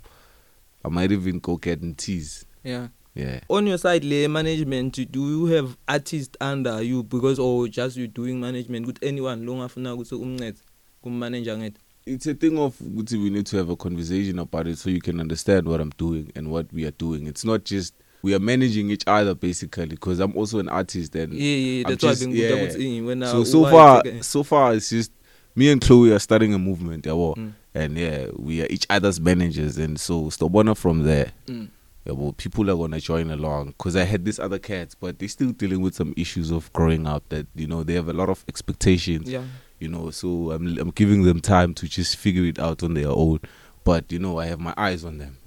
I 0.83 0.89
might 0.89 1.11
even 1.11 1.39
go 1.39 1.57
get 1.57 1.81
and 1.81 1.97
tease. 1.97 2.45
Yeah. 2.63 2.87
Yeah. 3.13 3.41
On 3.49 3.67
your 3.67 3.77
side 3.77 4.03
le 4.03 4.27
management 4.29 5.11
do 5.11 5.29
you 5.29 5.45
have 5.47 5.77
artists 5.87 6.37
under 6.39 6.81
you 6.81 7.03
because 7.03 7.39
or 7.39 7.67
just 7.67 7.97
you 7.97 8.07
doing 8.07 8.39
management 8.39 8.87
with 8.87 9.03
anyone 9.03 9.45
lo 9.45 9.55
ngafuna 9.55 9.93
ukuthi 9.93 10.15
umncede 10.15 10.59
kum 11.01 11.19
manager 11.19 11.57
ngethu. 11.57 11.79
it's 12.05 12.25
a 12.25 12.33
thing 12.33 12.57
of 12.57 12.79
we 12.81 13.29
need 13.29 13.45
to 13.45 13.57
have 13.57 13.69
a 13.69 13.75
conversation 13.75 14.39
about 14.39 14.67
it 14.67 14.77
so 14.77 14.89
you 14.89 15.01
can 15.01 15.19
understand 15.19 15.67
what 15.67 15.79
I'm 15.79 15.91
doing 15.97 16.31
and 16.35 16.49
what 16.49 16.71
we 16.73 16.85
are 16.85 16.91
doing. 16.91 17.27
It's 17.27 17.45
not 17.45 17.63
just 17.63 17.93
we 18.23 18.33
are 18.35 18.39
managing 18.39 18.89
each 18.91 19.03
other 19.07 19.33
basically 19.35 19.85
because 19.87 20.19
I'm 20.19 20.35
also 20.35 20.59
an 20.59 20.69
artist 20.69 21.15
and 21.15 21.33
Yeah, 21.33 21.55
yeah, 21.55 21.83
that's 21.87 22.03
why 22.03 22.09
just- 22.11 22.23
bengibuza 22.23 22.79
yeah. 22.79 23.01
wena 23.01 23.31
so 23.31 23.43
so 23.43 23.63
far 23.65 24.03
so 24.21 24.43
far 24.43 24.73
it's 24.75 24.89
just 24.89 25.11
me 25.55 25.69
and 25.71 25.81
Chloe 25.81 26.11
are 26.13 26.19
starting 26.19 26.53
a 26.53 26.57
movement, 26.59 27.03
yabo. 27.05 27.35
Mm. 27.35 27.53
and 27.73 27.97
yeah, 27.97 28.27
we 28.37 28.61
are 28.61 28.67
each 28.69 28.85
other's 28.89 29.19
managers 29.19 29.77
and 29.77 29.99
so 29.99 30.23
Stobona 30.29 30.75
from 30.77 31.03
there. 31.03 31.31
Mm. 31.47 31.67
Yeah, 32.05 32.13
well, 32.13 32.31
people 32.33 32.69
are 32.71 32.75
gonna 32.75 32.99
join 32.99 33.29
along 33.29 33.67
because 33.77 33.95
I 33.95 34.05
had 34.05 34.23
these 34.25 34.39
other 34.39 34.57
cats, 34.59 34.95
but 34.95 35.19
they're 35.19 35.27
still 35.29 35.51
dealing 35.51 35.81
with 35.81 35.93
some 35.93 36.13
issues 36.17 36.51
of 36.51 36.71
growing 36.73 37.05
up. 37.05 37.23
That 37.29 37.47
you 37.53 37.67
know 37.67 37.83
they 37.83 37.93
have 37.95 38.07
a 38.09 38.13
lot 38.13 38.29
of 38.29 38.43
expectations. 38.47 39.29
Yeah. 39.29 39.43
you 39.79 39.87
know 39.89 40.09
so 40.11 40.51
I'm 40.51 40.77
I'm 40.79 40.91
giving 40.91 41.23
them 41.23 41.41
time 41.41 41.73
to 41.75 41.87
just 41.87 42.15
figure 42.15 42.45
it 42.45 42.59
out 42.59 42.83
on 42.83 42.93
their 42.93 43.09
own 43.09 43.39
but 43.83 44.11
you 44.11 44.19
know 44.19 44.37
I 44.39 44.45
have 44.45 44.59
my 44.59 44.73
eyes 44.77 45.03
on 45.03 45.17
them 45.17 45.37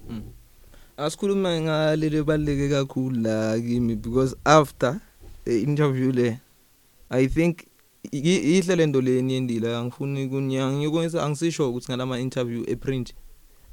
asikhuluma 0.96 1.60
ngaleli 1.60 2.22
baleke 2.22 2.68
kakhulu 2.68 3.20
la 3.22 3.58
kimi 3.60 3.94
because 3.96 4.36
after 4.44 5.00
the 5.44 5.60
interview 5.62 6.12
le 6.12 6.38
i 7.10 7.26
think 7.28 7.58
i- 8.12 8.58
ihle 8.58 8.76
lento 8.76 9.00
le 9.00 9.22
niyendile 9.22 9.76
angifuni 9.76 10.28
kunya 10.28 10.72
ngikwenza 10.72 11.22
angisisho 11.24 11.70
ukuthi 11.70 11.86
ngalama 11.92 12.20
interview 12.20 12.62
eprint 12.66 13.14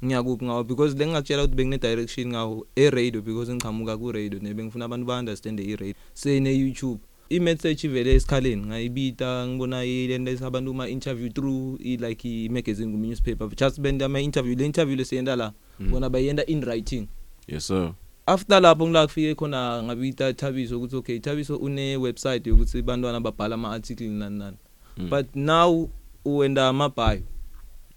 ngiyakuphi 0.04 0.44
ngawo 0.44 0.64
because 0.64 0.96
lengakutshela 0.98 1.42
ukuthi 1.44 1.56
bengine 1.56 1.78
direction 1.78 2.28
ngawo 2.28 2.66
e 2.76 2.90
radio 2.90 3.22
because 3.22 3.52
ngiqhamuka 3.54 3.96
ku 3.98 4.12
radio 4.12 4.38
nebengifuna 4.42 4.84
abantu 4.84 5.06
ba 5.06 5.18
understand 5.18 5.60
i 5.60 5.76
radio 5.76 5.94
sene 6.14 6.50
YouTube 6.58 7.00
i-message 7.36 7.86
ivele 7.86 8.14
esikhaleni 8.14 8.66
ngayibita 8.66 9.46
ngibona 9.48 9.84
ilento 9.84 10.30
esabantu 10.30 10.70
uma 10.70 10.88
interview 10.88 11.28
through 11.28 11.80
i 11.84 11.96
like 11.96 12.28
i 12.28 12.48
magazine 12.48 12.92
ku 12.92 12.98
newspaper 12.98 13.48
just 13.56 13.80
benda 13.80 14.06
ama 14.06 14.20
interview 14.20 14.54
le 14.58 14.66
interview 14.66 14.96
lesiyenda 14.96 15.36
la 15.36 15.52
bona 15.90 16.10
bayenda 16.10 16.46
in 16.46 16.60
writing. 16.64 17.08
Yes, 17.48 17.66
sir. 17.66 17.92
after 18.26 18.60
lapho 18.60 18.86
ngila 18.86 19.06
kufike 19.06 19.34
khona 19.34 19.82
ngabita 19.82 20.32
Thabiso 20.32 20.76
ukuthi 20.78 20.96
okay 20.96 21.18
Thabiso 21.18 21.56
une 21.56 21.96
website 21.96 22.46
yokuthi 22.46 22.82
bantwana 22.82 23.20
babhala 23.20 23.54
ama 23.54 23.70
article 23.72 24.08
nani 24.08 24.38
nani. 24.38 24.56
Mm. 24.96 25.08
but 25.10 25.36
now 25.36 25.88
uwenda 26.24 26.68
ama 26.68 26.88
bio 26.88 27.22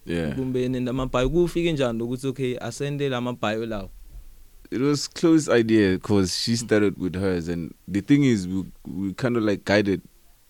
Yeah. 0.08 0.36
kumbe 0.36 0.70
nenda 0.70 0.90
ama 0.92 1.06
bio 1.08 1.30
kufike 1.30 1.72
njani 1.74 2.04
ukuthi 2.04 2.28
okay 2.28 2.58
asende 2.62 3.10
la 3.10 3.22
ma 3.22 3.34
bio 3.34 3.66
lawo? 3.66 3.90
It 4.72 4.82
was 4.82 5.08
close 5.08 5.50
idea 5.50 5.94
because 5.94 6.38
she 6.38 6.56
started 6.56 6.98
with 6.98 7.16
hers 7.16 7.48
and 7.48 7.74
the 7.88 8.02
thing 8.02 8.24
is 8.24 8.48
we 8.48 8.66
we 8.86 9.14
kind 9.14 9.38
of 9.38 9.44
like 9.44 9.66
guided 9.66 10.02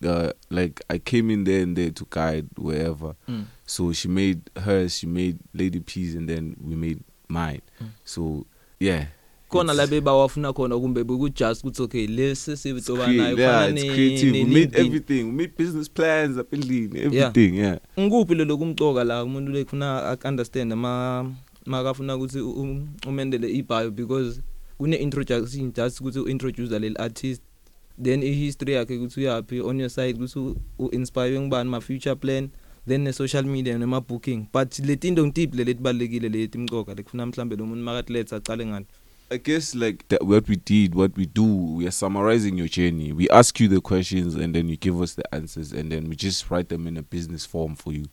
uh 0.04 0.30
like 0.50 0.82
i 0.90 0.98
came 0.98 1.30
in 1.30 1.44
there 1.44 1.62
and 1.62 1.76
there 1.76 1.90
to 1.90 2.06
guide 2.10 2.46
wherever. 2.56 3.14
Mm. 3.28 3.44
so 3.66 3.92
she 3.92 4.08
made 4.08 4.40
hers 4.56 4.98
she 4.98 5.06
made 5.06 5.38
lady 5.54 5.80
peas 5.80 6.14
and 6.14 6.28
then 6.28 6.56
we 6.62 6.74
made 6.74 7.02
mine. 7.28 7.62
Mm. 7.80 7.88
so 8.04 8.46
yeah. 8.80 9.06
Khona 9.48 9.74
la 9.74 9.86
bebawafuna 9.86 10.52
khona 10.52 10.78
kumbe 10.78 11.04
bekujust 11.04 11.64
ukuthi 11.64 11.82
okay 11.82 12.06
lesi 12.06 12.56
sibitoba 12.56 13.06
nayo 13.06 13.68
it's 13.70 13.82
ne 13.82 13.94
creative. 13.94 14.32
We 14.32 14.44
made 14.44 14.74
everything. 14.76 15.22
We 15.24 15.32
made 15.32 15.56
business 15.56 15.88
plans 15.88 16.36
lean 16.52 16.96
everything 16.96 17.54
yeah. 17.54 17.78
Ngikuphi 17.98 18.34
lo 18.34 18.44
lokumcoka 18.44 19.04
la 19.04 19.24
umuntu 19.24 19.52
lekufuna 19.52 20.08
ak 20.08 20.24
understand 20.24 20.72
ama 20.72 21.32
makafuna 21.66 22.16
ukuthi 22.16 22.40
umendele 23.06 23.50
ibio 23.50 23.90
because 23.90 24.40
kune 24.78 24.96
introduction 24.96 25.72
just 25.72 26.00
ukuthi 26.00 26.18
uintroduce 26.18 26.78
leli 26.78 26.96
artist 26.96 27.42
then 28.02 28.22
i 28.22 28.32
history 28.32 28.72
yakhe 28.72 28.96
ukuthi 28.96 29.20
uyapi 29.20 29.60
on 29.60 29.80
your 29.80 29.90
side 29.90 30.14
ukuthi 30.14 30.54
uinspire 30.78 31.40
ngibani 31.40 31.70
ma 31.70 31.80
future 31.80 32.14
plan 32.14 32.48
then 32.88 33.00
ne 33.00 33.12
social 33.12 33.44
media 33.44 33.78
nema 33.78 34.00
booking 34.00 34.46
but 34.52 34.78
letinto 34.78 35.26
ngitiphi 35.26 35.56
leti 35.56 35.82
balekile 35.82 36.28
leti 36.28 36.58
imcoka 36.58 36.94
lekufuna 36.94 37.26
mhlambe 37.26 37.56
lo 37.56 37.66
muntu 37.66 37.84
makathi 37.84 38.12
let's 38.12 38.32
aqale 38.32 38.66
ngani 38.66 38.86
I 39.28 39.38
guess 39.38 39.74
like 39.74 40.06
that 40.06 40.24
what 40.24 40.48
we 40.48 40.54
did, 40.54 40.94
what 40.94 41.16
we 41.16 41.26
do, 41.26 41.42
we 41.42 41.84
are 41.84 41.90
summarizing 41.90 42.56
your 42.56 42.68
journey. 42.68 43.12
We 43.12 43.28
ask 43.28 43.58
you 43.58 43.66
the 43.66 43.80
questions 43.80 44.36
and 44.36 44.54
then 44.54 44.68
you 44.68 44.76
give 44.76 45.02
us 45.02 45.14
the 45.14 45.34
answers 45.34 45.72
and 45.72 45.90
then 45.90 46.08
we 46.08 46.14
just 46.14 46.48
write 46.48 46.68
them 46.68 46.86
in 46.86 46.96
a 46.96 47.02
business 47.02 47.44
form 47.44 47.74
for 47.74 47.92
you. 47.92 48.04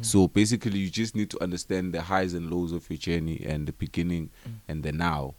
So 0.00 0.28
basically 0.28 0.78
you 0.80 0.90
just 0.90 1.14
need 1.14 1.30
to 1.30 1.42
understand 1.42 1.92
the 1.92 2.02
highs 2.02 2.34
and 2.34 2.50
lows 2.50 2.72
of 2.72 2.88
your 2.90 2.96
journey 2.98 3.44
and 3.46 3.66
the 3.68 3.72
beginning 3.72 4.30
and 4.68 4.82
the 4.82 4.92
now. 4.92 5.34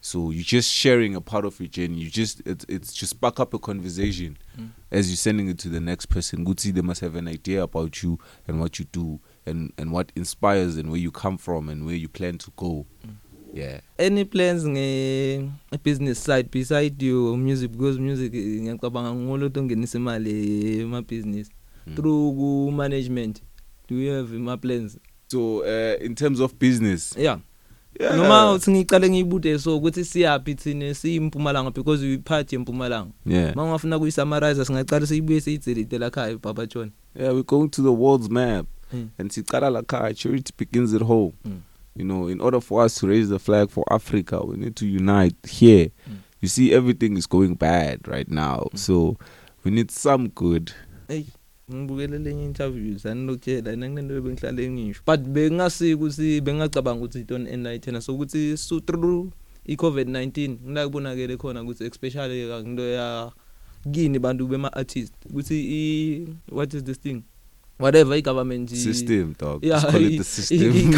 So 0.00 0.30
you're 0.30 0.44
just 0.44 0.70
sharing 0.72 1.14
a 1.16 1.20
part 1.20 1.44
of 1.44 1.58
your 1.60 1.68
journey. 1.68 1.98
You 1.98 2.10
just 2.10 2.40
it's 2.46 2.64
it's 2.68 2.92
just 2.92 3.10
spark 3.10 3.40
up 3.40 3.52
a 3.54 3.58
conversation 3.58 4.38
Mm. 4.58 4.70
as 4.90 5.08
you're 5.10 5.16
sending 5.16 5.48
it 5.48 5.58
to 5.58 5.68
the 5.68 5.80
next 5.80 6.06
person. 6.06 6.44
Good 6.44 6.60
see 6.60 6.70
they 6.72 6.80
must 6.82 7.00
have 7.00 7.16
an 7.16 7.28
idea 7.28 7.62
about 7.62 8.02
you 8.02 8.18
and 8.46 8.60
what 8.60 8.78
you 8.78 8.86
do 8.92 9.20
and 9.46 9.72
and 9.76 9.92
what 9.92 10.12
inspires 10.16 10.76
and 10.76 10.88
where 10.90 11.00
you 11.00 11.10
come 11.10 11.36
from 11.38 11.68
and 11.68 11.84
where 11.84 11.96
you 11.96 12.08
plan 12.08 12.38
to 12.38 12.50
go. 12.56 12.86
Yeah. 13.52 13.80
any 13.98 14.24
plans 14.24 14.64
nge 14.64 15.50
business 15.82 16.18
side 16.18 16.50
beside 16.50 17.02
your 17.02 17.36
music 17.36 17.72
because 17.72 17.98
music 17.98 18.32
ngiyacabanga 18.34 19.14
ngolotho 19.14 19.62
ngenisa 19.62 19.98
imali 19.98 20.78
ema 20.80 21.02
business 21.02 21.50
Mm. 21.86 21.94
through 21.96 22.34
ku 22.36 22.70
management 22.72 23.42
do 23.88 23.94
you 23.96 24.12
have 24.12 24.32
my 24.38 24.56
plans 24.56 24.98
So 25.30 25.62
uh, 25.62 26.04
in 26.04 26.14
terms 26.14 26.40
of 26.40 26.58
business, 26.58 27.14
yeah 27.18 27.38
yeah, 28.00 28.16
noma 28.16 28.52
uthi 28.52 28.70
ngicale 28.70 29.10
ngiyibude 29.10 29.58
so 29.58 29.76
ukuthi 29.76 30.04
siyapi 30.04 30.54
thina 30.54 30.94
siyimpumalanga 30.94 31.70
because 31.70 32.04
we 32.06 32.18
part 32.18 32.52
yempumalanga 32.52 33.10
yeah, 33.26 33.56
mangafuna 33.56 33.98
kuyisummarize 33.98 34.64
singacala 34.64 35.06
siyibuye 35.06 35.40
siyidzelite 35.40 35.98
la 35.98 36.10
khaya 36.10 36.38
baba 36.38 36.66
John 36.66 36.90
yeah, 37.16 37.32
we're 37.32 37.42
going 37.42 37.68
to 37.68 37.82
the 37.82 37.92
world's 37.92 38.30
map, 38.30 38.66
Mm. 38.92 39.08
and 39.18 39.30
Sikara 39.30 39.68
Laka 39.70 40.16
charity 40.16 40.52
begins 40.56 40.94
at 40.94 41.02
home. 41.02 41.32
Mm. 41.46 41.60
You 41.94 42.04
know, 42.04 42.26
in 42.28 42.40
order 42.40 42.58
for 42.60 42.82
us 42.82 42.94
to 43.00 43.06
raise 43.08 43.28
the 43.28 43.38
flag 43.38 43.68
for 43.70 43.84
Africa, 43.92 44.40
we 44.42 44.56
need 44.56 44.76
to 44.76 44.86
unite 44.86 45.36
here. 45.46 45.90
Mm. 46.08 46.16
You 46.40 46.48
see, 46.48 46.72
everything 46.72 47.16
is 47.18 47.26
going 47.26 47.54
bad 47.56 48.08
right 48.08 48.30
now, 48.30 48.68
so 48.74 49.18
we 49.64 49.70
need 49.70 49.90
some 49.90 50.28
good. 50.28 50.72
hey 51.08 51.26
ngibukele 51.74 52.18
lenye 52.18 52.44
interview 52.44 52.98
sanilokutshela 52.98 53.76
nanginento 53.76 54.20
bengihlale 54.20 54.70
ngisho. 54.70 55.00
But 55.06 55.20
bengasiki 55.20 55.94
ukuthi 55.94 56.40
bengacabanga 56.40 57.04
ukuthi 57.04 57.24
don't 57.24 57.48
enlighten 57.48 58.00
so 58.00 58.14
ukuthi 58.14 58.56
so 58.56 58.80
through 58.80 59.30
i 59.66 59.76
COVID-19 59.76 60.56
ngila 60.66 60.84
kubonakele 60.86 61.36
khona 61.36 61.62
ukuthi 61.62 61.84
especially 61.84 62.50
into 62.60 62.82
ya 62.82 63.32
kini 63.92 64.18
bantu 64.18 64.46
bema 64.46 64.72
artist 64.72 65.14
ukuthi 65.30 66.28
what 66.52 66.74
is 66.74 66.84
this 66.84 67.00
thing? 67.00 67.22
Whatever 67.80 68.14
i 68.16 68.22
government 68.22 68.72
i- 68.72 68.76
System, 68.76 69.34
dog. 69.38 69.64
yeah 69.64 69.80
Just 69.80 69.92
call 69.92 70.02
it 70.04 70.18
the 70.18 70.24
system. 70.24 70.92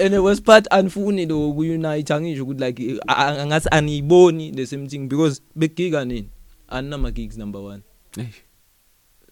and 0.00 0.14
it 0.14 0.18
was 0.22 0.40
part 0.40 0.66
unfuni 0.70 1.26
lo 1.26 1.52
kuunite 1.52 2.14
angisho 2.14 2.42
ukuthi 2.44 2.64
like 2.64 3.00
a- 3.08 3.26
a- 3.40 3.46
ngathi 3.46 3.68
aniyiboni 3.70 4.52
the 4.52 4.66
same 4.66 4.86
thing 4.86 5.08
because 5.08 5.40
begiga 5.56 6.04
nini? 6.04 6.28
Anama 6.68 7.10
gigs 7.10 7.36
number 7.38 7.60
1 7.60 7.80
Hey, 8.16 8.26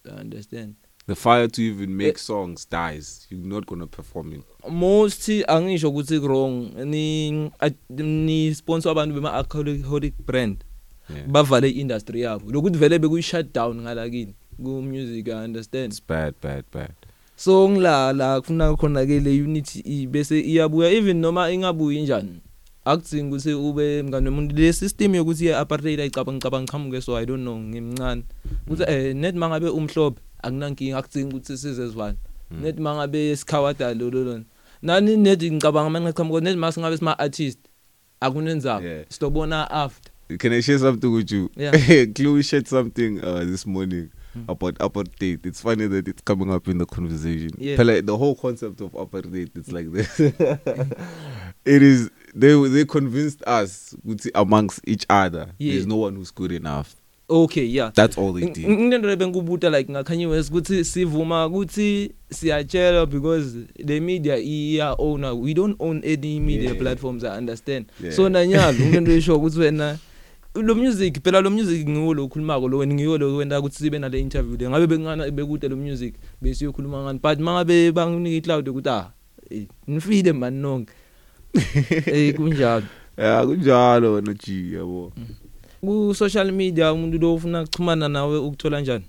I 0.07 0.21
understand 0.21 0.73
the 1.07 1.15
fire 1.15 1.47
to 1.47 1.61
even 1.61 1.89
make 1.95 2.09
Eh. 2.09 2.17
songs 2.17 2.65
dies. 2.69 3.27
You're 3.31 3.47
not 3.47 3.65
gonna 3.65 3.87
perform 3.87 4.33
it. 4.33 4.41
most 4.69 5.29
angisho 5.47 5.89
ukuthi 5.89 6.19
wrong 6.19 6.71
ni 6.85 7.31
a- 7.59 7.71
ni 8.03 8.55
sponsor 8.55 8.91
abantu 8.91 9.15
bema 9.15 9.33
alcoholic 9.33 10.13
brand 10.25 10.63
Yeah. 11.15 11.27
bavale 11.27 11.69
industry 11.69 12.21
yabo 12.21 12.51
lokuthi 12.51 12.77
vele 12.77 12.99
bekuyi 12.99 13.23
shut 13.23 13.53
down 13.53 13.81
ngalakini 13.81 14.33
ku 14.63 14.81
music 14.81 15.27
i 15.27 15.31
understand 15.45 15.91
It's 15.93 16.01
bad, 16.07 16.33
bad, 16.43 16.63
bad. 16.73 16.91
so 17.35 17.69
ngilala 17.69 18.41
kufuna 18.41 18.75
khona 18.75 19.05
ke 19.05 19.19
le 19.19 19.41
unity 19.41 19.79
i- 19.85 20.07
bese 20.07 20.39
iyabuya 20.39 20.89
even 20.91 21.17
noma 21.17 21.51
ingabuyi 21.51 22.01
njani 22.01 22.41
akudzingi 22.87 23.27
ukuthi 23.35 23.53
ube 23.53 24.03
mngane 24.03 24.29
womuntu 24.29 24.55
le 24.55 24.73
system 24.73 25.15
yokuthi 25.15 25.45
ye 25.45 25.55
apartheid 25.55 25.99
ayicabanga 25.99 26.37
ngicabanga 26.37 26.71
qhamuke 26.71 27.01
so 27.01 27.15
i 27.17 27.25
don't 27.25 27.41
know 27.43 27.59
ngimncane 27.59 28.23
ukuthi 28.67 28.83
eh 28.87 29.15
net 29.15 29.35
mangabe 29.35 29.69
umhlobo 29.69 30.17
akunankinga 30.43 30.97
akudzingi 30.97 31.29
ukuthi 31.35 31.57
sizezwana 31.57 32.17
Mm. 32.51 32.61
net 32.63 32.79
mangabe 32.79 33.35
sikhawada 33.35 33.93
lo 33.93 34.09
lo 34.09 34.23
lo 34.23 34.39
nani 34.81 35.17
net 35.17 35.43
ngicabanga 35.43 35.89
manje 35.89 36.11
qhamuke 36.13 36.41
net 36.43 36.55
masingabe 36.57 36.97
sima 36.97 37.19
artist 37.19 37.59
akunenzaba 38.19 38.85
Yeah. 38.85 39.05
sitobona 39.09 39.71
after 39.71 40.11
Can 40.39 40.51
I 40.51 40.59
share 40.61 40.77
something 40.79 41.07
with 41.13 41.31
you? 41.31 41.49
Yeah. 41.55 41.71
Chloe 42.15 42.43
shared 42.43 42.67
something 42.67 43.23
uh, 43.23 43.45
this 43.45 43.65
morning 43.65 44.09
Mm. 44.35 44.43
about 44.49 44.75
apartheid. 44.79 45.45
It's 45.45 45.61
funny 45.61 45.87
that 45.87 46.07
it's 46.07 46.21
coming 46.21 46.51
up 46.53 46.67
in 46.67 46.77
the 46.77 46.85
conversation. 46.85 47.49
Yeah. 47.57 47.77
Pele- 47.77 48.01
the 48.01 48.15
whole 48.17 48.35
concept 48.35 48.81
of 48.81 48.91
apartheid, 48.91 49.49
it's 49.55 49.71
like 49.71 49.89
this. 49.91 50.19
it 51.65 51.81
is 51.81 52.09
they 52.39 52.69
they 52.69 52.85
convinced 52.85 53.41
us 53.47 53.95
ukuthi 54.03 54.31
amongst 54.33 54.79
each 54.87 55.05
other 55.09 55.47
Yeah. 55.59 55.73
there's 55.73 55.87
no 55.87 56.01
one 56.01 56.15
who's 56.17 56.33
good 56.35 56.51
enough. 56.51 56.87
okay 57.29 57.65
yeah 57.65 57.91
That's 57.93 58.17
all 58.17 58.33
they 58.33 58.49
did. 58.49 58.67
Ngilento 58.69 59.07
lebenkubuta 59.07 59.69
like 59.69 59.91
ngakhanyiwe 59.91 60.39
ukuthi 60.39 60.83
sivuma 60.85 61.45
ukuthi 61.45 62.11
siyatshela 62.31 63.05
because 63.05 63.57
the 63.85 63.99
media 63.99 64.37
iya 64.37 64.95
owner 64.97 65.33
we 65.35 65.53
don't 65.53 65.75
own 65.79 66.01
any 66.05 66.39
media 66.39 66.69
Yeah. 66.69 66.77
platforms 66.81 67.23
i 67.23 67.37
understand 67.37 67.85
Yeah. 68.03 68.15
so 68.15 68.29
nanyalo 68.29 68.79
ngilento 68.85 69.11
esho 69.11 69.35
ukuthi 69.37 69.59
wena 69.59 69.97
lo 70.55 70.75
music 70.75 71.21
phela 71.23 71.41
lo 71.41 71.49
music 71.49 71.89
ngiwo 71.89 72.13
lo 72.13 72.27
khulumako 72.27 72.67
lo 72.67 72.77
wena 72.77 72.93
ngiwo 72.93 73.17
lo 73.17 73.35
wenda 73.35 73.59
ukuthi 73.59 73.77
sibe 73.77 73.99
nale 73.99 74.19
interview 74.19 74.57
le 74.57 74.69
ngabe 74.69 74.87
bengana 74.87 75.31
bekude 75.31 75.67
lo 75.67 75.75
music 75.75 76.15
besiyokhuluma 76.41 77.03
ngani 77.03 77.19
but 77.23 77.39
mangabe 77.39 77.91
banginika 77.91 78.35
icloud 78.37 78.69
ukuthi 78.69 78.89
ah 78.89 79.11
eh, 79.49 79.67
nifile 79.87 80.33
mani 80.33 80.57
nonke 80.61 80.93
eh 82.05 82.33
kunjalo 82.35 82.85
Yeah, 83.17 83.45
kunjalo 83.45 84.13
wena 84.13 84.33
G 84.33 84.73
yabo. 84.73 85.11
ku 85.81 86.13
social 86.15 86.51
media 86.51 86.93
umuntu 86.93 87.17
lo 87.17 87.35
ufuna 87.35 87.61
ukuxhumana 87.61 88.07
nawe 88.09 88.37
ukuthola 88.37 88.81
njani 88.81 89.05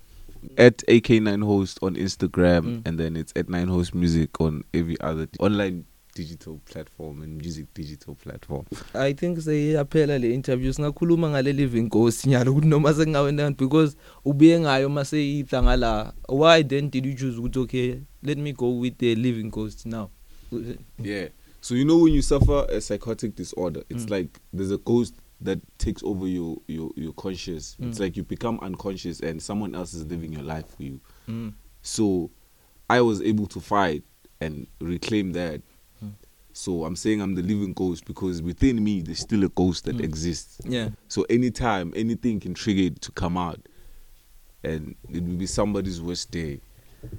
At 0.57 0.82
AK9 0.88 1.44
host 1.44 1.78
on 1.82 1.96
Instagram 1.96 2.64
Mm. 2.64 2.80
and 2.84 2.99
then 2.99 3.16
it's 3.16 3.32
at 3.36 3.49
9 3.49 3.66
host 3.68 3.94
music 3.94 4.40
on 4.40 4.62
every 4.72 4.96
other 5.01 5.26
di- 5.26 5.38
online 5.40 5.82
digital 6.14 6.59
platform 6.72 7.22
and 7.22 7.42
music 7.44 7.66
digital 7.74 8.14
platform. 8.14 8.64
I 8.94 9.12
think 9.14 9.38
seyaphela 9.40 10.18
le 10.18 10.34
interview 10.34 10.72
singakhuluma 10.72 11.30
ngale 11.30 11.53
living 11.53 11.88
ghost 11.88 12.26
nyalo 12.26 12.53
ukuthi 12.53 12.66
noma 12.68 12.94
sengawena 12.94 13.51
because 13.51 13.96
ubuye 14.24 14.61
ngayo 14.61 14.88
mase 14.88 15.38
idlanga 15.38 15.76
la 15.76 16.12
why 16.28 16.62
then 16.64 16.90
did 16.90 17.07
you 17.07 17.14
choose 17.14 17.38
ukuthi 17.38 17.59
okay 17.59 17.94
let 18.22 18.38
me 18.38 18.53
go 18.53 18.78
with 18.78 18.96
the 18.99 19.14
living 19.14 19.51
ghost 19.51 19.86
now 19.86 20.11
Yeah. 21.03 21.28
So 21.68 21.74
you 21.74 21.84
know 21.84 21.98
when 21.98 22.14
you 22.14 22.22
suffer 22.22 22.64
a 22.70 22.80
psychotic 22.80 23.34
disorder, 23.36 23.82
it's 23.90 24.06
Mm. 24.06 24.10
like 24.10 24.40
there's 24.54 24.70
a 24.70 24.78
ghost 24.78 25.14
that 25.42 25.60
takes 25.76 26.02
over 26.02 26.26
your 26.26 26.62
your 26.66 26.90
your 26.96 27.12
conscious. 27.12 27.76
It's 27.78 27.98
Mm. 27.98 28.00
like 28.00 28.16
you 28.16 28.22
become 28.24 28.58
unconscious 28.62 29.20
and 29.20 29.42
someone 29.42 29.74
else 29.74 29.92
is 29.92 30.06
living 30.06 30.32
your 30.32 30.44
life 30.44 30.64
for 30.74 30.82
you. 30.82 31.00
mm. 31.28 31.52
So 31.82 32.30
I 32.88 33.02
was 33.02 33.20
able 33.20 33.46
to 33.48 33.60
fight 33.60 34.02
and 34.40 34.66
reclaim 34.80 35.32
that. 35.32 35.60
Hmm. 36.00 36.12
So 36.54 36.86
I'm 36.86 36.96
saying 36.96 37.20
I'm 37.20 37.34
the 37.34 37.42
living 37.42 37.74
ghost 37.74 38.06
because 38.06 38.40
within 38.40 38.82
me 38.82 39.02
there's 39.02 39.18
still 39.20 39.44
a 39.44 39.50
ghost 39.50 39.84
that 39.84 39.96
Mm. 39.98 40.04
exists. 40.04 40.62
yeah 40.64 40.88
So 41.08 41.24
anytime 41.28 41.92
anything 41.94 42.40
can 42.40 42.54
trigger 42.54 42.84
it 42.84 43.02
to 43.02 43.12
come 43.12 43.36
out, 43.36 43.60
and 44.64 44.94
it 45.10 45.22
will 45.22 45.36
be 45.36 45.46
somebody's 45.46 46.00
worst 46.00 46.30
day. 46.30 46.62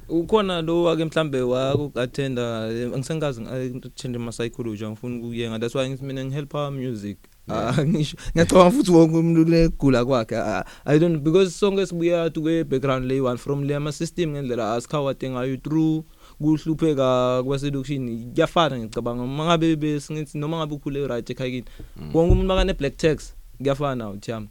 Ukhona 0.10 0.62
lo 0.62 0.90
ake 0.90 1.06
mhlambe 1.06 1.42
waku-attenda 1.42 2.68
eh, 2.72 2.92
angisengikazi 2.94 3.42
attend 3.86 4.16
ama-psychology 4.16 4.86
angifuni 4.86 5.20
ukuyenga 5.20 5.60
that's 5.60 5.76
why 5.76 5.90
ngithi 5.90 6.06
mina 6.06 6.26
ngihelp 6.26 6.54
our 6.54 6.72
music. 6.72 7.18
Ah, 7.48 7.74
ngisho 7.86 8.18
ngiyacabanga 8.32 8.72
futhi 8.72 8.92
wonke 8.92 9.18
umuntu 9.18 9.44
legula 9.50 10.06
kwakhe. 10.06 10.38
Ah, 10.38 10.66
i 10.86 11.00
don't 11.00 11.24
because 11.24 11.52
sonke 11.52 11.86
sibuya 11.86 12.30
to 12.30 12.42
kwe-background 12.42 13.06
leyi-one 13.06 13.38
from 13.38 13.64
le 13.64 13.76
ama-system 13.76 14.30
ngendlela 14.32 14.74
asikhawade 14.74 15.30
ngayo 15.30 15.58
through 15.58 16.04
kuhlupheka 16.42 17.44
kwaselokushini 17.44 18.26
kuyafana 18.34 18.78
ngicabanga. 18.80 19.24
Uma 19.24 19.46
ngabe 19.46 19.76
besingithi 19.76 20.38
noma 20.38 20.58
ngabe 20.58 20.76
ukhule 20.76 21.08
right 21.08 21.30
ekhayekini 21.30 21.66
wonke 22.14 22.32
umuntu 22.32 22.48
makane-black 22.48 22.98
tax 22.98 23.34
kuyafana 23.58 24.10
uthiyami 24.10 24.48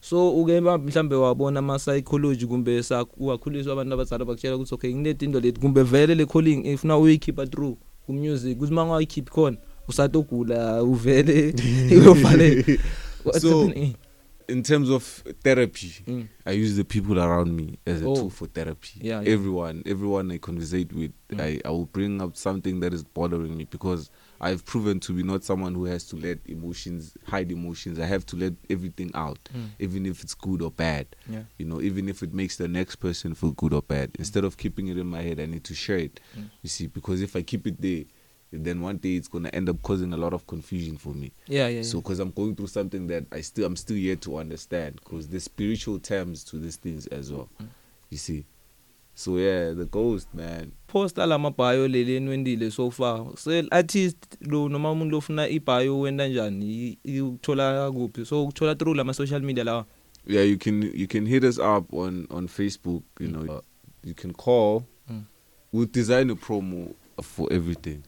so 0.00 0.40
uke 0.40 0.60
ba- 0.60 0.78
mhlambe 0.78 1.14
wabona 1.16 1.58
ama 1.58 1.78
psychology 1.78 2.46
kumbe 2.46 2.82
sakukhuliswa 2.82 3.72
abantu 3.72 3.94
abazali 3.94 4.24
bakutshela 4.24 4.56
ukuthi 4.56 4.74
okay 4.74 4.94
ngineti 4.94 5.24
into 5.24 5.40
lethi 5.40 5.60
kumbe 5.60 5.82
vele 5.82 6.14
le 6.14 6.26
calling 6.26 6.66
ifuna 6.66 6.98
uyikhipha 6.98 7.46
through 7.46 7.76
ku 8.06 8.12
music 8.12 8.58
kuthi 8.58 8.72
uma 8.72 8.84
ungayikhiphi 8.84 9.30
khona 9.30 9.56
usatogula 9.88 10.82
uvele 10.82 11.54
uyovale 11.92 12.78
What's 13.24 13.42
So- 13.42 13.66
happening? 13.66 13.94
In 14.48 14.62
terms 14.64 14.90
of 14.90 15.22
therapy, 15.44 15.92
Mm. 16.06 16.26
I 16.44 16.52
use 16.62 16.74
the 16.74 16.82
people 16.84 17.20
around 17.20 17.52
me 17.52 17.78
as 17.86 18.02
a 18.02 18.06
Oh. 18.08 18.16
tool 18.16 18.30
for 18.30 18.48
therapy. 18.48 18.98
Yeah, 19.00 19.22
yeah. 19.22 19.32
Everyone, 19.34 19.82
everyone 19.86 20.32
I 20.34 20.38
conversate 20.38 20.92
with, 20.92 21.12
Mm. 21.30 21.40
I, 21.40 21.60
I 21.64 21.70
will 21.70 21.86
bring 21.92 22.20
up 22.20 22.34
something 22.36 22.80
that 22.80 22.92
is 22.92 23.04
bothering 23.14 23.56
me 23.56 23.66
because 23.70 24.10
I've 24.40 24.64
proven 24.64 25.00
to 25.00 25.12
be 25.12 25.22
not 25.22 25.44
someone 25.44 25.74
who 25.74 25.84
has 25.84 26.04
to 26.08 26.16
let 26.16 26.38
emotions 26.46 27.12
hide 27.26 27.52
emotions. 27.52 27.98
I 27.98 28.06
have 28.06 28.24
to 28.26 28.36
let 28.36 28.54
everything 28.70 29.10
out, 29.14 29.38
Mm. 29.54 29.68
even 29.78 30.06
if 30.06 30.22
it's 30.22 30.34
good 30.34 30.62
or 30.62 30.70
bad. 30.70 31.06
Yeah. 31.28 31.42
You 31.58 31.66
know, 31.66 31.80
even 31.82 32.08
if 32.08 32.22
it 32.22 32.32
makes 32.32 32.56
the 32.56 32.66
next 32.68 32.96
person 32.96 33.34
feel 33.34 33.52
good 33.52 33.74
or 33.74 33.82
bad. 33.82 34.10
Instead 34.18 34.44
of 34.44 34.56
keeping 34.56 34.88
it 34.88 34.96
in 34.96 35.06
my 35.06 35.20
head, 35.22 35.40
I 35.40 35.46
need 35.46 35.64
to 35.64 35.74
share 35.74 35.98
it. 35.98 36.20
Mm. 36.38 36.50
You 36.62 36.68
see, 36.70 36.86
because 36.86 37.20
if 37.20 37.36
I 37.36 37.42
keep 37.42 37.66
it 37.66 37.80
there, 37.80 38.04
then 38.52 38.80
one 38.80 38.96
day 38.96 39.14
it's 39.14 39.28
gonna 39.28 39.50
end 39.50 39.68
up 39.68 39.80
causing 39.82 40.12
a 40.12 40.16
lot 40.16 40.32
of 40.32 40.46
confusion 40.46 40.96
for 40.96 41.14
me. 41.14 41.30
yeah 41.46 41.68
yeah, 41.68 41.82
So, 41.82 41.98
yeah. 41.98 42.02
because 42.02 42.18
I'm 42.18 42.30
going 42.32 42.56
through 42.56 42.66
something 42.68 43.06
that 43.08 43.26
I 43.30 43.42
still 43.42 43.64
I'm 43.66 43.76
still 43.76 43.96
yet 43.96 44.22
to 44.22 44.38
understand, 44.38 45.00
because 45.04 45.28
there's 45.28 45.44
spiritual 45.44 45.98
terms 46.00 46.42
to 46.44 46.58
these 46.58 46.76
things 46.76 47.06
as 47.08 47.30
well. 47.30 47.48
Mm. 47.62 47.68
You 48.08 48.16
see, 48.18 48.44
so 49.20 49.38
yeah, 49.38 49.74
the 49.74 49.84
ghost 49.84 50.28
man. 50.34 50.70
posta 50.86 51.26
lama 51.26 51.50
bio 51.50 51.88
leli 51.88 52.16
enwendile 52.16 52.70
so 52.70 52.90
far 52.90 53.26
sel 53.36 53.66
artist 53.70 54.16
lo 54.40 54.68
noma 54.68 54.90
umuntu 54.90 55.10
lofuna 55.16 55.48
ibio 55.48 56.00
wenda 56.00 56.28
njani 56.28 56.98
i- 57.04 57.20
ukuthola 57.20 57.90
kuphi 57.92 58.24
so 58.26 58.42
ukuthola 58.44 58.74
through 58.74 58.96
lama 58.96 59.14
social 59.14 59.42
media 59.42 59.64
lawa 59.64 59.86
Yeah, 60.26 60.42
you 60.50 60.58
can 60.58 60.82
you 60.94 61.06
can 61.08 61.26
hit 61.26 61.44
us 61.44 61.58
up 61.58 61.94
on 61.94 62.26
on 62.30 62.46
Facebook. 62.48 63.02
You 63.20 63.28
know, 63.28 63.54
uh, 63.56 63.60
you 64.04 64.14
can 64.14 64.32
call. 64.34 64.82
Mm. 65.10 65.24
We'll 65.72 65.88
design 65.92 66.30
a 66.30 66.34
promo 66.36 66.94
for 67.22 67.50
everything, 67.52 68.02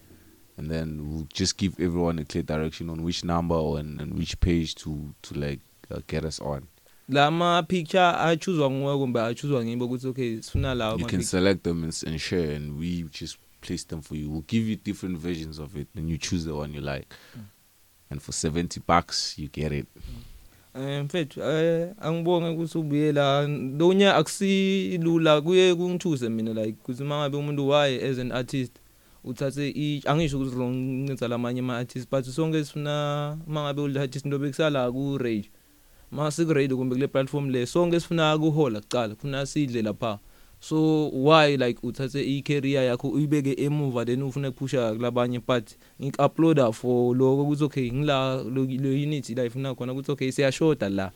and 0.59 0.71
then 0.71 1.01
we'll 1.09 1.27
just 1.35 1.57
give 1.57 1.73
everyone 1.81 2.19
a 2.21 2.25
clear 2.25 2.43
direction 2.45 2.91
on 2.91 3.03
which 3.03 3.25
number 3.25 3.55
or 3.57 3.79
and, 3.81 4.01
and 4.01 4.13
which 4.19 4.39
page 4.41 4.75
to 4.75 5.15
to 5.23 5.35
like 5.35 5.61
uh, 5.91 6.01
get 6.07 6.25
us 6.25 6.39
on. 6.41 6.63
Lama 7.09 7.63
picture 7.63 8.01
achuzwa 8.03 8.71
nguwe 8.71 8.99
kumbe 8.99 9.21
achuzwa 9.21 9.65
ngibo 9.65 9.85
ukuthi 9.85 10.07
okay 10.07 10.41
sifuna 10.43 10.75
lawo 10.75 10.91
you 10.93 10.99
ama 10.99 11.07
can 11.09 11.19
picture. 11.21 11.39
select 11.39 11.63
them 11.63 11.83
and, 11.85 11.93
s- 11.93 12.05
and 12.07 12.19
share 12.19 12.57
and 12.57 12.79
we 12.81 13.05
just 13.21 13.39
place 13.61 13.85
them 13.87 14.01
for 14.03 14.17
you. 14.19 14.29
We'll 14.31 14.45
give 14.49 14.71
you 14.71 14.77
different 14.85 15.19
versions 15.19 15.59
of 15.59 15.77
it 15.77 15.87
and 15.97 16.11
you 16.11 16.19
choose 16.19 16.45
the 16.45 16.55
one 16.55 16.75
you 16.75 16.81
like. 16.81 17.07
Mm. 17.37 17.43
and 18.11 18.21
for 18.23 18.33
70 18.33 18.81
bucks 18.87 19.39
you 19.39 19.49
get 19.49 19.73
it. 19.73 19.87
Eh 20.75 21.05
mfethu 21.05 21.41
eh 21.43 21.89
angibonge 22.01 22.49
ukuthi 22.49 22.79
ubuye 22.79 23.13
la 23.13 23.47
lonya 23.79 24.17
akusilula 24.17 25.41
kuye 25.41 25.75
kungithuse 25.75 26.29
mina 26.29 26.53
like 26.55 26.73
kuthi 26.83 27.05
mangabe 27.05 27.37
umuntu 27.37 27.69
waye 27.69 28.09
as 28.11 28.19
an 28.19 28.33
artist 28.33 28.73
uthathe 29.25 29.69
i 29.69 30.03
angisho 30.07 30.39
ukuthi 30.41 30.57
wrong 30.57 30.75
ncenza 30.77 31.29
lamanye 31.29 31.61
ama 31.61 31.77
artists 31.79 32.11
but 32.11 32.25
sonke 32.25 32.65
sifuna 32.65 33.39
mangabe 33.47 33.81
ul 33.83 33.99
artist 33.99 34.25
into 34.25 34.39
bekusala 34.39 34.93
ku 34.93 35.19
radio 35.19 35.51
mase 36.13 36.45
ku 36.45 36.53
radio 36.53 36.77
kumbe 36.77 36.95
kule 36.95 37.09
platform 37.09 37.51
le 37.51 37.67
sonke 37.67 38.01
sifuna 38.01 38.37
ukuhola 38.37 38.81
kucala 38.81 39.15
kufuna 39.15 39.47
sidle 39.47 39.83
lapha. 39.83 40.19
So 40.61 41.09
why 41.09 41.57
like 41.57 41.81
uthathe 41.83 42.21
i 42.21 42.43
career 42.43 42.85
yakho 42.85 43.09
uyibeke 43.09 43.53
emuva 43.65 44.05
then 44.05 44.23
ufuna 44.23 44.49
ukuphusha 44.49 44.95
kulabanye 44.95 45.41
but 45.47 45.71
ngik-uploada 46.01 46.73
for 46.73 47.17
lokho 47.17 47.43
ukuthi 47.43 47.65
okay 47.65 47.91
ngila 47.93 48.37
lo 48.45 48.65
lo 48.65 48.91
unity 48.91 49.35
la 49.35 49.45
ifuna 49.45 49.75
khona 49.75 49.93
ukuthi 49.93 50.13
okay 50.13 50.33
siyashoda 50.33 50.89
la. 50.89 51.11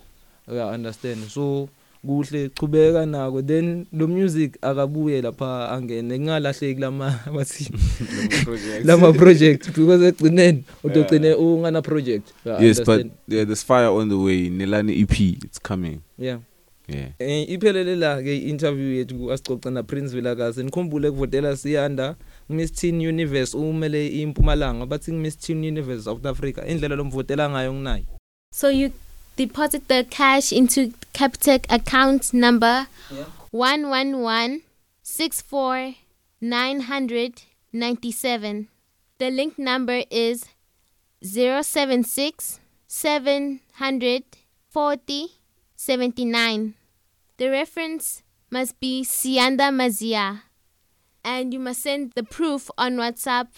Uya 0.48 0.66
understand. 0.66 1.28
So 1.28 1.68
kuhle 2.06 2.48
chubeka 2.48 3.06
nako 3.06 3.42
then 3.42 3.86
lo 3.92 4.06
music 4.06 4.58
akabuye 4.62 5.22
lapha 5.22 5.70
angene. 5.70 6.18
Ngalahleki 6.18 6.80
lama 6.80 7.20
bathi 7.34 7.70
lama 8.84 9.12
project 9.12 9.66
because 9.66 10.06
egcineni 10.06 10.64
utogcine 10.84 11.34
ungana 11.34 11.82
project 11.82 12.32
yes 12.60 12.84
but 12.84 13.06
yeah 13.28 13.44
there's 13.44 13.64
fire 13.64 13.88
on 13.88 14.08
the 14.08 14.18
way. 14.18 14.48
Nelani 14.50 15.02
EP 15.02 15.20
it's 15.44 15.58
coming. 15.58 16.00
Yeah. 16.18 16.38
Yeah. 16.88 17.08
Eh 17.18 17.50
iphelele 17.50 17.96
la 17.96 18.22
ke 18.22 18.36
interview 18.36 18.94
yethu 18.94 19.18
kuasicoca 19.18 19.70
na 19.70 19.82
Prince 19.82 20.14
Vilakazi. 20.14 20.62
Nikhumbule 20.62 21.10
kuvotela 21.10 21.56
siyanda 21.56 22.16
Miss 22.48 22.72
Teen 22.72 23.06
Universe 23.06 23.56
umele 23.56 24.08
impumalanga 24.08 24.86
bathi 24.86 25.12
Miss 25.12 25.38
Teen 25.38 25.64
Universe 25.64 26.04
South 26.04 26.26
Africa. 26.26 26.62
Indlela 26.68 26.96
lomvotela 26.96 27.50
ngayo 27.50 27.72
nginayo. 27.74 28.04
So 28.52 28.70
you 28.70 28.92
deposit 29.36 29.88
the 29.88 30.06
cash 30.08 30.52
into 30.52 30.92
Capitec 31.12 31.66
account 31.70 32.34
number 32.34 32.88
yeah 33.10 33.24
one 33.50 33.88
one 33.88 34.20
one 34.20 34.62
six 35.02 35.40
four 35.40 35.94
nine 36.40 36.80
hundred 36.80 37.42
ninety 37.72 38.12
seven. 38.12 38.68
The 39.18 39.30
link 39.30 39.58
number 39.58 40.02
is 40.10 40.44
zero 41.24 41.62
seven 41.62 42.04
six 42.04 42.60
seven 42.86 43.60
hundred 43.74 44.24
forty 44.68 45.40
seventy 45.74 46.24
nine. 46.24 46.74
The 47.38 47.48
reference 47.50 48.22
must 48.50 48.78
be 48.80 49.02
Sianda 49.04 49.70
Mazia. 49.72 50.42
And 51.24 51.52
you 51.52 51.58
must 51.58 51.82
send 51.82 52.12
the 52.14 52.22
proof 52.22 52.70
on 52.76 52.96
WhatsApp 52.96 53.48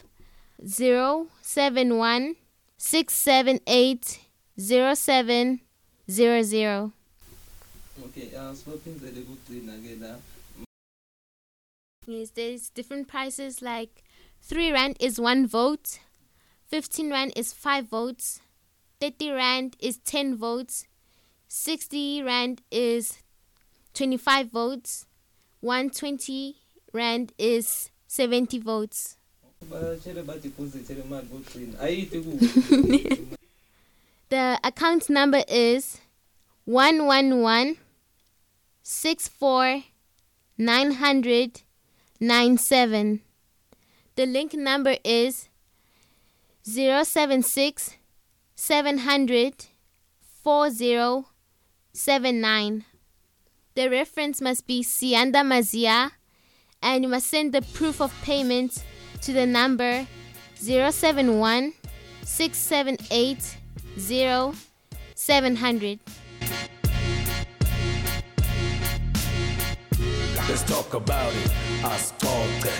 zero 0.66 1.28
seven 1.42 1.96
one 1.98 2.36
six 2.76 3.14
seven 3.14 3.60
eight 3.66 4.20
zero 4.60 4.94
seven 4.94 5.60
zero 6.11 6.42
zero. 6.42 6.92
okay 8.04 8.28
asiphinzele 8.36 9.20
kugcina 9.28 9.72
ke 9.82 9.96
la 10.00 10.16
Yes, 12.06 12.30
there's 12.30 12.70
different 12.70 13.06
prices 13.06 13.61
like 13.61 14.02
3 14.42 14.72
Rand 14.72 14.96
is 14.98 15.20
1 15.20 15.46
vote, 15.46 15.98
15 16.68 17.11
Rand 17.11 17.32
is 17.36 17.52
5 17.52 17.84
votes, 17.90 18.40
30 18.98 19.30
Rand 19.32 19.76
is 19.78 19.98
10 20.06 20.36
votes, 20.36 20.86
60 21.48 22.22
Rand 22.22 22.62
is 22.70 23.18
25 23.92 24.50
votes, 24.50 25.04
120 25.61 26.56
Rand 26.94 27.32
is 27.36 27.90
70 28.06 28.59
votes. 28.61 29.16
batshele 29.70 30.22
badeposit 30.22 30.88
le 30.96 31.04
mali 31.04 31.26
kugcina 31.26 31.78
ayithi 31.80 32.20
ku 32.24 32.30
The 34.30 34.60
account 34.62 35.08
number 35.08 35.42
is 35.48 36.00
111 36.66 37.78
64 38.82 39.84
900 40.58 41.62
97. 42.20 43.20
The 44.16 44.26
link 44.26 44.52
number 44.52 44.96
is 45.02 45.48
076 46.62 47.96
700 48.54 49.66
40 50.42 51.24
79. 51.94 52.84
The 53.74 53.88
reference 53.88 54.42
must 54.42 54.66
be 54.66 54.82
Sianda 54.82 55.42
Mazia 55.42 56.10
and 56.82 57.04
you 57.04 57.08
must 57.08 57.28
send 57.28 57.54
the 57.54 57.62
proof 57.62 58.02
of 58.02 58.12
payment 58.22 58.84
to 59.22 59.32
the 59.32 59.46
number 59.46 60.06
071 60.56 61.72
678 62.24 63.56
0 63.99 64.55
700. 65.14 65.99
Let's 70.49 70.62
talk 70.62 70.94
about 70.94 71.32
it. 71.34 71.51
Ascolta. 71.82 72.72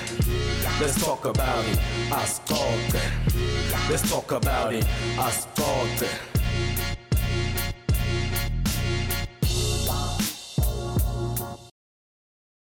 Let's 0.81 1.05
talk 1.05 1.25
about 1.25 1.65
it. 1.67 1.79
Ascolta. 2.11 3.01
Let's 3.91 4.09
talk 4.09 4.33
about 4.33 4.75
it. 4.75 4.85
Ascolta. 5.17 6.38